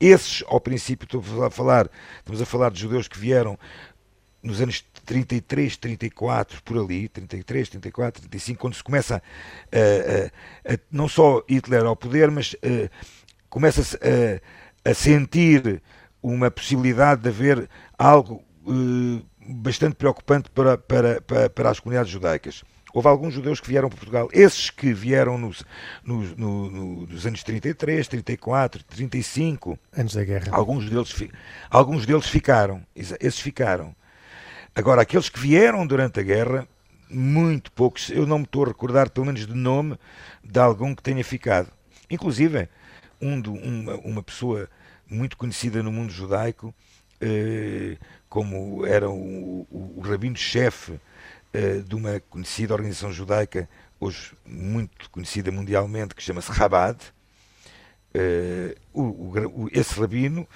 Esses, 0.00 0.44
ao 0.46 0.60
princípio, 0.60 1.04
estou 1.04 1.44
a 1.44 1.50
falar, 1.50 1.90
estamos 2.18 2.40
a 2.40 2.46
falar 2.46 2.70
de 2.70 2.80
judeus 2.80 3.08
que 3.08 3.18
vieram 3.18 3.58
nos 4.42 4.60
anos 4.60 4.84
33, 5.04 5.76
34, 5.76 6.62
por 6.62 6.78
ali, 6.78 7.08
33, 7.08 7.68
34, 7.70 8.22
35, 8.22 8.60
quando 8.60 8.74
se 8.74 8.84
começa 8.84 9.16
a, 9.16 10.70
a, 10.70 10.74
a 10.74 10.78
não 10.90 11.08
só 11.08 11.42
Hitler 11.48 11.84
ao 11.84 11.96
poder, 11.96 12.30
mas 12.30 12.52
uh, 12.54 12.88
começa-se 13.48 13.98
a, 14.84 14.94
sentir 14.94 15.82
uma 16.22 16.50
possibilidade 16.50 17.22
de 17.22 17.28
haver 17.28 17.68
algo 17.98 18.42
uh, 18.66 19.22
bastante 19.48 19.96
preocupante 19.96 20.50
para, 20.50 20.78
para, 20.78 21.20
para, 21.22 21.50
para, 21.50 21.70
as 21.70 21.80
comunidades 21.80 22.12
judaicas. 22.12 22.62
Houve 22.92 23.08
alguns 23.08 23.34
judeus 23.34 23.60
que 23.60 23.68
vieram 23.68 23.88
para 23.88 23.98
Portugal, 23.98 24.28
esses 24.32 24.70
que 24.70 24.92
vieram 24.92 25.36
nos, 25.36 25.64
nos, 26.02 26.34
no, 26.36 26.70
no, 26.70 27.06
nos 27.06 27.26
anos 27.26 27.42
33, 27.42 28.08
34, 28.08 28.82
35. 28.84 29.78
Antes 29.96 30.14
da 30.14 30.24
guerra. 30.24 30.46
Alguns 30.52 30.88
deles, 30.88 31.14
alguns 31.70 32.06
deles 32.06 32.26
ficaram, 32.26 32.82
esses 32.96 33.40
ficaram. 33.40 33.94
Agora, 34.74 35.02
aqueles 35.02 35.28
que 35.28 35.38
vieram 35.38 35.86
durante 35.86 36.20
a 36.20 36.22
guerra, 36.22 36.66
muito 37.10 37.70
poucos, 37.72 38.10
eu 38.10 38.26
não 38.26 38.38
me 38.38 38.44
estou 38.44 38.64
a 38.64 38.68
recordar, 38.68 39.10
pelo 39.10 39.26
menos 39.26 39.46
de 39.46 39.54
nome, 39.54 39.98
de 40.42 40.58
algum 40.58 40.94
que 40.94 41.02
tenha 41.02 41.24
ficado. 41.24 41.70
Inclusive, 42.10 42.68
um, 43.20 43.40
uma, 43.40 43.94
uma 43.96 44.22
pessoa 44.22 44.68
muito 45.10 45.36
conhecida 45.36 45.82
no 45.82 45.92
mundo 45.92 46.12
judaico, 46.12 46.74
eh, 47.20 47.96
como 48.28 48.86
era 48.86 49.10
o, 49.10 49.66
o, 49.70 49.94
o 49.96 50.00
rabino-chefe 50.00 51.00
de 51.86 51.94
uma 51.94 52.20
conhecida 52.28 52.74
organização 52.74 53.12
judaica, 53.12 53.68
hoje 53.98 54.32
muito 54.44 55.10
conhecida 55.10 55.50
mundialmente, 55.50 56.14
que 56.14 56.22
chama-se 56.22 56.54
Chabad. 56.54 56.98
Eh, 58.14 58.76
o, 58.92 59.68
esse 59.72 59.98
rabino, 59.98 60.46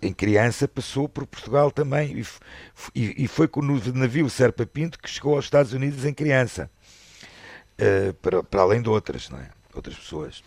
em 0.00 0.12
criança, 0.12 0.68
passou 0.68 1.08
por 1.08 1.26
Portugal 1.26 1.70
também 1.70 2.24
e, 2.94 3.26
foi 3.28 3.48
no 3.56 3.80
navio 3.94 4.28
Serpa 4.30 4.64
Pinto 4.64 4.98
que 4.98 5.10
chegou 5.10 5.34
aos 5.34 5.44
Estados 5.44 5.72
Unidos 5.72 6.04
em 6.04 6.14
criança, 6.14 6.70
para, 8.22 8.42
para 8.44 8.62
além 8.62 8.80
de 8.80 8.88
outras, 8.88 9.28
não 9.28 9.38
é? 9.38 9.50
outras 9.74 9.96
pessoas. 9.96 10.42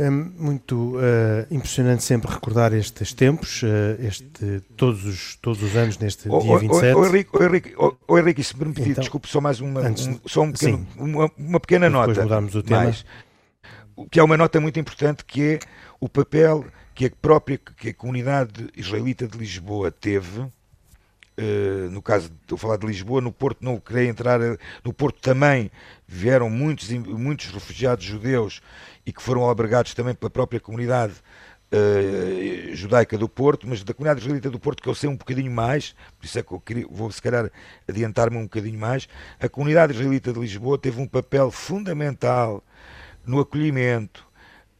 É 0.00 0.08
muito 0.08 0.96
uh, 0.96 1.46
impressionante 1.50 2.02
sempre 2.02 2.32
recordar 2.32 2.72
estes 2.72 3.12
tempos, 3.12 3.62
uh, 3.62 3.66
este, 4.00 4.62
todos, 4.74 5.04
os, 5.04 5.36
todos 5.36 5.62
os 5.62 5.76
anos 5.76 5.98
neste 5.98 6.26
oh, 6.30 6.38
dia 6.38 6.58
27. 6.58 6.94
Oh, 6.94 7.00
oh, 7.00 7.06
Henrique, 7.06 7.30
oh, 7.34 7.42
Henrique, 7.42 7.74
oh, 7.76 7.96
oh, 8.08 8.18
Henrique, 8.18 8.42
se 8.42 8.54
me 8.54 8.60
permitir, 8.60 8.92
então, 8.92 9.02
desculpe, 9.02 9.28
só 9.28 9.42
mais 9.42 9.60
uma, 9.60 9.80
antes, 9.80 10.06
um, 10.06 10.18
só 10.24 10.40
um 10.40 10.52
pequeno, 10.52 10.86
uma, 10.96 11.30
uma, 11.36 11.60
pequena 11.60 11.90
nota. 11.90 12.08
Depois 12.08 12.24
mudarmos 12.24 12.54
o 12.54 12.62
tema. 12.62 12.84
Mais, 12.84 13.04
que 14.10 14.18
é 14.18 14.22
uma 14.22 14.38
nota 14.38 14.58
muito 14.58 14.80
importante, 14.80 15.22
que 15.22 15.42
é 15.42 15.58
o 16.00 16.08
papel 16.08 16.64
que 16.94 17.04
a 17.04 17.10
própria 17.10 17.58
que 17.58 17.90
a 17.90 17.94
comunidade 17.94 18.70
israelita 18.74 19.28
de 19.28 19.36
Lisboa 19.36 19.90
teve 19.90 20.50
Uh, 21.40 21.88
no 21.90 22.02
caso, 22.02 22.30
estou 22.42 22.56
a 22.56 22.58
falar 22.58 22.76
de 22.76 22.86
Lisboa, 22.86 23.18
no 23.18 23.32
Porto 23.32 23.64
não 23.64 23.80
queria 23.80 24.10
entrar, 24.10 24.38
no 24.84 24.92
Porto 24.92 25.20
também 25.22 25.70
vieram 26.06 26.50
muitos, 26.50 26.90
muitos 26.90 27.46
refugiados 27.46 28.04
judeus 28.04 28.60
e 29.04 29.12
que 29.12 29.22
foram 29.22 29.42
albergados 29.42 29.94
também 29.94 30.14
pela 30.14 30.30
própria 30.30 30.60
comunidade 30.60 31.14
uh, 31.72 32.74
judaica 32.74 33.16
do 33.16 33.28
Porto, 33.28 33.66
mas 33.66 33.82
da 33.82 33.94
comunidade 33.94 34.20
israelita 34.20 34.50
do 34.50 34.58
Porto, 34.58 34.82
que 34.82 34.88
eu 34.88 34.94
sei 34.94 35.08
um 35.08 35.16
bocadinho 35.16 35.50
mais, 35.50 35.94
por 36.18 36.26
isso 36.26 36.38
é 36.38 36.42
que 36.42 36.52
eu 36.52 36.60
queria, 36.60 36.86
vou 36.90 37.10
se 37.10 37.22
calhar 37.22 37.50
adiantar-me 37.88 38.36
um 38.36 38.44
bocadinho 38.44 38.78
mais, 38.78 39.08
a 39.40 39.48
comunidade 39.48 39.92
israelita 39.92 40.32
de 40.32 40.40
Lisboa 40.40 40.78
teve 40.78 41.00
um 41.00 41.06
papel 41.06 41.50
fundamental 41.50 42.62
no 43.24 43.40
acolhimento, 43.40 44.26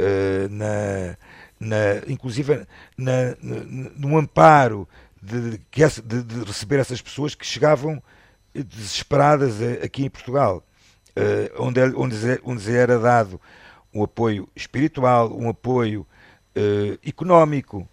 uh, 0.00 0.48
na, 0.50 1.16
na, 1.59 1.76
inclusive 2.09 2.66
na, 2.96 3.37
na, 3.42 3.61
no 3.96 4.18
amparo 4.18 4.88
de, 5.22 5.59
de, 5.59 6.22
de, 6.22 6.44
receber 6.44 6.78
essas 6.78 7.00
pessoas 7.02 7.35
que 7.35 7.46
chegavam 7.46 8.02
desesperadas 8.54 9.61
aqui 9.83 10.04
em 10.04 10.11
Portugal, 10.11 10.64
uh, 11.11 11.62
onde, 11.62 11.80
onde, 11.94 12.40
onde 12.42 12.74
era 12.74 12.98
dado 12.98 13.40
um 13.92 14.03
apoio 14.03 14.48
espiritual, 14.55 15.37
um 15.37 15.48
apoio 15.48 16.07
uh, 16.57 16.98
económico. 17.07 17.88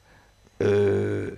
Uh, 0.61 1.37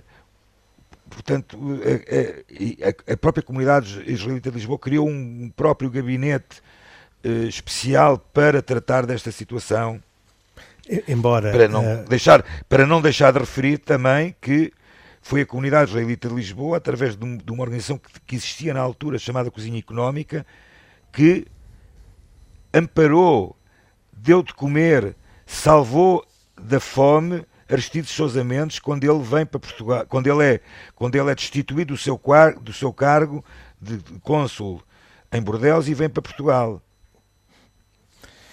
portanto, 1.08 1.58
a, 1.82 2.88
a, 3.10 3.12
a, 3.14 3.16
própria 3.16 3.42
comunidade 3.42 4.02
israelita 4.10 4.50
de 4.50 4.56
Lisboa 4.56 4.78
criou 4.78 5.08
um 5.08 5.50
próprio 5.54 5.90
gabinete 5.90 6.62
uh, 7.24 7.46
especial 7.46 8.18
para 8.18 8.62
tratar 8.62 9.06
desta 9.06 9.30
situação. 9.32 10.02
Embora 11.06 11.52
para 11.52 11.68
não, 11.68 12.04
deixar, 12.04 12.44
para 12.68 12.84
não 12.84 13.00
deixar 13.00 13.32
de 13.32 13.38
referir 13.38 13.78
também 13.78 14.34
que 14.40 14.72
foi 15.22 15.42
a 15.42 15.46
comunidade 15.46 15.90
israelita 15.90 16.28
de 16.28 16.34
Lisboa, 16.34 16.78
através 16.78 17.14
de, 17.16 17.24
um, 17.24 17.36
de 17.36 17.52
uma 17.52 17.62
organização 17.62 17.98
que, 17.98 18.08
que 18.26 18.34
existia 18.34 18.74
na 18.74 18.80
altura 18.80 19.18
chamada 19.18 19.50
Cozinha 19.50 19.78
Económica, 19.78 20.44
que 21.12 21.46
amparou 22.72 23.56
deu 24.22 24.42
de 24.42 24.52
comer, 24.54 25.16
salvou 25.46 26.24
da 26.60 26.78
fome 26.78 27.44
Aristides 27.68 28.10
Sousa 28.10 28.42
Mendes 28.44 28.78
quando 28.78 29.04
ele 29.04 29.22
vem 29.22 29.46
para 29.46 29.60
Portugal, 29.60 30.06
quando 30.06 30.26
ele 30.26 30.44
é, 30.44 30.60
quando 30.94 31.14
ele 31.14 31.30
é 31.30 31.34
destituído 31.34 31.94
do 31.94 31.98
seu, 31.98 32.20
do 32.60 32.72
seu 32.72 32.92
cargo 32.92 33.44
de 33.80 33.98
cônsul 34.22 34.82
em 35.32 35.40
Bordeaux 35.40 35.88
e 35.88 35.94
vem 35.94 36.08
para 36.08 36.20
Portugal. 36.20 36.82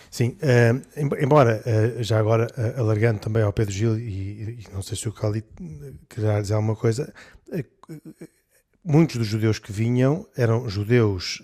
Sim, 0.10 0.38
uh, 0.42 1.20
embora 1.22 1.62
uh, 1.66 2.04
já 2.04 2.18
agora 2.18 2.48
uh, 2.58 2.80
alargando 2.80 3.20
também 3.20 3.44
ao 3.44 3.52
Pedro 3.52 3.74
Gil 3.74 4.00
e, 4.00 4.60
e 4.62 4.64
não 4.72 4.82
sei 4.82 4.96
se 4.98 5.10
o 5.10 5.12
Cali 5.12 5.44
quererá 6.08 6.40
dizer 6.40 6.54
alguma 6.54 6.76
coisa, 6.76 7.14
muitos 8.84 9.18
dos 9.18 9.28
judeus 9.28 9.60
que 9.60 9.72
vinham 9.72 10.26
eram 10.36 10.70
judeus 10.70 11.42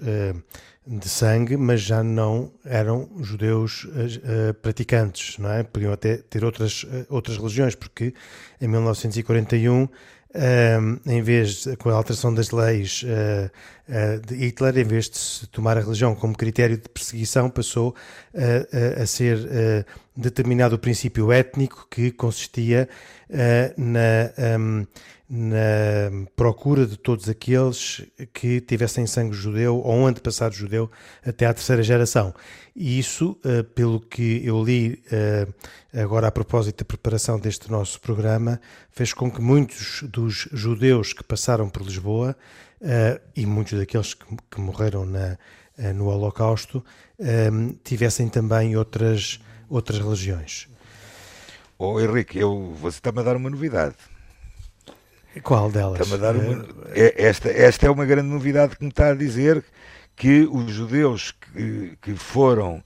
de 0.86 1.08
sangue, 1.08 1.56
mas 1.56 1.82
já 1.82 2.04
não 2.04 2.52
eram 2.66 3.10
judeus 3.22 3.86
uh, 3.86 4.54
praticantes, 4.62 5.38
não 5.38 5.50
é? 5.50 5.64
Podiam 5.64 5.94
até 5.94 6.18
ter 6.18 6.44
outras, 6.44 6.84
uh, 6.84 7.06
outras 7.10 7.38
religiões, 7.38 7.76
porque 7.76 8.14
em 8.60 8.68
1941, 8.68 9.88
em 11.06 11.22
vez, 11.22 11.68
com 11.78 11.92
a 11.92 11.94
alteração 11.94 12.34
das 12.34 12.50
leis 12.50 13.06
de 14.26 14.36
Hitler, 14.36 14.80
em 14.80 14.84
vez 14.84 15.08
de 15.08 15.18
se 15.20 15.48
tomar 15.48 15.78
a 15.78 15.80
religião 15.80 16.16
como 16.16 16.36
critério 16.36 16.76
de 16.76 16.90
perseguição, 16.90 17.52
passou 17.52 17.94
a 19.00 19.06
ser 19.06 19.86
determinado 20.16 20.78
princípio 20.78 21.32
étnico 21.32 21.88
que 21.90 22.12
consistia 22.12 22.88
na. 23.78 24.58
Um, 24.58 24.86
na 25.36 26.28
procura 26.36 26.86
de 26.86 26.96
todos 26.96 27.28
aqueles 27.28 28.06
que 28.32 28.62
tivessem 28.62 29.08
sangue 29.08 29.34
judeu 29.34 29.78
ou 29.78 29.96
um 29.96 30.06
antepassado 30.06 30.54
judeu 30.54 30.92
até 31.26 31.48
à 31.48 31.54
terceira 31.54 31.82
geração. 31.82 32.36
E 32.76 33.00
isso, 33.00 33.40
uh, 33.44 33.64
pelo 33.64 34.00
que 34.00 34.46
eu 34.46 34.64
li 34.64 35.02
uh, 35.12 36.00
agora 36.00 36.28
a 36.28 36.32
propósito 36.32 36.84
da 36.84 36.86
preparação 36.86 37.40
deste 37.40 37.72
nosso 37.72 38.00
programa, 38.00 38.62
fez 38.92 39.12
com 39.12 39.32
que 39.32 39.42
muitos 39.42 40.04
dos 40.04 40.48
judeus 40.52 41.14
que 41.14 41.24
passaram 41.24 41.68
por 41.68 41.82
Lisboa 41.82 42.36
uh, 42.80 43.20
e 43.36 43.44
muitos 43.48 43.80
daqueles 43.80 44.14
que, 44.14 44.26
que 44.52 44.62
morreram 44.62 45.04
na, 45.04 45.38
no 45.96 46.10
Holocausto 46.10 46.86
tivessem 47.84 48.30
também 48.30 48.76
outras, 48.78 49.40
outras 49.74 50.00
religiões. 50.00 50.68
Oh 51.78 52.00
Henrique, 52.00 52.38
eu, 52.38 52.76
você 52.80 52.98
está-me 52.98 53.20
a 53.20 53.24
dar 53.24 53.36
uma 53.36 53.50
novidade. 53.50 53.96
Qual 55.42 55.72
delas? 55.72 56.08
Uma, 56.12 56.68
é, 56.94 57.26
esta, 57.26 57.50
esta 57.50 57.88
é 57.88 57.90
uma 57.90 58.06
grande 58.06 58.30
novidade 58.30 58.76
que 58.78 58.84
me 58.84 58.92
está 58.92 59.10
a 59.10 59.16
dizer 59.16 59.64
que 60.16 60.48
os 60.52 60.72
judeus 60.72 61.32
que, 61.32 61.98
que 62.00 62.16
foram 62.16 62.84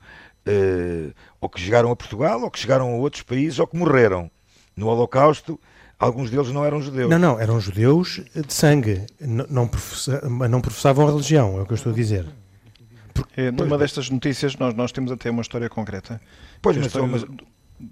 uh, 0.48 1.14
ou 1.42 1.50
que 1.50 1.60
chegaram 1.60 1.92
a 1.92 1.96
Portugal 1.96 2.42
ou 2.42 2.50
que 2.50 2.58
chegaram 2.58 2.88
a 2.94 2.96
outros 2.96 3.22
países 3.22 3.60
ou 3.60 3.68
que 3.68 3.76
morreram 3.76 4.32
no 4.78 4.88
Holocausto, 4.88 5.60
alguns 6.00 6.30
deles 6.30 6.50
não 6.52 6.64
eram 6.64 6.82
judeus. 6.82 7.10
Não, 7.10 7.20
não, 7.20 7.38
eram 7.38 7.60
judeus 7.60 8.22
de 8.34 8.54
sangue, 8.54 9.06
não, 9.20 9.46
não, 9.50 9.68
professa, 9.68 10.22
não 10.30 10.62
professavam 10.62 11.06
a 11.06 11.12
religião, 11.12 11.58
é 11.58 11.64
o 11.64 11.66
que 11.66 11.74
eu 11.74 11.76
estou 11.76 11.92
a 11.92 11.96
dizer. 11.96 12.26
Porque, 13.14 13.42
é, 13.42 13.52
numa 13.52 13.78
destas 13.78 14.10
notícias 14.10 14.56
nós, 14.56 14.74
nós 14.74 14.94
temos 14.94 15.12
até 15.12 15.30
uma 15.30 15.42
história 15.42 15.68
concreta. 15.68 16.22
Pois, 16.62 16.78
mas, 16.78 16.94
mas, 16.94 17.26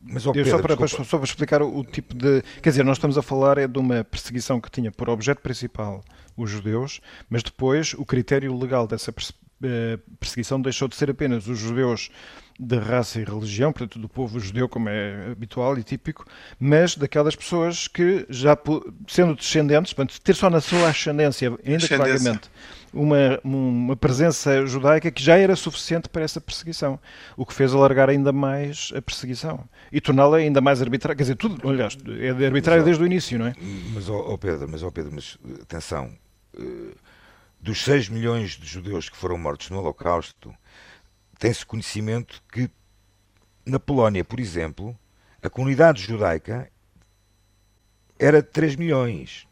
mas, 0.04 0.25
oh 0.25 0.34
Pedro, 0.34 0.51
só, 0.51 0.60
para, 0.60 0.88
só 0.88 1.17
para 1.17 1.25
explicar 1.25 1.62
o, 1.62 1.80
o, 1.80 1.84
tipo 1.84 2.15
de. 2.15 2.41
Quer 2.62 2.69
dizer, 2.69 2.84
nós 2.84 2.97
estamos 2.97 3.17
a 3.17 3.21
falar 3.21 3.58
é 3.58 3.67
de 3.67 3.78
uma 3.78 4.04
perseguição 4.04 4.60
que 4.60 4.69
tinha 4.69 4.91
por 4.91 5.10
objeto 5.10 5.41
principal 5.41 6.04
os 6.36 6.49
judeus, 6.49 7.01
mas 7.30 7.43
depois 7.43 7.93
o 7.93 8.06
critério 8.06 8.58
legal 8.58 8.88
dessa 8.88 9.13
perseguição 10.19 10.62
deixou 10.62 10.88
de 10.88 10.95
ser 10.95 11.10
apenas 11.10 11.47
os 11.47 11.58
judeus 11.60 12.10
de 12.58 12.78
raça 12.78 13.20
e 13.20 13.24
religião, 13.24 13.74
portanto, 13.74 14.00
do 14.00 14.08
povo 14.08 14.39
judeu, 14.39 14.70
como 14.70 14.88
é 14.88 15.32
habitual 15.32 15.78
e 15.78 15.84
típico, 15.84 16.26
mas 16.58 16.96
daquelas 16.96 17.36
pessoas 17.36 17.88
que, 17.88 18.26
já 18.30 18.58
sendo 19.08 19.36
descendentes, 19.36 19.94
portanto, 19.94 20.20
ter 20.22 20.34
só 20.36 20.50
na 20.50 20.62
sua 20.62 20.89
ascendência, 20.89 21.50
ainda 21.65 21.88
que 21.88 21.98
vagamente, 21.98 22.50
uma, 22.94 23.39
uma 23.44 23.96
presença 23.98 24.65
judaica 24.65 25.12
que 25.12 25.22
já 25.22 25.38
era 25.38 25.54
suficiente 25.56 26.08
para 26.08 26.22
essa 26.22 26.39
perseguição, 26.39 26.98
o 27.36 27.46
que 27.46 27.54
fez 27.54 27.74
alargar 27.74 28.10
ainda 28.10 28.32
mais 28.32 28.91
a 28.96 29.02
perseguição 29.02 29.68
e 29.91 30.00
torná-la 30.00 30.38
ainda 30.38 30.62
mais 30.62 30.82
arbitrária. 30.82 31.15
Quer 31.15 31.24
dizer, 31.24 31.36
tudo, 31.36 31.70
aliás, 31.70 31.98
é 32.20 32.46
arbitrária 32.46 32.84
desde 32.84 33.04
o 33.04 33.06
início, 33.06 33.38
não 33.38 33.48
é? 33.48 33.54
Mas, 33.94 34.10
ó 34.10 34.38
Pedro, 34.38 34.68
mas, 34.70 34.82
ó 34.82 34.89
Pedro, 34.89 35.12
mas 35.13 35.38
atenção, 35.62 36.10
eh, 36.58 36.96
dos 37.60 37.84
6 37.84 38.08
milhões 38.10 38.52
de 38.52 38.65
judeus 38.65 39.10
que 39.10 39.18
foram 39.18 39.38
mortos 39.38 39.70
no 39.70 39.80
Holocausto, 39.80 40.54
tem-se 41.38 41.65
conhecimento 41.65 42.41
que 42.52 42.69
na 43.65 43.80
Polónia, 43.80 44.24
por 44.24 44.39
exemplo, 44.39 44.98
a 45.41 45.50
comunidade 45.50 46.02
judaica 46.02 46.69
era 48.17 48.41
de 48.41 48.50
3 48.50 48.76
milhões. 48.76 49.48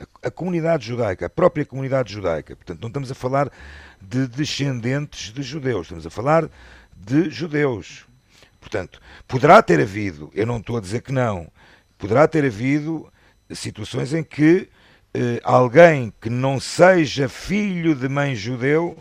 A, 0.00 0.28
a, 0.28 0.30
comunidade 0.30 0.86
judaica, 0.86 1.26
a 1.26 1.30
própria 1.30 1.64
comunidade 1.64 2.12
judaica, 2.12 2.56
portanto, 2.56 2.80
não 2.80 2.88
estamos 2.88 3.10
a 3.10 3.14
falar 3.14 3.50
de 4.00 4.26
descendentes 4.26 5.32
de 5.32 5.42
judeus, 5.42 5.86
estamos 5.86 6.06
a 6.06 6.10
falar 6.10 6.48
de 6.96 7.30
judeus. 7.30 8.06
Portanto, 8.60 9.00
poderá 9.26 9.62
ter 9.62 9.80
havido, 9.80 10.30
eu 10.34 10.46
não 10.46 10.58
estou 10.58 10.76
a 10.76 10.80
dizer 10.80 11.02
que 11.02 11.12
não, 11.12 11.50
poderá 11.96 12.26
ter 12.26 12.44
havido 12.44 13.12
situações 13.50 14.12
em 14.12 14.22
que 14.22 14.68
eh, 15.14 15.40
alguém 15.42 16.12
que 16.20 16.28
não 16.28 16.60
seja 16.60 17.28
filho 17.28 17.94
de 17.94 18.08
mãe 18.08 18.34
judeu 18.34 18.96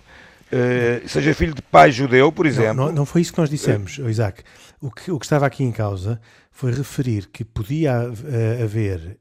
uh, 0.51 1.07
seja 1.07 1.33
filho 1.33 1.53
de 1.53 1.62
pai 1.62 1.91
judeu, 1.91 2.31
por 2.31 2.45
exemplo. 2.45 2.73
Não, 2.73 2.86
não, 2.88 2.93
não 2.93 3.05
foi 3.05 3.21
isso 3.21 3.33
que 3.33 3.39
nós 3.39 3.49
dissemos, 3.49 3.97
uh, 3.97 4.10
Isaac. 4.10 4.43
O 4.81 4.91
que, 4.91 5.12
o 5.12 5.19
que 5.19 5.25
estava 5.25 5.45
aqui 5.45 5.63
em 5.63 5.71
causa 5.71 6.19
foi 6.51 6.71
referir 6.71 7.27
que 7.27 7.43
podia 7.43 8.10
uh, 8.10 8.63
haver 8.63 9.17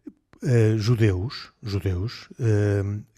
judeus, 0.77 1.51
judeus 1.61 2.29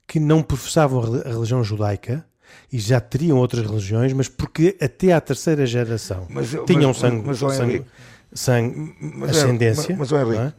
que 0.06 0.18
não 0.18 0.42
professavam 0.42 1.02
a 1.26 1.28
religião 1.28 1.62
judaica 1.62 2.24
e 2.72 2.78
já 2.78 3.00
teriam 3.00 3.36
outras 3.36 3.66
religiões, 3.66 4.12
mas 4.14 4.28
porque 4.28 4.76
até 4.80 5.12
à 5.12 5.20
terceira 5.20 5.66
geração 5.66 6.26
mas, 6.30 6.50
tinham 6.66 6.88
mas, 6.88 6.96
sangue, 6.96 7.26
mas, 7.26 7.42
mas, 7.42 7.56
sangue, 7.56 7.84
sangue 8.32 8.96
mas, 9.00 9.30
ascendência. 9.30 9.96
Mas, 9.96 10.10
mas, 10.10 10.22
Henrique, 10.22 10.42
é? 10.42 10.52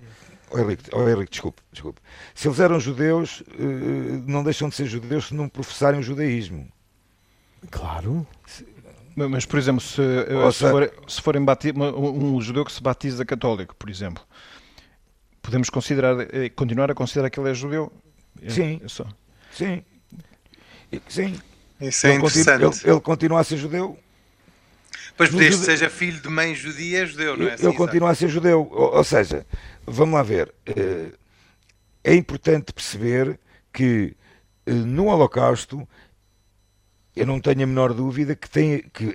Oh, 0.51 0.59
Henrique, 0.59 0.89
oh, 0.93 1.09
Henrique, 1.09 1.31
desculpe, 1.31 1.61
desculpe. 1.71 2.01
Se 2.35 2.47
eles 2.47 2.59
eram 2.59 2.79
judeus, 2.79 3.41
não 4.27 4.43
deixam 4.43 4.69
de 4.69 4.75
ser 4.75 4.85
judeus 4.85 5.27
se 5.27 5.33
não 5.33 5.47
professarem 5.47 5.99
o 5.99 6.03
judaísmo. 6.03 6.67
Claro. 7.69 8.25
Mas, 9.15 9.45
por 9.45 9.59
exemplo, 9.59 9.81
se, 9.81 10.01
eh, 10.01 10.51
se, 10.51 10.69
for, 10.69 10.93
se 11.07 11.21
forem 11.21 11.43
um, 11.75 12.35
um 12.35 12.41
judeu 12.41 12.63
que 12.63 12.71
se 12.71 12.81
batiza 12.81 13.25
católico, 13.25 13.75
por 13.75 13.89
exemplo, 13.89 14.23
podemos 15.41 15.69
considerar, 15.69 16.15
eh, 16.33 16.49
continuar 16.49 16.89
a 16.89 16.93
considerar 16.93 17.29
que 17.29 17.39
ele 17.39 17.49
é 17.49 17.53
judeu? 17.53 17.91
É, 18.41 18.49
sim. 18.49 18.81
É 18.83 18.87
só. 18.87 19.05
Sim. 19.51 19.83
Sim. 21.07 21.37
Isso 21.81 22.07
é 22.07 22.11
ele 22.11 22.19
interessante. 22.19 22.61
Continua, 22.61 22.81
ele, 22.83 22.91
ele, 22.91 23.01
continua 23.01 23.39
a 23.41 23.43
ser 23.43 23.57
judeu. 23.57 23.97
Pois 25.17 25.31
desde 25.31 25.59
que 25.59 25.65
seja 25.65 25.89
filho 25.89 26.21
de 26.21 26.29
mãe 26.29 26.55
judia, 26.55 27.03
é 27.03 27.05
judeu, 27.05 27.35
não 27.35 27.47
é? 27.47 27.53
Assim, 27.53 27.67
ele 27.67 27.75
continua 27.75 28.11
a 28.11 28.15
ser 28.15 28.29
judeu. 28.29 28.69
Ou, 28.71 28.95
ou, 28.95 29.03
seja, 29.03 29.45
vamos 29.85 30.15
lá 30.15 30.23
ver. 30.23 30.53
Eh, 30.65 31.11
é 32.03 32.15
importante 32.15 32.71
perceber 32.71 33.37
que 33.73 34.15
no 34.65 35.07
Holocausto 35.07 35.87
eu 37.15 37.25
não 37.25 37.39
tenho 37.39 37.63
a 37.63 37.67
menor 37.67 37.93
dúvida 37.93 38.35
que, 38.35 38.49
tem, 38.49 38.83
que 38.93 39.13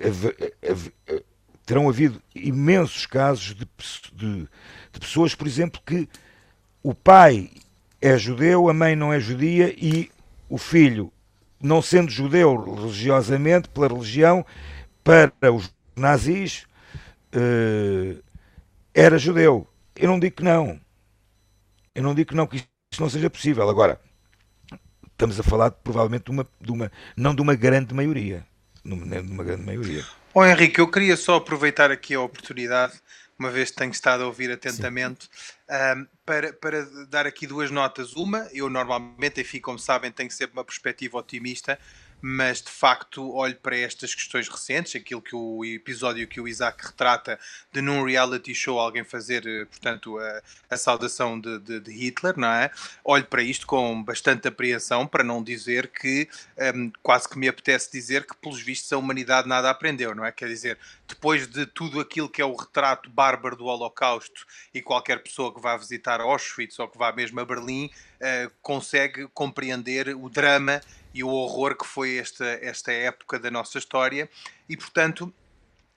terão 1.65 1.89
havido 1.89 2.21
imensos 2.35 3.07
casos 3.07 3.55
de, 3.55 3.67
de, 4.13 4.49
de, 4.93 5.01
pessoas, 5.01 5.35
por 5.35 5.47
exemplo, 5.47 5.81
que 5.85 6.09
o 6.83 6.95
pai 6.95 7.51
é 8.01 8.19
judeu, 8.19 8.69
a 8.69 8.75
mãe 8.75 8.95
não 8.95 9.13
é 9.13 9.19
judia 9.19 9.75
e 9.77 10.11
o 10.49 10.59
filho, 10.59 11.11
não 11.61 11.81
sendo 11.81 12.11
judeu 12.11 12.75
religiosamente, 12.75 13.69
pela 13.69 13.89
religião, 13.89 14.45
para 15.03 15.53
os 15.53 15.73
nazis, 15.97 16.67
uh, 17.35 18.23
era 18.93 19.19
judeu. 19.19 19.67
Eu 19.97 20.09
não 20.09 20.19
digo 20.19 20.37
que 20.37 20.45
não. 20.45 20.79
Eu 21.95 22.03
não 22.03 22.15
digo 22.15 22.31
que 22.31 22.37
não, 22.37 22.47
que 22.47 22.57
isso 22.57 23.01
não 23.01 23.09
seja 23.09 23.31
possível. 23.31 23.69
Agora, 23.69 24.01
estamos 25.15 25.39
a 25.41 25.43
falar 25.43 25.71
provavelmente 25.71 26.25
de 26.25 26.31
uma, 26.31 26.49
de 26.61 26.73
uma 26.73 26.93
não 27.17 27.35
de 27.35 27.41
uma 27.41 27.55
grande 27.55 27.95
maioria. 27.95 28.45
De 28.85 28.93
uma 28.93 29.45
grande 29.45 29.63
maioria. 29.63 30.05
Oh, 30.35 30.45
Henrique, 30.45 30.81
eu 30.81 30.91
queria 30.91 31.17
só 31.17 31.37
aproveitar 31.37 31.91
aqui 31.91 32.13
a 32.15 32.21
oportunidade, 32.21 33.01
uma 33.39 33.51
vez 33.51 33.71
que 33.71 33.77
tenho 33.77 33.93
estado 33.93 34.25
a 34.25 34.27
ouvir 34.27 34.51
atentamente, 34.51 35.31
um, 35.97 36.07
para, 36.27 36.53
para 36.53 36.85
dar 37.09 37.27
aqui 37.27 37.47
duas 37.47 37.71
notas. 37.71 38.15
Uma, 38.15 38.49
eu 38.53 38.69
normalmente, 38.69 39.41
enfim, 39.41 39.61
como 39.61 39.79
sabem, 39.79 40.11
tenho 40.11 40.31
sempre 40.31 40.59
uma 40.59 40.65
perspectiva 40.65 41.17
otimista 41.17 41.79
mas 42.27 42.63
de 42.63 42.71
facto 42.71 43.35
olho 43.35 43.55
para 43.57 43.77
estas 43.77 44.15
questões 44.15 44.49
recentes, 44.49 44.97
aquilo 44.97 45.21
que 45.21 45.37
o 45.37 45.63
episódio 45.63 46.27
que 46.27 46.41
o 46.41 46.49
Isaac 46.49 46.87
retrata 46.87 47.39
de 47.71 47.83
num 47.83 48.03
reality 48.03 48.55
show 48.55 48.81
alguém 48.81 49.05
fazer, 49.05 49.47
eh, 49.47 49.67
portanto, 49.67 50.19
a, 50.19 50.43
a 50.71 50.77
saudação 50.79 51.39
de, 51.39 51.59
de, 51.59 51.81
de, 51.81 51.93
Hitler, 51.93 52.33
não 52.39 52.49
é? 52.49 52.71
Olho 53.05 53.27
para 53.27 53.43
isto 53.43 53.67
com 53.67 54.03
bastante 54.03 54.49
apreensão, 54.49 55.07
para 55.07 55.23
não 55.23 55.43
dizer 55.43 55.89
que 55.89 56.27
um, 56.75 56.91
quase 57.03 57.29
que 57.29 57.39
me 57.39 57.47
apetece 57.47 57.93
dizer 57.93 58.27
que, 58.27 58.35
pelos 58.39 58.63
vistos, 58.63 58.91
a 58.91 58.97
humanidade 58.97 59.47
nada 59.47 59.69
aprendeu, 59.69 60.15
não 60.15 60.25
é? 60.25 60.33
Quer 60.33 60.49
dizer, 60.49 60.79
depois 61.07 61.47
de 61.47 61.67
tudo 61.67 62.01
aquilo 62.01 62.31
que 62.31 62.41
é 62.41 62.45
o 62.47 62.57
retrato 62.57 63.11
bárbaro 63.11 63.55
do 63.55 63.67
Holocausto 63.67 64.47
e 64.73 64.81
qualquer 64.81 65.23
pessoa 65.23 65.55
que 65.55 65.61
vá 65.61 65.77
visitar 65.77 66.23
Auschwitz 66.23 66.79
ou 66.79 66.89
que 66.89 66.97
vá 66.97 67.13
mesmo 67.13 67.39
a 67.39 67.45
Berlim 67.45 67.91
uh, 68.17 68.51
consegue 68.63 69.29
compreender 69.35 70.17
o 70.17 70.31
drama 70.31 70.81
e 71.15 71.23
o 71.23 71.29
horror 71.29 71.77
que 71.77 71.87
foi 71.87 72.17
esta, 72.17 72.45
esta 72.61 72.93
época 72.93 73.39
da 73.39 73.51
nossa 73.51 73.79
história, 73.79 74.29
e 74.69 74.77
portanto 74.77 75.33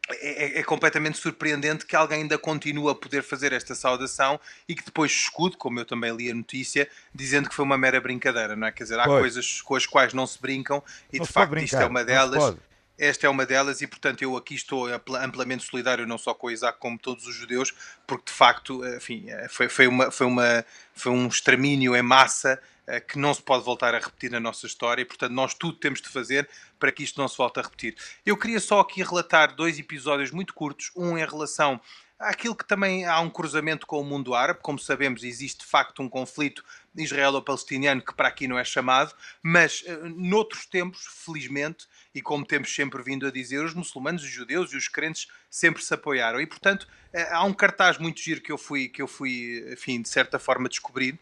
é, 0.10 0.58
é, 0.58 0.60
é, 0.60 0.64
completamente 0.64 1.18
surpreendente 1.18 1.86
que 1.86 1.94
alguém 1.94 2.22
ainda 2.22 2.38
continue 2.38 2.90
a 2.90 2.96
poder 2.96 3.24
fazer 3.24 3.52
esta 3.52 3.76
saudação 3.76 4.40
e 4.68 4.74
que 4.74 4.86
depois 4.86 5.12
escude, 5.12 5.58
como 5.58 5.80
eu 5.82 5.86
também 5.86 6.16
li 6.16 6.32
a 6.32 6.34
notícia, 6.34 6.90
dizendo 7.14 7.50
que 7.50 7.56
foi 7.56 7.66
uma 7.66 7.78
mera 7.78 8.00
brincadeira, 8.00 8.56
não 8.56 8.68
é? 8.68 8.72
Quer 8.72 8.84
dizer, 8.84 9.00
há 9.00 9.04
pois. 9.04 9.20
coisas 9.20 9.62
com 9.62 9.76
as 9.76 9.86
quais 9.86 10.14
não 10.14 10.26
se 10.26 10.42
brincam 10.42 10.82
e 11.12 11.18
não 11.18 11.26
de 11.26 11.32
facto 11.32 11.58
isto 11.58 11.76
é 11.76 11.86
uma 11.86 12.06
delas. 12.06 12.56
Esta 13.00 13.28
é 13.28 13.30
uma 13.30 13.46
delas 13.46 13.82
e, 13.82 13.86
portanto, 13.86 14.24
eu 14.24 14.36
aqui 14.36 14.56
estou 14.56 14.88
amplamente 14.88 15.64
solidário, 15.64 16.08
não 16.08 16.18
só 16.18 16.34
com 16.34 16.48
o 16.48 16.52
Isaac, 16.52 16.80
como 16.80 16.98
todos 16.98 17.28
os 17.28 17.36
judeus, 17.36 17.72
porque 18.08 18.32
de 18.32 18.32
facto, 18.32 18.84
enfim, 18.96 19.28
foi, 19.50 19.70
foi, 19.70 19.86
uma, 19.86 20.10
foi, 20.10 20.26
uma, 20.26 20.66
foi 20.96 21.12
um 21.12 21.28
extermínio 21.28 21.96
em 21.96 22.02
massa 22.02 22.54
eh, 22.54 22.60
que 23.08 23.20
não 23.20 23.34
se 23.34 23.42
pode 23.42 23.66
voltar 23.66 23.94
a 23.94 24.00
repetir 24.00 24.32
na 24.32 24.40
nossa 24.40 24.66
história 24.66 25.02
e, 25.02 25.06
portanto, 25.06 25.32
nós 25.32 25.54
tudo 25.54 25.78
temos 25.78 26.02
de 26.02 26.08
fazer 26.08 26.48
para 26.80 26.92
que 26.92 27.04
isto 27.04 27.20
não 27.20 27.28
se 27.28 27.38
volte 27.38 27.60
a 27.60 27.64
repetir. 27.64 27.96
Eu 28.26 28.38
queria 28.38 28.60
só 28.60 28.80
aqui 28.80 29.04
relatar 29.04 29.56
dois 29.56 29.78
episódios 29.78 30.32
muito 30.32 30.54
curtos, 30.54 30.92
um 30.96 31.18
em 31.18 31.26
relação 31.26 31.82
àquilo 32.20 32.56
que 32.56 32.66
também 32.66 33.06
há 33.06 33.20
um 33.20 33.30
cruzamento 33.30 33.86
com 33.86 34.00
o 34.00 34.04
mundo 34.04 34.34
árabe, 34.34 34.60
como 34.62 34.80
sabemos, 34.80 35.24
existe 35.24 35.60
de 35.60 35.66
facto 35.66 36.02
um 36.02 36.10
conflito 36.10 36.64
israelo-palestiniano 36.96 38.02
que 38.02 38.14
para 38.14 38.28
aqui 38.28 38.48
não 38.48 38.58
é 38.58 38.64
chamado, 38.64 39.14
mas 39.44 39.82
uh, 39.82 40.10
noutros 40.10 40.66
tempos, 40.66 41.06
felizmente, 41.26 41.86
e 42.16 42.22
como 42.22 42.46
temos 42.46 42.74
sempre 42.74 43.04
vindo 43.04 43.28
a 43.28 43.32
dizer, 43.32 43.64
os 43.64 43.74
muçulmanos, 43.74 44.24
os 44.24 44.30
judeus 44.30 44.74
e 44.74 44.78
os 44.78 44.88
crentes 44.88 45.28
sempre 45.50 45.84
se 45.84 45.94
apoiaram. 45.94 46.42
E 46.42 46.48
portanto, 46.48 46.84
uh, 46.84 47.34
há 47.34 47.44
um 47.44 47.54
cartaz 47.54 47.98
muito 47.98 48.20
giro 48.20 48.42
que 48.42 48.52
eu 48.52 48.58
fui, 48.58 48.88
que 48.88 49.02
eu 49.02 49.08
fui, 49.08 49.64
enfim, 49.72 50.02
de 50.02 50.10
certa 50.10 50.40
forma 50.40 50.68
descobrir 50.68 51.20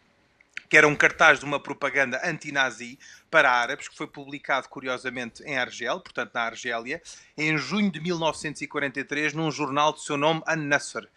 que 0.69 0.77
era 0.77 0.87
um 0.87 0.95
cartaz 0.95 1.39
de 1.39 1.45
uma 1.45 1.59
propaganda 1.59 2.19
anti-nazi 2.23 2.97
para 3.29 3.51
árabes, 3.51 3.87
que 3.87 3.95
foi 3.95 4.07
publicado 4.07 4.67
curiosamente 4.69 5.43
em 5.43 5.57
Argel, 5.57 5.99
portanto 5.99 6.31
na 6.33 6.41
Argélia, 6.41 7.01
em 7.37 7.57
junho 7.57 7.91
de 7.91 7.99
1943, 7.99 9.33
num 9.33 9.51
jornal 9.51 9.93
de 9.93 10.03
seu 10.03 10.17
nome, 10.17 10.41
An-Nasr. 10.47 11.03
Uh, 11.03 11.09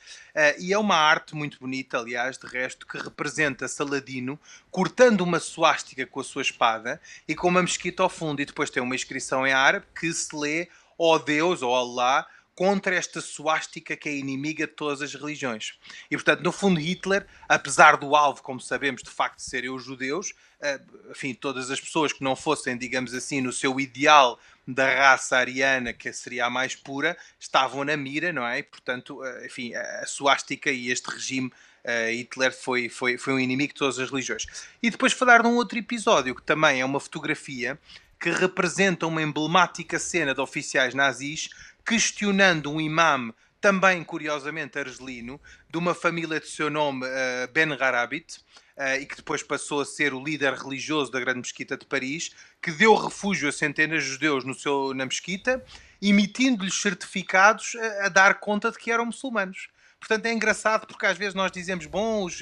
e 0.59 0.73
é 0.73 0.79
uma 0.79 0.97
arte 0.97 1.35
muito 1.35 1.59
bonita, 1.59 1.99
aliás, 1.99 2.37
de 2.37 2.47
resto, 2.47 2.87
que 2.87 2.99
representa 2.99 3.69
Saladino 3.69 4.39
cortando 4.71 5.23
uma 5.23 5.41
suástica 5.41 6.07
com 6.07 6.21
a 6.21 6.25
sua 6.25 6.43
espada 6.43 7.01
e 7.27 7.35
com 7.35 7.49
uma 7.49 7.63
mesquita 7.63 8.03
ao 8.03 8.09
fundo, 8.09 8.43
e 8.43 8.47
depois 8.47 8.71
tem 8.71 8.83
uma 8.83 8.95
inscrição 8.95 9.47
em 9.47 9.53
árabe 9.53 9.87
que 9.99 10.13
se 10.13 10.35
lê, 10.37 10.69
ó 10.99 11.15
oh 11.15 11.19
Deus, 11.19 11.63
ou 11.63 11.71
oh 11.71 11.77
Allah, 11.77 12.27
contra 12.59 12.97
esta 12.97 13.21
suástica 13.21 13.97
que 13.97 14.09
é 14.09 14.17
inimiga 14.17 14.67
de 14.67 14.73
todas 14.73 15.01
as 15.01 15.15
religiões. 15.15 15.79
E, 16.11 16.17
portanto, 16.17 16.43
no 16.43 16.51
fundo, 16.51 16.81
Hitler, 16.81 17.25
apesar 17.49 17.97
do 17.97 18.17
alvo, 18.17 18.43
como 18.43 18.61
sabemos, 18.61 19.01
de 19.01 19.11
facto 19.11 19.39
serem 19.39 19.71
os 19.71 19.85
judeus, 19.85 20.35
eh, 20.61 20.81
enfim, 21.09 21.35
todas 21.35 21.71
as 21.71 21.81
pessoas 21.81 22.13
que 22.13 22.25
não 22.25 22.35
fossem, 22.35 22.77
digamos 22.77 23.15
assim, 23.15 23.41
no 23.41 23.53
seu 23.53 23.79
ideal 23.79 24.41
da 24.67 24.93
raça 24.93 25.37
ariana, 25.37 25.93
que 25.93 26.13
seria 26.13 26.47
a 26.47 26.51
mais 26.51 26.75
pura, 26.75 27.17
estavam 27.39 27.85
na 27.85 27.97
mira, 27.97 28.33
não 28.33 28.45
é? 28.45 28.59
E, 28.59 28.65
portanto, 28.65 29.25
eh, 29.25 29.47
enfim, 29.47 29.73
a 29.77 30.05
suástica 30.05 30.69
e 30.69 30.91
este 30.91 31.09
regime 31.09 31.53
Uh, 31.85 32.11
Hitler 32.13 32.53
foi, 32.53 32.91
foi, 32.91 33.17
foi 33.17 33.33
um 33.33 33.39
inimigo 33.39 33.73
de 33.73 33.79
todas 33.79 33.99
as 33.99 34.11
religiões. 34.11 34.45
E 34.83 34.91
depois 34.91 35.13
falar 35.13 35.41
de 35.41 35.49
um 35.49 35.55
outro 35.55 35.79
episódio 35.79 36.35
que 36.35 36.43
também 36.43 36.81
é 36.81 36.85
uma 36.85 37.01
fotografia 37.01 37.79
que 38.21 38.31
representa 38.31 39.07
uma 39.07 39.23
emblemática 39.23 39.99
cena 39.99 40.35
de 40.35 40.41
oficiais 40.41 40.93
nazis 40.93 41.51
questionando 41.89 42.71
um 42.71 42.79
imam 42.79 43.33
também 43.63 44.05
curiosamente 44.05 44.79
argelino, 44.79 45.41
de 45.71 45.79
uma 45.79 45.95
família 45.95 46.39
de 46.39 46.47
seu 46.47 46.69
nome, 46.69 47.07
uh, 47.07 47.51
Ben 47.51 47.75
Garabit, 47.77 48.41
uh, 48.77 49.01
e 49.01 49.07
que 49.07 49.17
depois 49.17 49.43
passou 49.43 49.81
a 49.81 49.87
ser 49.87 50.13
o 50.13 50.23
líder 50.23 50.53
religioso 50.53 51.11
da 51.11 51.19
Grande 51.19 51.41
Mesquita 51.41 51.79
de 51.79 51.87
Paris, 51.87 52.31
que 52.61 52.71
deu 52.71 52.95
refúgio 52.95 53.49
a 53.49 53.53
centenas 53.53 54.05
de 54.05 54.11
judeus 54.11 54.45
no 54.45 54.55
seu, 54.55 54.93
na 54.93 55.07
mesquita, 55.07 55.65
emitindo-lhes 56.01 56.75
certificados 56.75 57.75
a, 57.75 58.07
a, 58.07 58.09
dar 58.11 58.39
conta 58.39 58.71
de 58.71 58.77
que 58.77 58.93
eram 58.93 59.07
muçulmanos. 59.07 59.69
Portanto, 59.99 60.27
é 60.27 60.33
engraçado 60.33 60.87
porque 60.87 61.07
às 61.07 61.17
vezes 61.17 61.35
nós 61.35 61.51
dizemos, 61.51 61.87
bom, 61.87 62.23
os, 62.23 62.39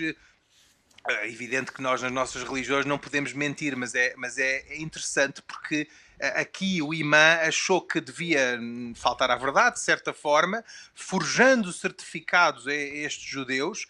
é 1.09 1.29
evidente 1.29 1.73
que 1.73 1.83
nós 1.83 2.03
nas 2.03 2.13
nossas 2.13 2.43
religiões 2.43 2.85
não 2.85 2.99
podemos 2.99 3.33
mentir, 3.33 3.77
mas 3.77 3.95
é, 3.95 4.15
mas 4.17 4.39
é 4.39 4.77
interessante 4.77 5.43
porque 5.43 5.89
aqui 6.35 6.81
o 6.81 6.95
imã 6.95 7.39
achou 7.43 7.81
que 7.81 8.01
devia 8.01 8.59
faltar 8.95 9.31
à 9.31 9.37
verdade, 9.37 9.77
de 9.77 9.83
certa 9.83 10.13
forma, 10.13 10.65
forjando 10.95 11.73
certificados 11.73 12.67
a 12.67 12.73
estes 12.73 13.29
judeus, 13.29 13.87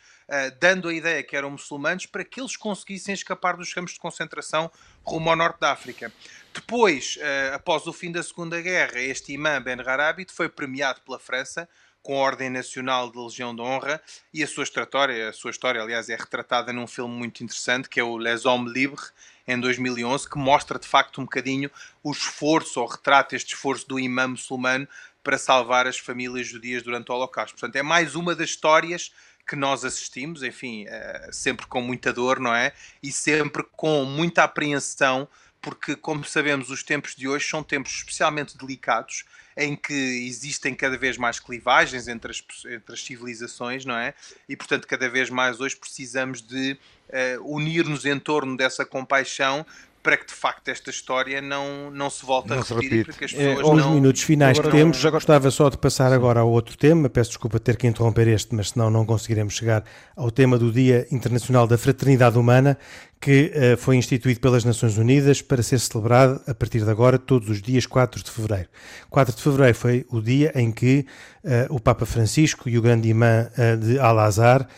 dando 0.58 0.88
a 0.88 0.94
ideia 0.94 1.22
que 1.22 1.36
eram 1.36 1.50
muçulmanos, 1.50 2.06
para 2.06 2.24
que 2.24 2.40
eles 2.40 2.56
conseguissem 2.56 3.14
escapar 3.14 3.56
dos 3.56 3.72
campos 3.72 3.92
de 3.92 4.00
concentração 4.00 4.70
rumo 5.04 5.30
ao 5.30 5.36
norte 5.36 5.60
da 5.60 5.70
África. 5.70 6.12
Depois, 6.52 7.16
após 7.54 7.86
o 7.86 7.92
fim 7.92 8.10
da 8.10 8.22
Segunda 8.22 8.60
Guerra, 8.60 8.98
este 8.98 9.32
imã 9.32 9.62
Ben 9.62 9.80
Harabit 9.80 10.32
foi 10.32 10.48
premiado 10.48 11.00
pela 11.02 11.20
França 11.20 11.68
com 12.06 12.14
a 12.14 12.20
Ordem 12.20 12.48
Nacional 12.48 13.10
de 13.10 13.18
Legião 13.18 13.52
de 13.52 13.60
Honra 13.60 14.00
e 14.32 14.40
a 14.40 14.46
sua 14.46 14.62
história, 14.62 15.28
a 15.28 15.32
sua 15.32 15.50
história, 15.50 15.82
aliás, 15.82 16.08
é 16.08 16.14
retratada 16.14 16.72
num 16.72 16.86
filme 16.86 17.12
muito 17.12 17.42
interessante 17.42 17.88
que 17.88 17.98
é 17.98 18.04
o 18.04 18.16
Les 18.16 18.46
Hommes 18.46 18.72
Libres, 18.72 19.12
em 19.44 19.58
2011, 19.58 20.30
que 20.30 20.38
mostra 20.38 20.78
de 20.78 20.86
facto 20.86 21.20
um 21.20 21.24
bocadinho 21.24 21.68
o 22.04 22.12
esforço, 22.12 22.80
ou 22.80 22.86
retrata 22.86 23.34
este 23.34 23.54
esforço 23.54 23.88
do 23.88 23.98
imã 23.98 24.28
muçulmano 24.28 24.86
para 25.20 25.36
salvar 25.36 25.88
as 25.88 25.98
famílias 25.98 26.46
judias 26.46 26.84
durante 26.84 27.10
o 27.10 27.14
Holocausto. 27.16 27.58
Portanto, 27.58 27.74
é 27.74 27.82
mais 27.82 28.14
uma 28.14 28.36
das 28.36 28.50
histórias 28.50 29.12
que 29.44 29.56
nós 29.56 29.84
assistimos, 29.84 30.44
enfim, 30.44 30.84
eh, 30.86 31.28
sempre 31.32 31.66
com 31.66 31.80
muita 31.80 32.12
dor, 32.12 32.38
não 32.38 32.54
é? 32.54 32.72
E 33.02 33.10
sempre 33.10 33.64
com 33.72 34.04
muita 34.04 34.44
apreensão, 34.44 35.26
porque, 35.60 35.96
como 35.96 36.24
sabemos, 36.24 36.70
os 36.70 36.84
tempos 36.84 37.16
de 37.16 37.26
hoje 37.26 37.48
são 37.48 37.64
tempos 37.64 37.90
especialmente 37.96 38.56
delicados 38.56 39.24
em 39.56 39.74
que 39.74 39.92
existem 39.92 40.74
cada 40.74 40.98
vez 40.98 41.16
mais 41.16 41.40
clivagens 41.40 42.08
entre 42.08 42.30
as, 42.30 42.44
entre 42.66 42.94
as 42.94 43.02
civilizações, 43.02 43.84
não 43.84 43.96
é? 43.96 44.12
E, 44.48 44.56
portanto, 44.56 44.86
cada 44.86 45.08
vez 45.08 45.30
mais 45.30 45.60
hoje 45.60 45.76
precisamos 45.76 46.42
de 46.42 46.78
uh, 47.08 47.54
unir-nos 47.56 48.04
em 48.04 48.18
torno 48.18 48.56
dessa 48.56 48.84
compaixão 48.84 49.64
para 50.06 50.16
que 50.16 50.26
de 50.26 50.34
facto 50.34 50.68
esta 50.68 50.88
história 50.88 51.42
não, 51.42 51.90
não 51.90 52.08
se 52.08 52.24
volte 52.24 52.48
não 52.48 52.60
a 52.60 52.62
repetir. 52.62 53.04
Porque 53.04 53.24
as 53.24 53.32
pessoas 53.32 53.58
é, 53.58 53.82
não... 53.82 53.90
minutos 53.92 54.22
finais 54.22 54.56
agora 54.56 54.72
que 54.72 54.78
temos, 54.78 54.98
já 54.98 55.10
gostava 55.10 55.50
só 55.50 55.68
de 55.68 55.76
passar 55.76 56.12
agora 56.12 56.38
ao 56.38 56.48
outro 56.48 56.78
tema. 56.78 57.08
Peço 57.08 57.30
desculpa 57.30 57.58
ter 57.58 57.76
que 57.76 57.88
interromper 57.88 58.28
este, 58.28 58.54
mas 58.54 58.70
senão 58.70 58.88
não 58.88 59.04
conseguiremos 59.04 59.54
chegar 59.54 59.82
ao 60.14 60.30
tema 60.30 60.56
do 60.58 60.70
Dia 60.70 61.08
Internacional 61.10 61.66
da 61.66 61.76
Fraternidade 61.76 62.38
Humana, 62.38 62.78
que 63.20 63.52
uh, 63.54 63.76
foi 63.76 63.96
instituído 63.96 64.40
pelas 64.40 64.64
Nações 64.64 64.98
Unidas 64.98 65.40
para 65.40 65.62
ser 65.62 65.80
celebrado 65.80 66.40
a 66.46 66.54
partir 66.54 66.84
de 66.84 66.90
agora 66.90 67.18
todos 67.18 67.48
os 67.48 67.62
dias 67.62 67.86
4 67.86 68.22
de 68.22 68.30
fevereiro. 68.30 68.68
4 69.10 69.34
de 69.34 69.42
fevereiro 69.42 69.74
foi 69.74 70.06
o 70.10 70.20
dia 70.20 70.52
em 70.54 70.70
que 70.70 71.06
uh, 71.42 71.74
o 71.74 71.80
Papa 71.80 72.04
Francisco 72.04 72.68
e 72.68 72.78
o 72.78 72.82
grande 72.82 73.08
imã 73.08 73.48
uh, 73.56 73.76
de 73.76 73.98
Al-Azhar 73.98 74.68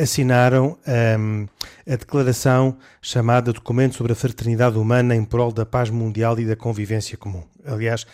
assinaram 0.00 0.76
um, 0.86 0.90
ehm, 0.90 1.48
a 1.86 1.94
declaração 1.94 2.76
chamada 3.00 3.52
Documento 3.52 3.94
sobre 3.94 4.12
a 4.12 4.16
Fraternidade 4.16 4.76
Humana 4.76 5.14
em 5.14 5.24
prol 5.24 5.52
da 5.52 5.64
paz 5.64 5.88
mundial 5.88 6.38
e 6.40 6.44
da 6.44 6.56
convivência 6.56 7.16
comum. 7.16 7.44
Aliás, 7.64 8.04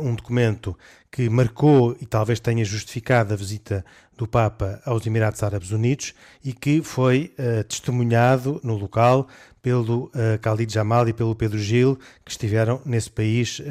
um 0.00 0.14
documento 0.14 0.76
que 1.12 1.28
marcou 1.28 1.94
e 2.00 2.06
talvez 2.06 2.40
tenha 2.40 2.64
justificado 2.64 3.34
a 3.34 3.36
visita 3.36 3.84
do 4.16 4.26
Papa 4.26 4.80
aos 4.86 5.06
Emirados 5.06 5.42
Árabes 5.42 5.70
Unidos 5.70 6.14
e 6.42 6.54
que 6.54 6.82
foi 6.82 7.34
uh, 7.38 7.62
testemunhado 7.64 8.58
no 8.64 8.76
local 8.76 9.28
pelo 9.60 10.06
uh, 10.06 10.40
Khalid 10.40 10.72
Jamal 10.72 11.06
e 11.08 11.12
pelo 11.12 11.36
Pedro 11.36 11.58
Gil, 11.58 11.98
que 12.24 12.30
estiveram 12.30 12.80
nesse 12.86 13.10
país 13.10 13.58
uh, 13.58 13.62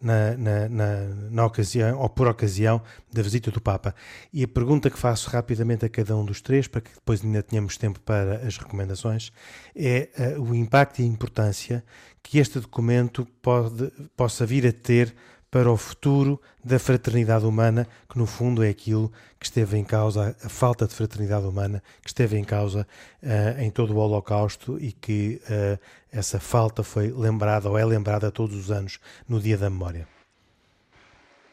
na, 0.00 0.36
na, 0.36 0.68
na, 0.68 1.00
na, 1.30 1.44
ocasião, 1.44 1.98
ou 1.98 2.08
por 2.08 2.28
ocasião 2.28 2.80
da 3.12 3.20
visita 3.20 3.50
do 3.50 3.60
Papa. 3.60 3.92
E 4.32 4.44
a 4.44 4.48
pergunta 4.48 4.88
que 4.88 4.98
faço 4.98 5.28
rapidamente 5.28 5.84
a 5.84 5.88
cada 5.88 6.16
um 6.16 6.24
dos 6.24 6.40
três, 6.40 6.68
para 6.68 6.80
que 6.80 6.94
depois 6.94 7.22
ainda 7.22 7.42
tenhamos 7.42 7.76
tempo 7.76 7.98
para 8.00 8.46
as 8.46 8.56
recomendações, 8.56 9.32
é 9.74 10.08
o 10.38 10.54
impacto 10.54 11.00
e 11.00 11.04
a 11.04 11.06
importância 11.06 11.84
que 12.22 12.38
este 12.38 12.58
documento 12.58 13.26
pode, 13.42 13.92
possa 14.16 14.46
vir 14.46 14.66
a 14.66 14.72
ter 14.72 15.14
para 15.50 15.70
o 15.70 15.76
futuro 15.76 16.40
da 16.64 16.78
fraternidade 16.78 17.44
humana, 17.44 17.86
que 18.08 18.18
no 18.18 18.26
fundo 18.26 18.62
é 18.62 18.68
aquilo 18.68 19.10
que 19.38 19.46
esteve 19.46 19.78
em 19.78 19.84
causa, 19.84 20.36
a 20.42 20.48
falta 20.48 20.86
de 20.86 20.94
fraternidade 20.94 21.46
humana, 21.46 21.82
que 22.02 22.08
esteve 22.08 22.36
em 22.36 22.44
causa 22.44 22.86
uh, 23.22 23.60
em 23.60 23.70
todo 23.70 23.94
o 23.94 23.98
Holocausto 23.98 24.78
e 24.78 24.92
que 24.92 25.40
uh, 25.44 25.78
essa 26.10 26.40
falta 26.40 26.82
foi 26.82 27.10
lembrada 27.10 27.68
ou 27.68 27.78
é 27.78 27.84
lembrada 27.84 28.30
todos 28.30 28.56
os 28.56 28.70
anos 28.70 28.98
no 29.28 29.40
Dia 29.40 29.56
da 29.56 29.70
Memória. 29.70 30.15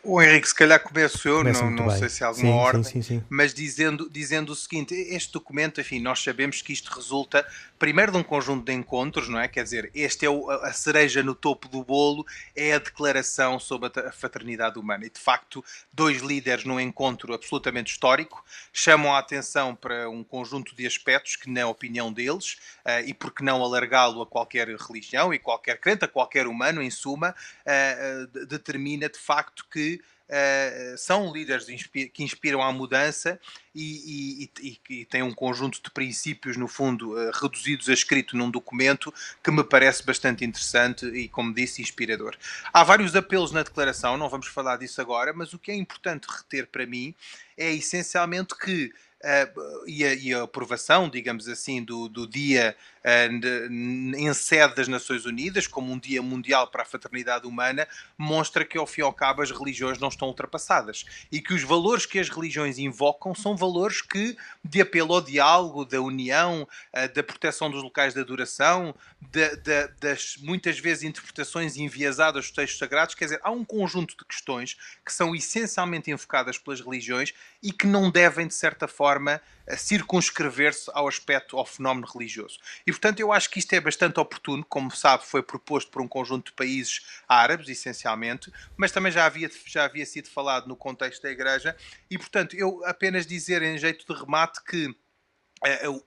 O 0.06 0.22
Henrique, 0.22 0.50
se 0.50 0.56
calhar 0.56 0.82
começo 0.82 1.26
eu, 1.30 1.38
Começa 1.38 1.64
não, 1.64 1.72
não 1.72 1.90
sei 1.90 2.10
se 2.10 2.26
há 2.26 2.28
alguma 2.28 2.52
sim, 2.52 2.54
ordem, 2.54 2.84
sim, 2.84 3.02
sim, 3.02 3.24
mas 3.30 3.54
dizendo, 3.54 4.10
dizendo 4.10 4.52
o 4.52 4.56
seguinte: 4.56 4.94
este 4.94 5.32
documento, 5.32 5.80
enfim, 5.80 6.02
nós 6.02 6.22
sabemos 6.22 6.62
que 6.62 6.74
isto 6.74 6.94
resulta 6.94 7.46
primeiro 7.80 8.12
de 8.12 8.18
um 8.18 8.24
conjunto 8.24 8.66
de 8.66 8.74
encontros, 8.74 9.30
não 9.30 9.40
é? 9.40 9.48
Quer 9.48 9.64
dizer, 9.64 9.92
este 9.96 10.26
é 10.26 10.30
o, 10.30 10.50
a 10.50 10.74
cereja 10.74 11.24
no 11.24 11.34
topo 11.34 11.70
do 11.70 11.84
bolo, 11.84 12.26
é 12.54 12.74
a 12.74 12.80
declaração 12.80 13.60
sobre 13.60 13.92
a 14.00 14.12
fraternidade 14.12 14.78
humana. 14.78 15.06
E 15.06 15.10
de 15.10 15.20
facto, 15.20 15.64
dois 15.92 16.22
líderes 16.22 16.66
num 16.66 16.80
encontro 16.80 17.34
absolutamente 17.34 17.92
histórico 17.92 18.44
chamam 18.74 19.14
a 19.14 19.20
atenção 19.20 19.74
para 19.74 20.10
um 20.10 20.24
conjunto 20.24 20.76
de 20.76 20.86
aspectos 20.86 21.38
que, 21.38 21.50
na 21.50 21.66
opinião 21.68 22.12
deles, 22.12 22.58
uh, 22.86 23.06
e 23.06 23.14
por 23.14 23.34
que 23.34 23.44
não 23.44 23.64
alargá-lo 23.64 24.22
a 24.22 24.28
qualquer 24.28 24.68
religião 24.68 25.34
e 25.34 25.40
qualquer 25.40 25.80
crente, 25.80 26.04
a 26.04 26.10
qualquer 26.10 26.46
humano, 26.46 26.82
em 26.82 26.90
suma, 26.90 27.34
uh, 27.66 28.24
uh, 28.24 28.46
determina 28.46 29.08
de 29.10 29.20
facto 29.20 29.66
que 29.72 29.93
Uh, 30.30 30.98
são 30.98 31.32
líderes 31.34 31.66
que 31.86 32.24
inspiram 32.24 32.62
a 32.62 32.72
mudança 32.72 33.38
e, 33.76 34.50
e, 34.62 34.68
e, 34.68 34.80
e, 34.90 35.06
têm 35.06 35.22
um 35.22 35.34
conjunto 35.34 35.82
de 35.84 35.92
princípios, 35.92 36.56
no 36.56 36.68
fundo, 36.68 37.12
uh, 37.12 37.32
reduzidos 37.32 37.90
a 37.90 37.94
escrito 37.94 38.38
num 38.38 38.50
documento 38.50 39.14
que 39.44 39.52
me 39.52 39.64
parece 39.64 40.04
bastante 40.04 40.46
interessante 40.46 41.06
e, 41.08 41.28
como 41.28 41.54
disse, 41.54 41.82
inspirador. 41.82 42.38
Há 42.72 42.84
vários 42.84 43.16
apelos 43.16 43.52
na 43.52 43.64
declaração, 43.64 44.18
não 44.18 44.30
vamos 44.30 44.48
falar 44.48 44.78
disso 44.78 45.02
agora, 45.02 45.34
mas 45.34 45.54
o 45.54 45.60
que 45.60 45.72
é 45.72 45.76
importante 45.76 46.26
reter 46.26 46.68
para 46.68 46.86
mim 46.86 47.14
é 47.58 47.72
essencialmente 47.72 48.58
que 48.58 48.92
Uh, 49.24 49.88
e, 49.88 50.04
a, 50.04 50.14
e, 50.14 50.34
a, 50.34 50.44
aprovação, 50.44 51.08
digamos 51.08 51.48
assim, 51.48 51.82
do, 51.82 52.10
do 52.10 52.28
dia 52.28 52.76
em 53.06 54.34
sede 54.34 54.76
das 54.76 54.88
Nações 54.88 55.26
Unidas, 55.26 55.68
como 55.68 55.92
um 55.92 56.00
dia 56.00 56.22
mundial 56.22 56.68
para 56.68 56.84
a 56.84 56.86
fraternidade 56.86 57.46
humana, 57.46 57.88
mostra 58.18 58.64
que, 58.64 58.78
ao 58.78 58.88
fim 58.88 59.02
e 59.02 59.04
ao 59.04 59.14
cabo, 59.14 59.42
as 59.42 59.52
religiões 59.52 60.00
não 60.00 60.08
estão 60.08 60.30
ultrapassadas 60.30 61.06
e 61.32 61.42
que 61.42 61.54
os 61.54 61.64
valores 61.64 62.06
que 62.06 62.20
as 62.20 62.30
religiões 62.30 62.78
invocam 62.78 63.36
são 63.36 63.58
valores 63.58 64.02
que, 64.02 64.38
de 64.64 64.82
apelo 64.82 65.16
ao 65.16 65.22
diálogo, 65.22 65.84
da 65.84 66.02
união, 66.02 66.68
uh, 66.94 67.14
da 67.14 67.22
proteção 67.24 67.70
dos 67.70 67.84
locais 67.84 68.14
de 68.14 68.22
adoração, 68.22 68.96
de, 69.20 69.56
de, 69.58 69.88
das 70.00 70.38
muitas 70.40 70.80
vezes 70.80 71.04
interpretações 71.04 71.76
enviesadas 71.76 72.46
dos 72.46 72.52
textos 72.52 72.80
sagrados, 72.80 73.16
quer 73.16 73.26
dizer, 73.26 73.40
há 73.44 73.52
um 73.52 73.66
conjunto 73.66 74.16
de 74.18 74.26
questões 74.26 74.78
que 75.06 75.12
são 75.12 75.36
essencialmente 75.36 76.10
enfocadas 76.10 76.58
pelas 76.58 76.80
religiões 76.80 77.34
e 77.62 77.72
que 77.72 77.86
não 77.86 78.10
devem, 78.10 78.48
de 78.48 78.54
certa 78.54 78.88
forma, 78.88 79.42
circunscrever-se 79.78 80.92
ao 80.94 81.08
aspecto, 81.08 81.58
ao 81.58 81.66
fenómeno 81.66 82.08
religioso. 82.08 82.60
E, 82.86 82.93
portanto, 82.94 83.20
eu 83.20 83.32
acho 83.32 83.50
que 83.50 83.60
isto 83.60 83.74
é 83.74 83.82
bastante 83.82 84.20
oportuno, 84.20 84.64
como 84.64 84.90
sabe, 84.92 85.26
foi 85.26 85.44
proposto 85.44 85.92
por 85.92 86.02
um 86.02 86.08
conjunto 86.08 86.48
de 86.48 86.54
países 86.54 87.02
árabes, 87.28 87.68
essencialmente, 87.68 88.52
mas 88.78 88.92
também 88.92 89.12
já 89.12 89.26
havia, 89.26 89.50
já 89.66 89.86
havia 89.86 90.06
sido 90.06 90.30
falado 90.30 90.68
no 90.68 90.76
contexto 90.76 91.22
da 91.24 91.32
Igreja, 91.32 91.76
e, 92.10 92.18
portanto, 92.18 92.56
eu 92.56 92.84
apenas 92.86 93.26
dizer 93.26 93.62
em 93.62 93.78
jeito 93.78 94.06
de 94.06 94.20
remate 94.20 94.64
que 94.64 94.96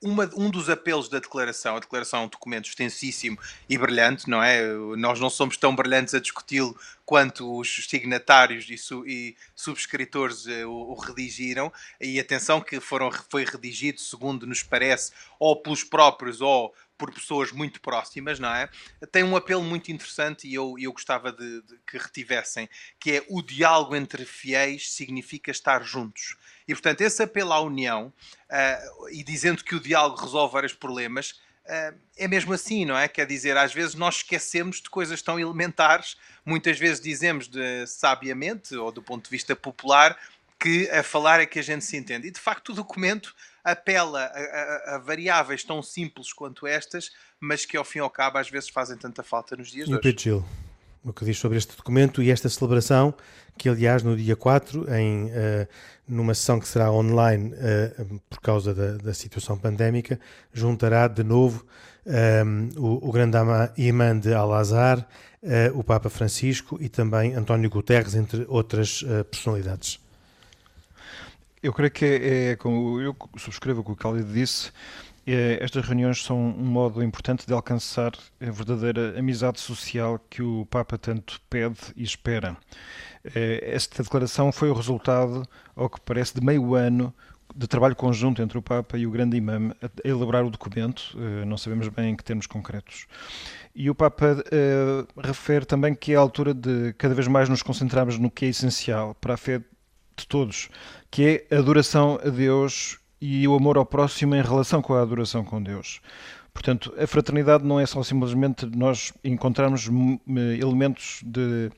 uma, 0.03 0.31
um 0.37 0.51
dos 0.51 0.69
apelos 0.69 1.09
da 1.09 1.19
declaração, 1.19 1.77
a 1.77 1.81
declaração 1.81 2.21
é 2.21 2.25
um 2.25 2.29
documento 2.29 2.69
extensíssimo 2.69 3.39
e 3.69 3.79
brilhante, 3.79 4.29
não 4.29 4.43
é? 4.43 4.63
Nós 4.97 5.19
não 5.19 5.31
somos 5.31 5.57
tão 5.57 5.75
brilhantes 5.75 6.15
a 6.15 6.21
discuti-lo 6.21 6.77
quanto 7.07 7.59
os 7.59 7.87
signatários 7.89 8.69
e, 8.69 8.77
su, 8.77 9.07
e 9.07 9.37
subscritores 9.55 10.45
uh, 10.47 10.69
o, 10.69 10.93
o, 10.93 10.95
redigiram, 10.95 11.73
e 12.01 12.19
atenção 12.19 12.61
que 12.61 12.81
foram, 12.81 13.11
foi 13.31 13.45
redigido, 13.45 14.01
segundo 14.01 14.47
nos 14.47 14.63
parece, 14.63 15.13
ou 15.39 15.57
pelos 15.57 15.85
próprios 15.85 16.41
ou 16.41 16.75
por 16.97 17.13
pessoas 17.13 17.53
muito 17.53 17.81
próximas, 17.81 18.39
não 18.39 18.49
é? 18.49 18.69
Tem 19.11 19.23
um 19.23 19.37
apelo 19.37 19.63
muito 19.63 19.91
interessante 19.91 20.49
e 20.49 20.55
eu, 20.55 20.77
eu 20.79 20.93
gostava 20.93 21.33
de, 21.33 21.63
de 21.63 21.79
que 21.87 21.99
retivessem, 21.99 22.69
que 22.99 23.13
é 23.13 23.25
o 23.29 23.43
diálogo 23.43 23.95
entre 23.95 24.25
fiéis 24.25 24.93
significa 24.93 25.51
estar 25.51 25.83
juntos. 25.83 26.37
E, 26.67 26.75
portanto, 26.75 27.01
esse 27.03 27.23
apelo 27.23 27.53
à 27.53 27.61
união 27.61 28.13
uh, 28.51 29.09
e 29.11 29.23
dizendo 29.23 29.63
que 29.63 29.75
o 29.75 29.81
diálogo 29.81 30.21
resolve 30.21 30.53
vários 30.53 30.73
problemas, 30.73 31.41
é 32.17 32.29
mesmo 32.29 32.53
assim, 32.53 32.85
não 32.85 32.97
é? 32.97 33.09
Quer 33.09 33.27
dizer, 33.27 33.57
às 33.57 33.75
vezes 33.75 33.95
nós 33.95 34.17
esquecemos 34.17 34.81
de 34.81 34.89
coisas 34.89 35.21
tão 35.21 35.39
elementares, 35.39 36.17
muitas 36.45 36.79
vezes 36.79 37.01
dizemos 37.01 37.49
de, 37.49 37.87
sabiamente 37.87 38.77
ou 38.77 38.93
do 38.93 39.03
ponto 39.03 39.25
de 39.25 39.31
vista 39.31 39.57
popular 39.57 40.17
que 40.59 40.89
a 40.91 41.03
falar 41.03 41.41
é 41.41 41.47
que 41.47 41.59
a 41.59 41.63
gente 41.63 41.85
se 41.85 41.97
entende. 41.97 42.29
E 42.29 42.31
de 42.31 42.41
facto 42.41 42.71
o 42.71 42.75
documento 42.75 43.35
apela 43.67 44.21
a, 44.21 44.93
a, 44.93 44.95
a 44.95 44.99
variáveis 44.99 45.65
tão 45.65 45.83
simples 45.83 46.33
quanto 46.33 46.69
estas, 46.69 47.11
mas 47.41 47.67
que 47.67 47.77
ao 47.77 47.85
fim 47.85 47.99
e 47.99 48.01
ao 48.01 48.09
cabo 48.09 48.39
às 48.39 48.49
vezes 48.49 48.69
fazem 48.69 48.97
tanta 48.97 49.25
falta 49.25 49.57
nos 49.57 49.69
dias 49.69 49.89
de 49.89 49.95
hoje. 49.95 50.17
Gil, 50.17 50.45
o 51.05 51.13
que 51.13 51.25
diz 51.25 51.37
sobre 51.37 51.59
este 51.59 51.77
documento 51.77 52.23
e 52.23 52.31
esta 52.31 52.49
celebração, 52.49 53.13
que 53.59 53.69
aliás 53.69 54.05
no 54.05 54.17
dia 54.17 54.37
4, 54.37 54.95
em, 54.95 55.25
uh, 55.25 55.69
numa 56.07 56.33
sessão 56.33 56.61
que 56.61 56.69
será 56.69 56.93
online 56.93 57.55
uh, 57.55 58.21
por 58.31 58.41
causa 58.41 58.73
da, 58.73 58.99
da, 58.99 59.13
situação 59.13 59.59
pandémica, 59.59 60.21
juntará 60.53 61.09
de 61.09 61.25
novo 61.25 61.67
um, 62.07 62.13
ehm, 62.13 62.71
o, 62.77 63.09
o 63.09 63.11
grande 63.11 63.37
imã 63.77 64.17
de 64.17 64.33
Al-Azhar, 64.33 65.01
uh, 65.43 65.77
o 65.77 65.83
Papa 65.83 66.09
Francisco 66.09 66.79
e 66.81 66.89
também 66.89 67.35
António 67.35 67.69
Guterres, 67.69 68.15
entre 68.15 68.47
outras 68.49 69.05
personalidades. 69.29 70.06
Eu 71.67 71.73
creio 71.73 71.91
que 71.91 72.05
é, 72.05 72.51
é 72.51 72.57
como 72.57 73.01
eu 73.01 73.17
subscrevo 73.37 73.81
o 73.81 73.85
que 73.85 73.91
o 73.91 73.95
Khalid 73.97 74.33
disse, 74.33 74.71
é, 75.27 75.59
estas 75.61 75.85
reuniões 75.85 76.23
são 76.23 76.39
um 76.39 76.65
modo 76.65 77.03
importante 77.03 77.45
de 77.45 77.53
alcançar 77.53 78.13
a 78.41 78.51
verdadeira 78.53 79.19
amizade 79.19 79.59
social 79.59 80.21
que 80.31 80.41
o 80.43 80.65
Papa 80.67 80.97
tanto 80.97 81.41
pede 81.51 81.81
e 81.97 82.05
espera. 82.05 82.57
É, 83.35 83.69
esta 83.75 84.01
declaração 84.01 84.53
foi 84.53 84.71
o 84.71 84.75
resultado, 84.75 85.43
ao 85.75 85.91
que 85.91 86.01
parece, 86.03 86.35
de 86.39 86.41
meio 86.41 86.77
ano 86.77 87.13
de 87.53 87.67
trabalho 87.67 87.97
conjunto 87.97 88.41
entre 88.41 88.57
o 88.57 88.63
Papa 88.63 88.97
e 88.97 89.05
o 89.05 89.11
grande 89.11 89.37
imã 89.37 89.73
a 89.83 90.09
elaborar 90.09 90.45
o 90.45 90.51
documento, 90.51 91.19
é, 91.19 91.45
não 91.45 91.57
sabemos 91.57 91.89
bem 91.89 92.11
em 92.11 92.17
que 92.17 92.23
termos 92.23 92.47
concretos. 92.47 93.09
E 93.75 93.91
o 93.91 93.95
Papa 93.95 94.37
uh, 94.37 95.21
refere 95.21 95.67
também 95.67 95.97
que 95.97 96.13
é 96.13 96.17
a 96.17 96.21
altura 96.21 96.55
de 96.55 96.93
cada 96.97 97.13
vez 97.13 97.27
mais 97.27 97.49
nos 97.49 97.63
concentrarmos 97.63 98.19
no 98.19 98.31
que 98.31 98.45
é 98.45 98.49
essencial 98.49 99.17
para 99.21 99.35
a 99.35 99.37
fé 99.37 99.61
de 100.17 100.27
todos, 100.27 100.69
que 101.11 101.47
é 101.51 101.55
a 101.55 101.59
adoração 101.59 102.19
a 102.25 102.29
Deus 102.29 102.99
e 103.21 103.47
o 103.47 103.55
amor 103.55 103.77
ao 103.77 103.87
próximo 103.87 104.35
em 104.35 104.43
relação 104.43 104.83
com 104.83 104.95
a 104.95 105.03
adoração 105.03 105.45
com 105.45 105.63
Deus. 105.63 106.01
Portanto, 106.53 106.93
a 106.99 107.07
fraternidade 107.07 107.65
não 107.65 107.79
é 107.79 107.85
só 107.85 108.03
simplesmente 108.03 108.65
nós 108.67 109.13
encontrarmos 109.23 109.89
elementos 110.59 111.21
de 111.23 111.71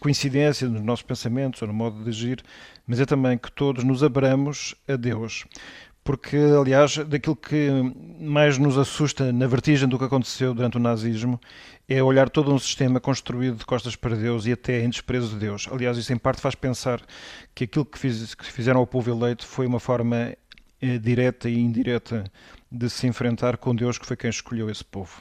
coincidência 0.00 0.68
nos 0.68 0.82
nossos 0.82 1.04
pensamentos 1.04 1.60
ou 1.62 1.68
no 1.68 1.74
modo 1.74 2.02
de 2.02 2.08
agir, 2.08 2.42
mas 2.86 2.98
é 2.98 3.06
também 3.06 3.38
que 3.38 3.52
todos 3.52 3.84
nos 3.84 4.02
abramos 4.02 4.74
a 4.88 4.96
Deus. 4.96 5.44
Porque, 6.04 6.36
aliás, 6.36 6.96
daquilo 6.98 7.36
que 7.36 7.68
mais 8.20 8.58
nos 8.58 8.76
assusta 8.76 9.32
na 9.32 9.46
vertigem 9.46 9.88
do 9.88 9.96
que 9.96 10.04
aconteceu 10.04 10.52
durante 10.52 10.76
o 10.76 10.80
nazismo 10.80 11.40
é 11.88 12.02
olhar 12.02 12.28
todo 12.28 12.52
um 12.52 12.58
sistema 12.58 12.98
construído 12.98 13.58
de 13.58 13.64
costas 13.64 13.94
para 13.94 14.16
Deus 14.16 14.46
e 14.46 14.52
até 14.52 14.82
em 14.82 14.90
desprezo 14.90 15.28
de 15.28 15.36
Deus. 15.36 15.68
Aliás, 15.70 15.96
isso 15.96 16.12
em 16.12 16.18
parte 16.18 16.40
faz 16.40 16.56
pensar 16.56 17.00
que 17.54 17.64
aquilo 17.64 17.84
que, 17.84 17.98
fiz, 17.98 18.34
que 18.34 18.44
fizeram 18.44 18.80
ao 18.80 18.86
povo 18.86 19.10
eleito 19.10 19.46
foi 19.46 19.64
uma 19.64 19.78
forma 19.78 20.34
eh, 20.80 20.98
direta 20.98 21.48
e 21.48 21.56
indireta 21.56 22.24
de 22.70 22.90
se 22.90 23.06
enfrentar 23.06 23.56
com 23.56 23.72
Deus, 23.72 23.96
que 23.96 24.06
foi 24.06 24.16
quem 24.16 24.30
escolheu 24.30 24.68
esse 24.68 24.84
povo. 24.84 25.20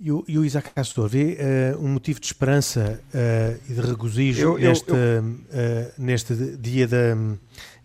E 0.00 0.12
o, 0.12 0.24
e 0.28 0.38
o 0.38 0.44
Isaac 0.44 0.70
Castor 0.70 1.08
vê 1.08 1.36
uh, 1.74 1.84
um 1.84 1.88
motivo 1.88 2.20
de 2.20 2.26
esperança 2.26 3.02
uh, 3.12 3.60
e 3.68 3.74
de 3.74 3.80
regozijo 3.80 4.40
eu, 4.40 4.58
eu, 4.58 4.68
neste, 4.68 4.90
eu, 4.90 4.96
uh, 4.96 5.92
neste 5.98 6.34
dia 6.56 6.86
da, 6.86 7.16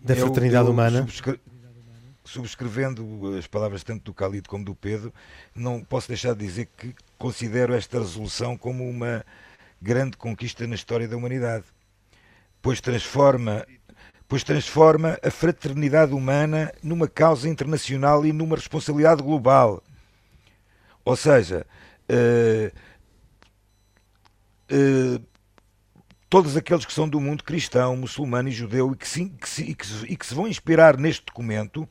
da 0.00 0.14
fraternidade 0.14 0.70
humana? 0.70 1.00
Subscre 1.00 1.40
subscrevendo 2.24 3.36
as 3.36 3.46
palavras 3.46 3.84
tanto 3.84 4.04
do 4.04 4.12
Khalid 4.12 4.48
como 4.48 4.64
do 4.64 4.74
Pedro, 4.74 5.12
não 5.54 5.84
posso 5.84 6.08
deixar 6.08 6.34
de 6.34 6.46
dizer 6.46 6.68
que 6.76 6.94
considero 7.18 7.74
esta 7.74 7.98
resolução 7.98 8.56
como 8.56 8.88
uma 8.88 9.24
grande 9.80 10.16
conquista 10.16 10.66
na 10.66 10.74
história 10.74 11.06
da 11.06 11.16
humanidade, 11.16 11.64
pois 12.62 12.80
transforma, 12.80 13.66
pois 14.26 14.42
transforma 14.42 15.18
a 15.22 15.30
fraternidade 15.30 16.14
humana 16.14 16.72
numa 16.82 17.06
causa 17.06 17.48
internacional 17.48 18.24
e 18.24 18.32
numa 18.32 18.56
responsabilidade 18.56 19.22
global. 19.22 19.82
Ou 21.04 21.16
seja, 21.16 21.66
uh, 22.08 22.74
uh, 24.74 25.22
todos 26.30 26.56
aqueles 26.56 26.86
que 26.86 26.92
são 26.94 27.06
do 27.06 27.20
mundo 27.20 27.44
cristão, 27.44 27.94
muçulmano 27.94 28.48
e 28.48 28.52
judeu 28.52 28.92
e 28.92 28.96
que, 28.96 29.28
que 29.28 29.48
se, 29.48 29.62
e 29.62 29.74
que 29.74 29.86
se, 29.86 30.06
e 30.06 30.16
que 30.16 30.24
se 30.24 30.34
vão 30.34 30.48
inspirar 30.48 30.96
neste 30.96 31.26
documento 31.26 31.86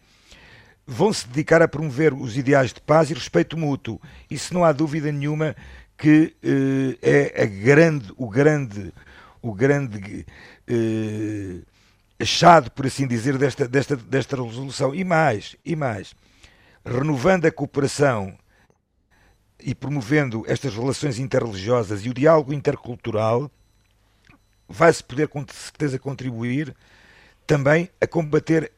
vão 0.85 1.13
se 1.13 1.27
dedicar 1.27 1.61
a 1.61 1.67
promover 1.67 2.13
os 2.13 2.37
ideais 2.37 2.73
de 2.73 2.81
paz 2.81 3.09
e 3.09 3.13
respeito 3.13 3.57
mútuo. 3.57 4.01
Isso 4.29 4.53
não 4.53 4.63
há 4.63 4.71
dúvida 4.71 5.11
nenhuma 5.11 5.55
que 5.97 6.35
uh, 6.43 6.97
é 7.01 7.45
grande, 7.45 8.11
o 8.17 8.29
grande, 8.29 8.93
o 9.41 9.53
grande 9.53 10.25
uh, 10.69 11.65
achado, 12.19 12.71
por 12.71 12.85
assim 12.85 13.07
dizer, 13.07 13.37
desta, 13.37 13.67
desta, 13.67 13.95
desta 13.95 14.35
resolução. 14.35 14.93
E 14.93 15.03
mais, 15.03 15.55
e 15.63 15.75
mais, 15.75 16.13
renovando 16.85 17.45
a 17.45 17.51
cooperação 17.51 18.37
e 19.59 19.73
promovendo 19.73 20.43
estas 20.47 20.75
relações 20.75 21.19
interreligiosas 21.19 22.05
e 22.05 22.09
o 22.09 22.13
diálogo 22.13 22.53
intercultural, 22.53 23.49
vai-se 24.67 25.03
poder 25.03 25.27
com 25.27 25.45
certeza 25.47 25.97
contribuir 25.97 26.75
também 27.47 27.89
a 28.01 28.07
combater 28.07 28.71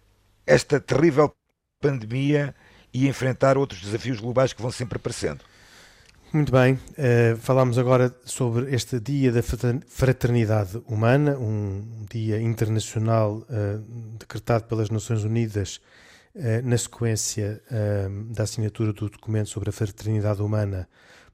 esta 0.45 0.79
terrível 0.79 1.33
pandemia 1.79 2.53
e 2.93 3.07
enfrentar 3.07 3.57
outros 3.57 3.81
desafios 3.81 4.19
globais 4.19 4.53
que 4.53 4.61
vão 4.61 4.71
sempre 4.71 4.97
aparecendo. 4.97 5.43
Muito 6.33 6.51
bem, 6.51 6.73
uh, 6.73 7.37
falámos 7.37 7.77
agora 7.77 8.13
sobre 8.25 8.75
este 8.75 8.99
Dia 8.99 9.31
da 9.31 9.41
Fraternidade 9.41 10.81
Humana, 10.85 11.37
um 11.37 12.05
dia 12.11 12.41
internacional 12.41 13.37
uh, 13.37 13.45
decretado 14.19 14.65
pelas 14.65 14.89
Nações 14.89 15.23
Unidas 15.23 15.79
uh, 16.35 16.61
na 16.63 16.77
sequência 16.77 17.61
da 18.31 18.43
assinatura 18.43 18.91
do 18.91 19.09
documento 19.09 19.49
sobre 19.49 19.69
a 19.69 19.71
fraternidade 19.71 20.41
humana 20.41 20.89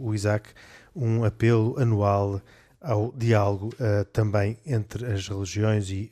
o 0.00 0.14
Isaac, 0.14 0.50
um 0.94 1.24
apelo 1.24 1.78
anual 1.78 2.40
ao 2.80 3.12
diálogo 3.16 3.72
também 4.12 4.58
entre 4.66 5.06
as 5.06 5.28
religiões 5.28 5.88
e 5.88 6.10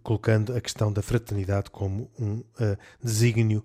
colocando 0.00 0.56
a 0.56 0.60
questão 0.60 0.92
da 0.92 1.02
fraternidade 1.02 1.70
como 1.70 2.08
um 2.18 2.40
desígnio 3.02 3.64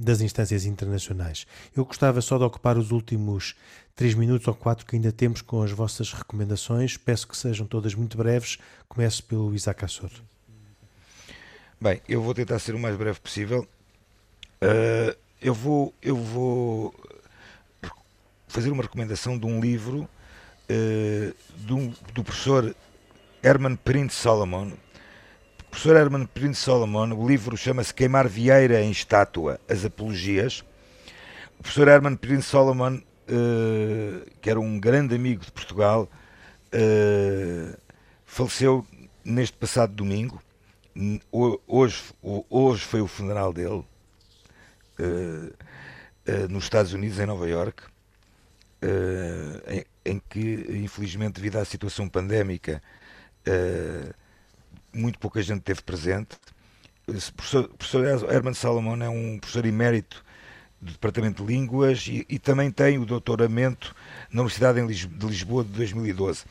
das 0.00 0.20
instâncias 0.20 0.64
internacionais. 0.64 1.46
Eu 1.74 1.84
gostava 1.84 2.20
só 2.20 2.36
de 2.38 2.44
ocupar 2.44 2.76
os 2.76 2.90
últimos 2.90 3.54
três 3.94 4.14
minutos 4.14 4.46
ou 4.48 4.54
quatro 4.54 4.86
que 4.86 4.96
ainda 4.96 5.12
temos 5.12 5.42
com 5.42 5.62
as 5.62 5.70
vossas 5.70 6.12
recomendações. 6.12 6.96
Peço 6.96 7.28
que 7.28 7.36
sejam 7.36 7.66
todas 7.66 7.94
muito 7.94 8.16
breves. 8.16 8.58
Começo 8.88 9.22
pelo 9.24 9.54
Isaac 9.54 9.84
Assor. 9.84 10.10
Bem, 11.80 12.00
eu 12.08 12.22
vou 12.22 12.34
tentar 12.34 12.58
ser 12.58 12.74
o 12.74 12.78
mais 12.78 12.96
breve 12.96 13.18
possível. 13.20 13.66
Uh, 14.62 15.16
eu 15.40 15.52
vou 15.52 15.92
eu 16.00 16.16
vou 16.16 16.94
fazer 18.46 18.70
uma 18.70 18.82
recomendação 18.82 19.36
de 19.36 19.46
um 19.46 19.60
livro 19.60 20.08
uh, 20.70 21.34
do, 21.58 21.88
do 22.12 22.22
professor 22.22 22.74
Herman 23.42 23.76
Prince 23.76 24.14
Solomon. 24.14 24.72
Professor 25.72 25.96
Herman 25.96 26.26
Prince 26.26 26.60
Solomon, 26.60 27.12
o 27.14 27.26
livro 27.26 27.56
chama-se 27.56 27.92
Queimar 27.94 28.28
Vieira 28.28 28.80
em 28.82 28.90
Estátua, 28.90 29.58
as 29.68 29.84
Apologias. 29.84 30.62
O 31.58 31.62
professor 31.62 31.88
Herman 31.88 32.14
Prince 32.14 32.42
Solomon 32.42 33.00
uh, 33.28 34.30
que 34.40 34.50
era 34.50 34.60
um 34.60 34.78
grande 34.78 35.14
amigo 35.14 35.44
de 35.44 35.52
Portugal, 35.52 36.08
uh, 36.74 37.78
faleceu 38.24 38.86
neste 39.24 39.56
passado 39.56 39.94
domingo. 39.94 40.42
Hoje, 41.66 42.02
hoje 42.50 42.82
foi 42.82 43.00
o 43.00 43.06
funeral 43.06 43.52
dele 43.52 43.82
uh, 45.00 45.52
nos 46.50 46.64
Estados 46.64 46.92
Unidos, 46.92 47.18
em 47.18 47.24
Nova 47.24 47.48
York, 47.48 47.82
em, 49.66 49.84
em, 50.04 50.22
que, 50.28 50.66
infelizmente, 50.68 51.36
devido 51.36 51.56
à 51.56 51.64
situação 51.64 52.08
pandémica, 52.08 52.82
muito 54.92 55.18
pouca 55.18 55.42
gente 55.42 55.60
esteve 55.60 55.82
presente. 55.82 56.36
O 57.06 57.32
professor, 57.32 57.68
professor 57.68 58.32
Herman 58.32 58.54
Salomon 58.54 59.02
é 59.02 59.08
um 59.08 59.38
professor 59.38 59.66
emérito 59.66 60.24
do 60.80 60.92
Departamento 60.92 61.44
de 61.44 61.52
Línguas 61.52 62.06
e, 62.08 62.26
e, 62.28 62.38
também 62.38 62.70
tem 62.70 62.98
o 62.98 63.06
doutoramento 63.06 63.94
na 64.30 64.42
Universidade 64.42 64.84
de 64.84 65.26
Lisboa 65.26 65.62
de 65.64 65.70
2012. 65.70 66.44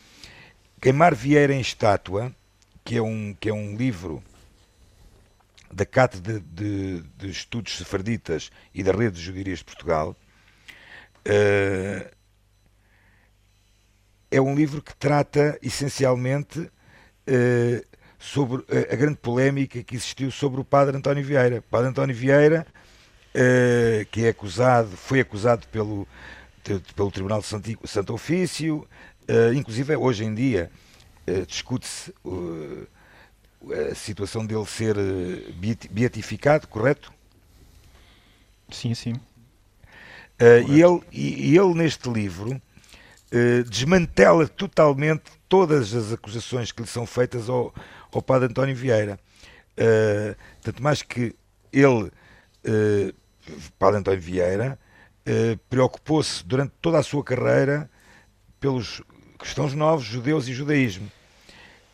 Queimar 0.81 1.13
Vieira 1.13 1.53
em 1.53 1.59
Estátua, 1.59 2.33
que 2.83 2.97
é 2.97 3.01
um, 3.01 3.33
que 3.33 3.49
é 3.49 3.53
um 3.53 3.75
livro 3.75 4.23
da 5.71 5.85
Cátedra 5.85 6.39
de, 6.39 7.01
de, 7.17 7.29
Estudos 7.29 7.77
Sefarditas 7.77 8.51
e 8.73 8.83
da 8.83 8.91
Rede 8.91 9.17
de 9.17 9.21
Judirias 9.21 9.59
de 9.59 9.65
Portugal. 9.65 10.15
Uh, 11.27 12.09
é 14.29 14.41
um 14.41 14.55
livro 14.55 14.81
que 14.81 14.95
trata 14.95 15.59
essencialmente 15.61 16.59
uh, 16.59 17.90
sobre 18.21 18.63
a, 18.69 18.93
a, 18.93 18.95
grande 18.95 19.17
polémica 19.17 19.83
que 19.83 19.95
existiu 19.95 20.29
sobre 20.29 20.61
o 20.61 20.63
padre 20.63 20.95
António 20.95 21.23
Vieira. 21.25 21.57
O 21.57 21.61
padre 21.63 21.89
António 21.89 22.15
Vieira, 22.15 22.67
uh, 23.33 24.05
que 24.11 24.25
é 24.25 24.29
acusado, 24.29 24.89
foi 24.95 25.19
acusado 25.19 25.67
pelo, 25.69 26.07
de, 26.63 26.79
pelo 26.93 27.11
Tribunal 27.11 27.41
de 27.41 27.47
Santo, 27.47 27.87
Santo 27.87 28.13
Ofício, 28.13 28.87
uh, 29.27 29.53
inclusive 29.53 29.95
hoje 29.95 30.23
em 30.23 30.33
dia 30.33 30.71
discute-se 31.47 32.13
a 33.91 33.95
situação 33.95 34.45
dele 34.45 34.65
ser 34.65 34.95
beatificado, 35.91 36.67
correto? 36.67 37.13
Sim, 38.69 38.93
sim. 38.93 39.13
e, 40.67 40.81
ele, 40.81 40.99
e, 41.11 41.55
ele, 41.55 41.73
neste 41.75 42.09
livro, 42.09 42.59
eh, 43.33 43.63
desmantela 43.63 44.45
totalmente 44.45 45.23
todas 45.47 45.93
as 45.93 46.11
acusações 46.11 46.73
que 46.73 46.81
lhe 46.81 46.87
são 46.87 47.05
feitas 47.05 47.47
ao, 47.47 47.73
ao 48.17 48.21
padre 48.21 48.47
António 48.47 48.75
Vieira. 48.75 49.19
Uh, 49.77 50.35
tanto 50.61 50.83
mais 50.83 51.01
que 51.01 51.35
ele, 51.71 52.03
uh, 52.03 53.13
padre 53.79 53.99
António 53.99 54.21
Vieira, 54.21 54.77
uh, 55.25 55.57
preocupou-se 55.69 56.45
durante 56.45 56.73
toda 56.81 56.99
a 56.99 57.03
sua 57.03 57.23
carreira 57.23 57.89
pelos 58.59 59.01
cristãos 59.39 59.73
novos, 59.73 60.05
judeus 60.05 60.47
e 60.47 60.53
judaísmo. 60.53 61.11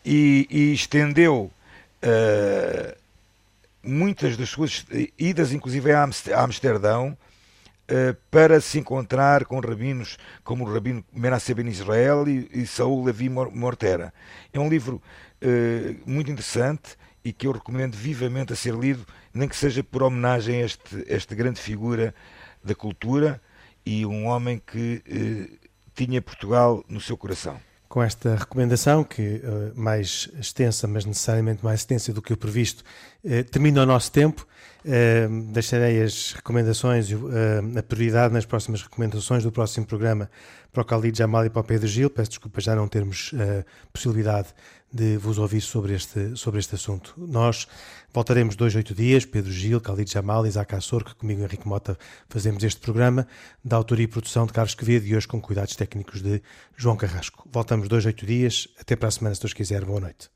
E, 0.04 0.46
e 0.50 0.72
estendeu 0.72 1.50
muitas 3.82 4.36
das 4.36 4.48
suas 4.48 4.86
idas, 5.18 5.52
inclusive 5.52 5.92
a 5.92 6.08
Amsterdão, 6.36 7.16
eh, 7.90 8.14
para 8.30 8.60
se 8.60 8.78
encontrar 8.78 9.46
com 9.46 9.58
rabinos 9.60 10.18
como 10.44 10.62
o 10.62 10.70
rabino 10.70 11.02
Menasseh 11.10 11.54
Ben 11.54 11.68
Israel 11.68 12.28
e, 12.28 12.46
e 12.52 12.66
Saul 12.66 13.02
Levi 13.02 13.30
Mortera. 13.30 14.12
É 14.52 14.60
um 14.60 14.68
livro 14.68 14.96
uh, 14.96 15.00
muito 16.06 16.30
interessante 16.30 16.96
e 17.24 17.32
que 17.32 17.46
eu 17.46 17.52
recomendo 17.52 17.94
vivamente 17.94 18.52
a 18.52 18.56
ser 18.56 18.74
lido, 18.74 19.04
nem 19.34 19.48
que 19.48 19.56
seja 19.56 19.82
por 19.82 20.02
homenagem 20.02 20.62
a 20.62 20.64
este, 20.64 21.04
esta 21.06 21.34
grande 21.34 21.60
figura 21.60 22.14
da 22.64 22.74
cultura 22.74 23.40
e 23.84 24.04
um 24.04 24.26
homem 24.26 24.60
que 24.64 25.02
uh, 25.06 25.68
tinha 25.94 26.20
Portugal 26.20 26.84
no 26.88 27.00
seu 27.00 27.16
coração. 27.16 27.60
Com 27.88 28.02
esta 28.02 28.36
recomendação, 28.36 29.02
que 29.02 29.40
mais 29.74 30.28
extensa, 30.38 30.86
mas 30.86 31.06
necessariamente 31.06 31.64
mais 31.64 31.80
extensa 31.80 32.12
do 32.12 32.20
que 32.20 32.34
o 32.34 32.36
previsto, 32.36 32.84
termina 33.50 33.82
o 33.82 33.86
nosso 33.86 34.12
tempo. 34.12 34.46
Uh, 34.84 35.52
deixarei 35.52 36.02
as 36.02 36.32
recomendações, 36.32 37.10
uh, 37.10 37.16
a 37.78 37.82
prioridade 37.82 38.32
nas 38.32 38.44
próximas 38.44 38.82
recomendações 38.82 39.42
do 39.42 39.50
próximo 39.50 39.86
programa 39.86 40.30
para 40.70 40.82
o 40.82 40.84
Khalid 40.84 41.16
Jamal 41.16 41.46
e 41.46 41.50
para 41.50 41.60
o 41.60 41.64
Pedro 41.64 41.88
Gil. 41.88 42.10
Peço 42.10 42.30
desculpa 42.30 42.60
já 42.60 42.76
não 42.76 42.86
termos 42.86 43.32
possibilidade 43.92 44.48
de 44.92 45.16
vos 45.16 45.38
ouvir 45.38 45.60
sobre 45.60 45.94
este, 45.94 46.36
sobre 46.36 46.60
este 46.60 46.74
assunto. 46.74 47.14
Nós 47.16 47.66
voltaremos 48.12 48.56
dois, 48.56 48.74
oito 48.74 48.94
dias, 48.94 49.24
Pedro 49.24 49.52
Gil, 49.52 49.80
Khalid 49.80 50.10
Jamal, 50.10 50.46
Isaac 50.46 50.74
Assor, 50.74 51.04
que 51.04 51.14
comigo 51.14 51.42
Henrique 51.42 51.68
Mota 51.68 51.98
fazemos 52.28 52.62
este 52.64 52.80
programa, 52.80 53.26
da 53.64 53.76
autoria 53.76 54.04
e 54.04 54.08
produção 54.08 54.46
de 54.46 54.52
Carlos 54.52 54.74
Quevedo 54.74 55.06
e 55.06 55.16
hoje 55.16 55.28
com 55.28 55.40
cuidados 55.40 55.76
técnicos 55.76 56.22
de 56.22 56.42
João 56.76 56.96
Carrasco. 56.96 57.48
Voltamos 57.52 57.88
dois, 57.88 58.06
oito 58.06 58.24
dias. 58.24 58.68
Até 58.80 58.96
para 58.96 59.08
a 59.08 59.12
semana, 59.12 59.34
se 59.34 59.40
Deus 59.42 59.52
quiser. 59.52 59.84
Boa 59.84 60.00
noite. 60.00 60.30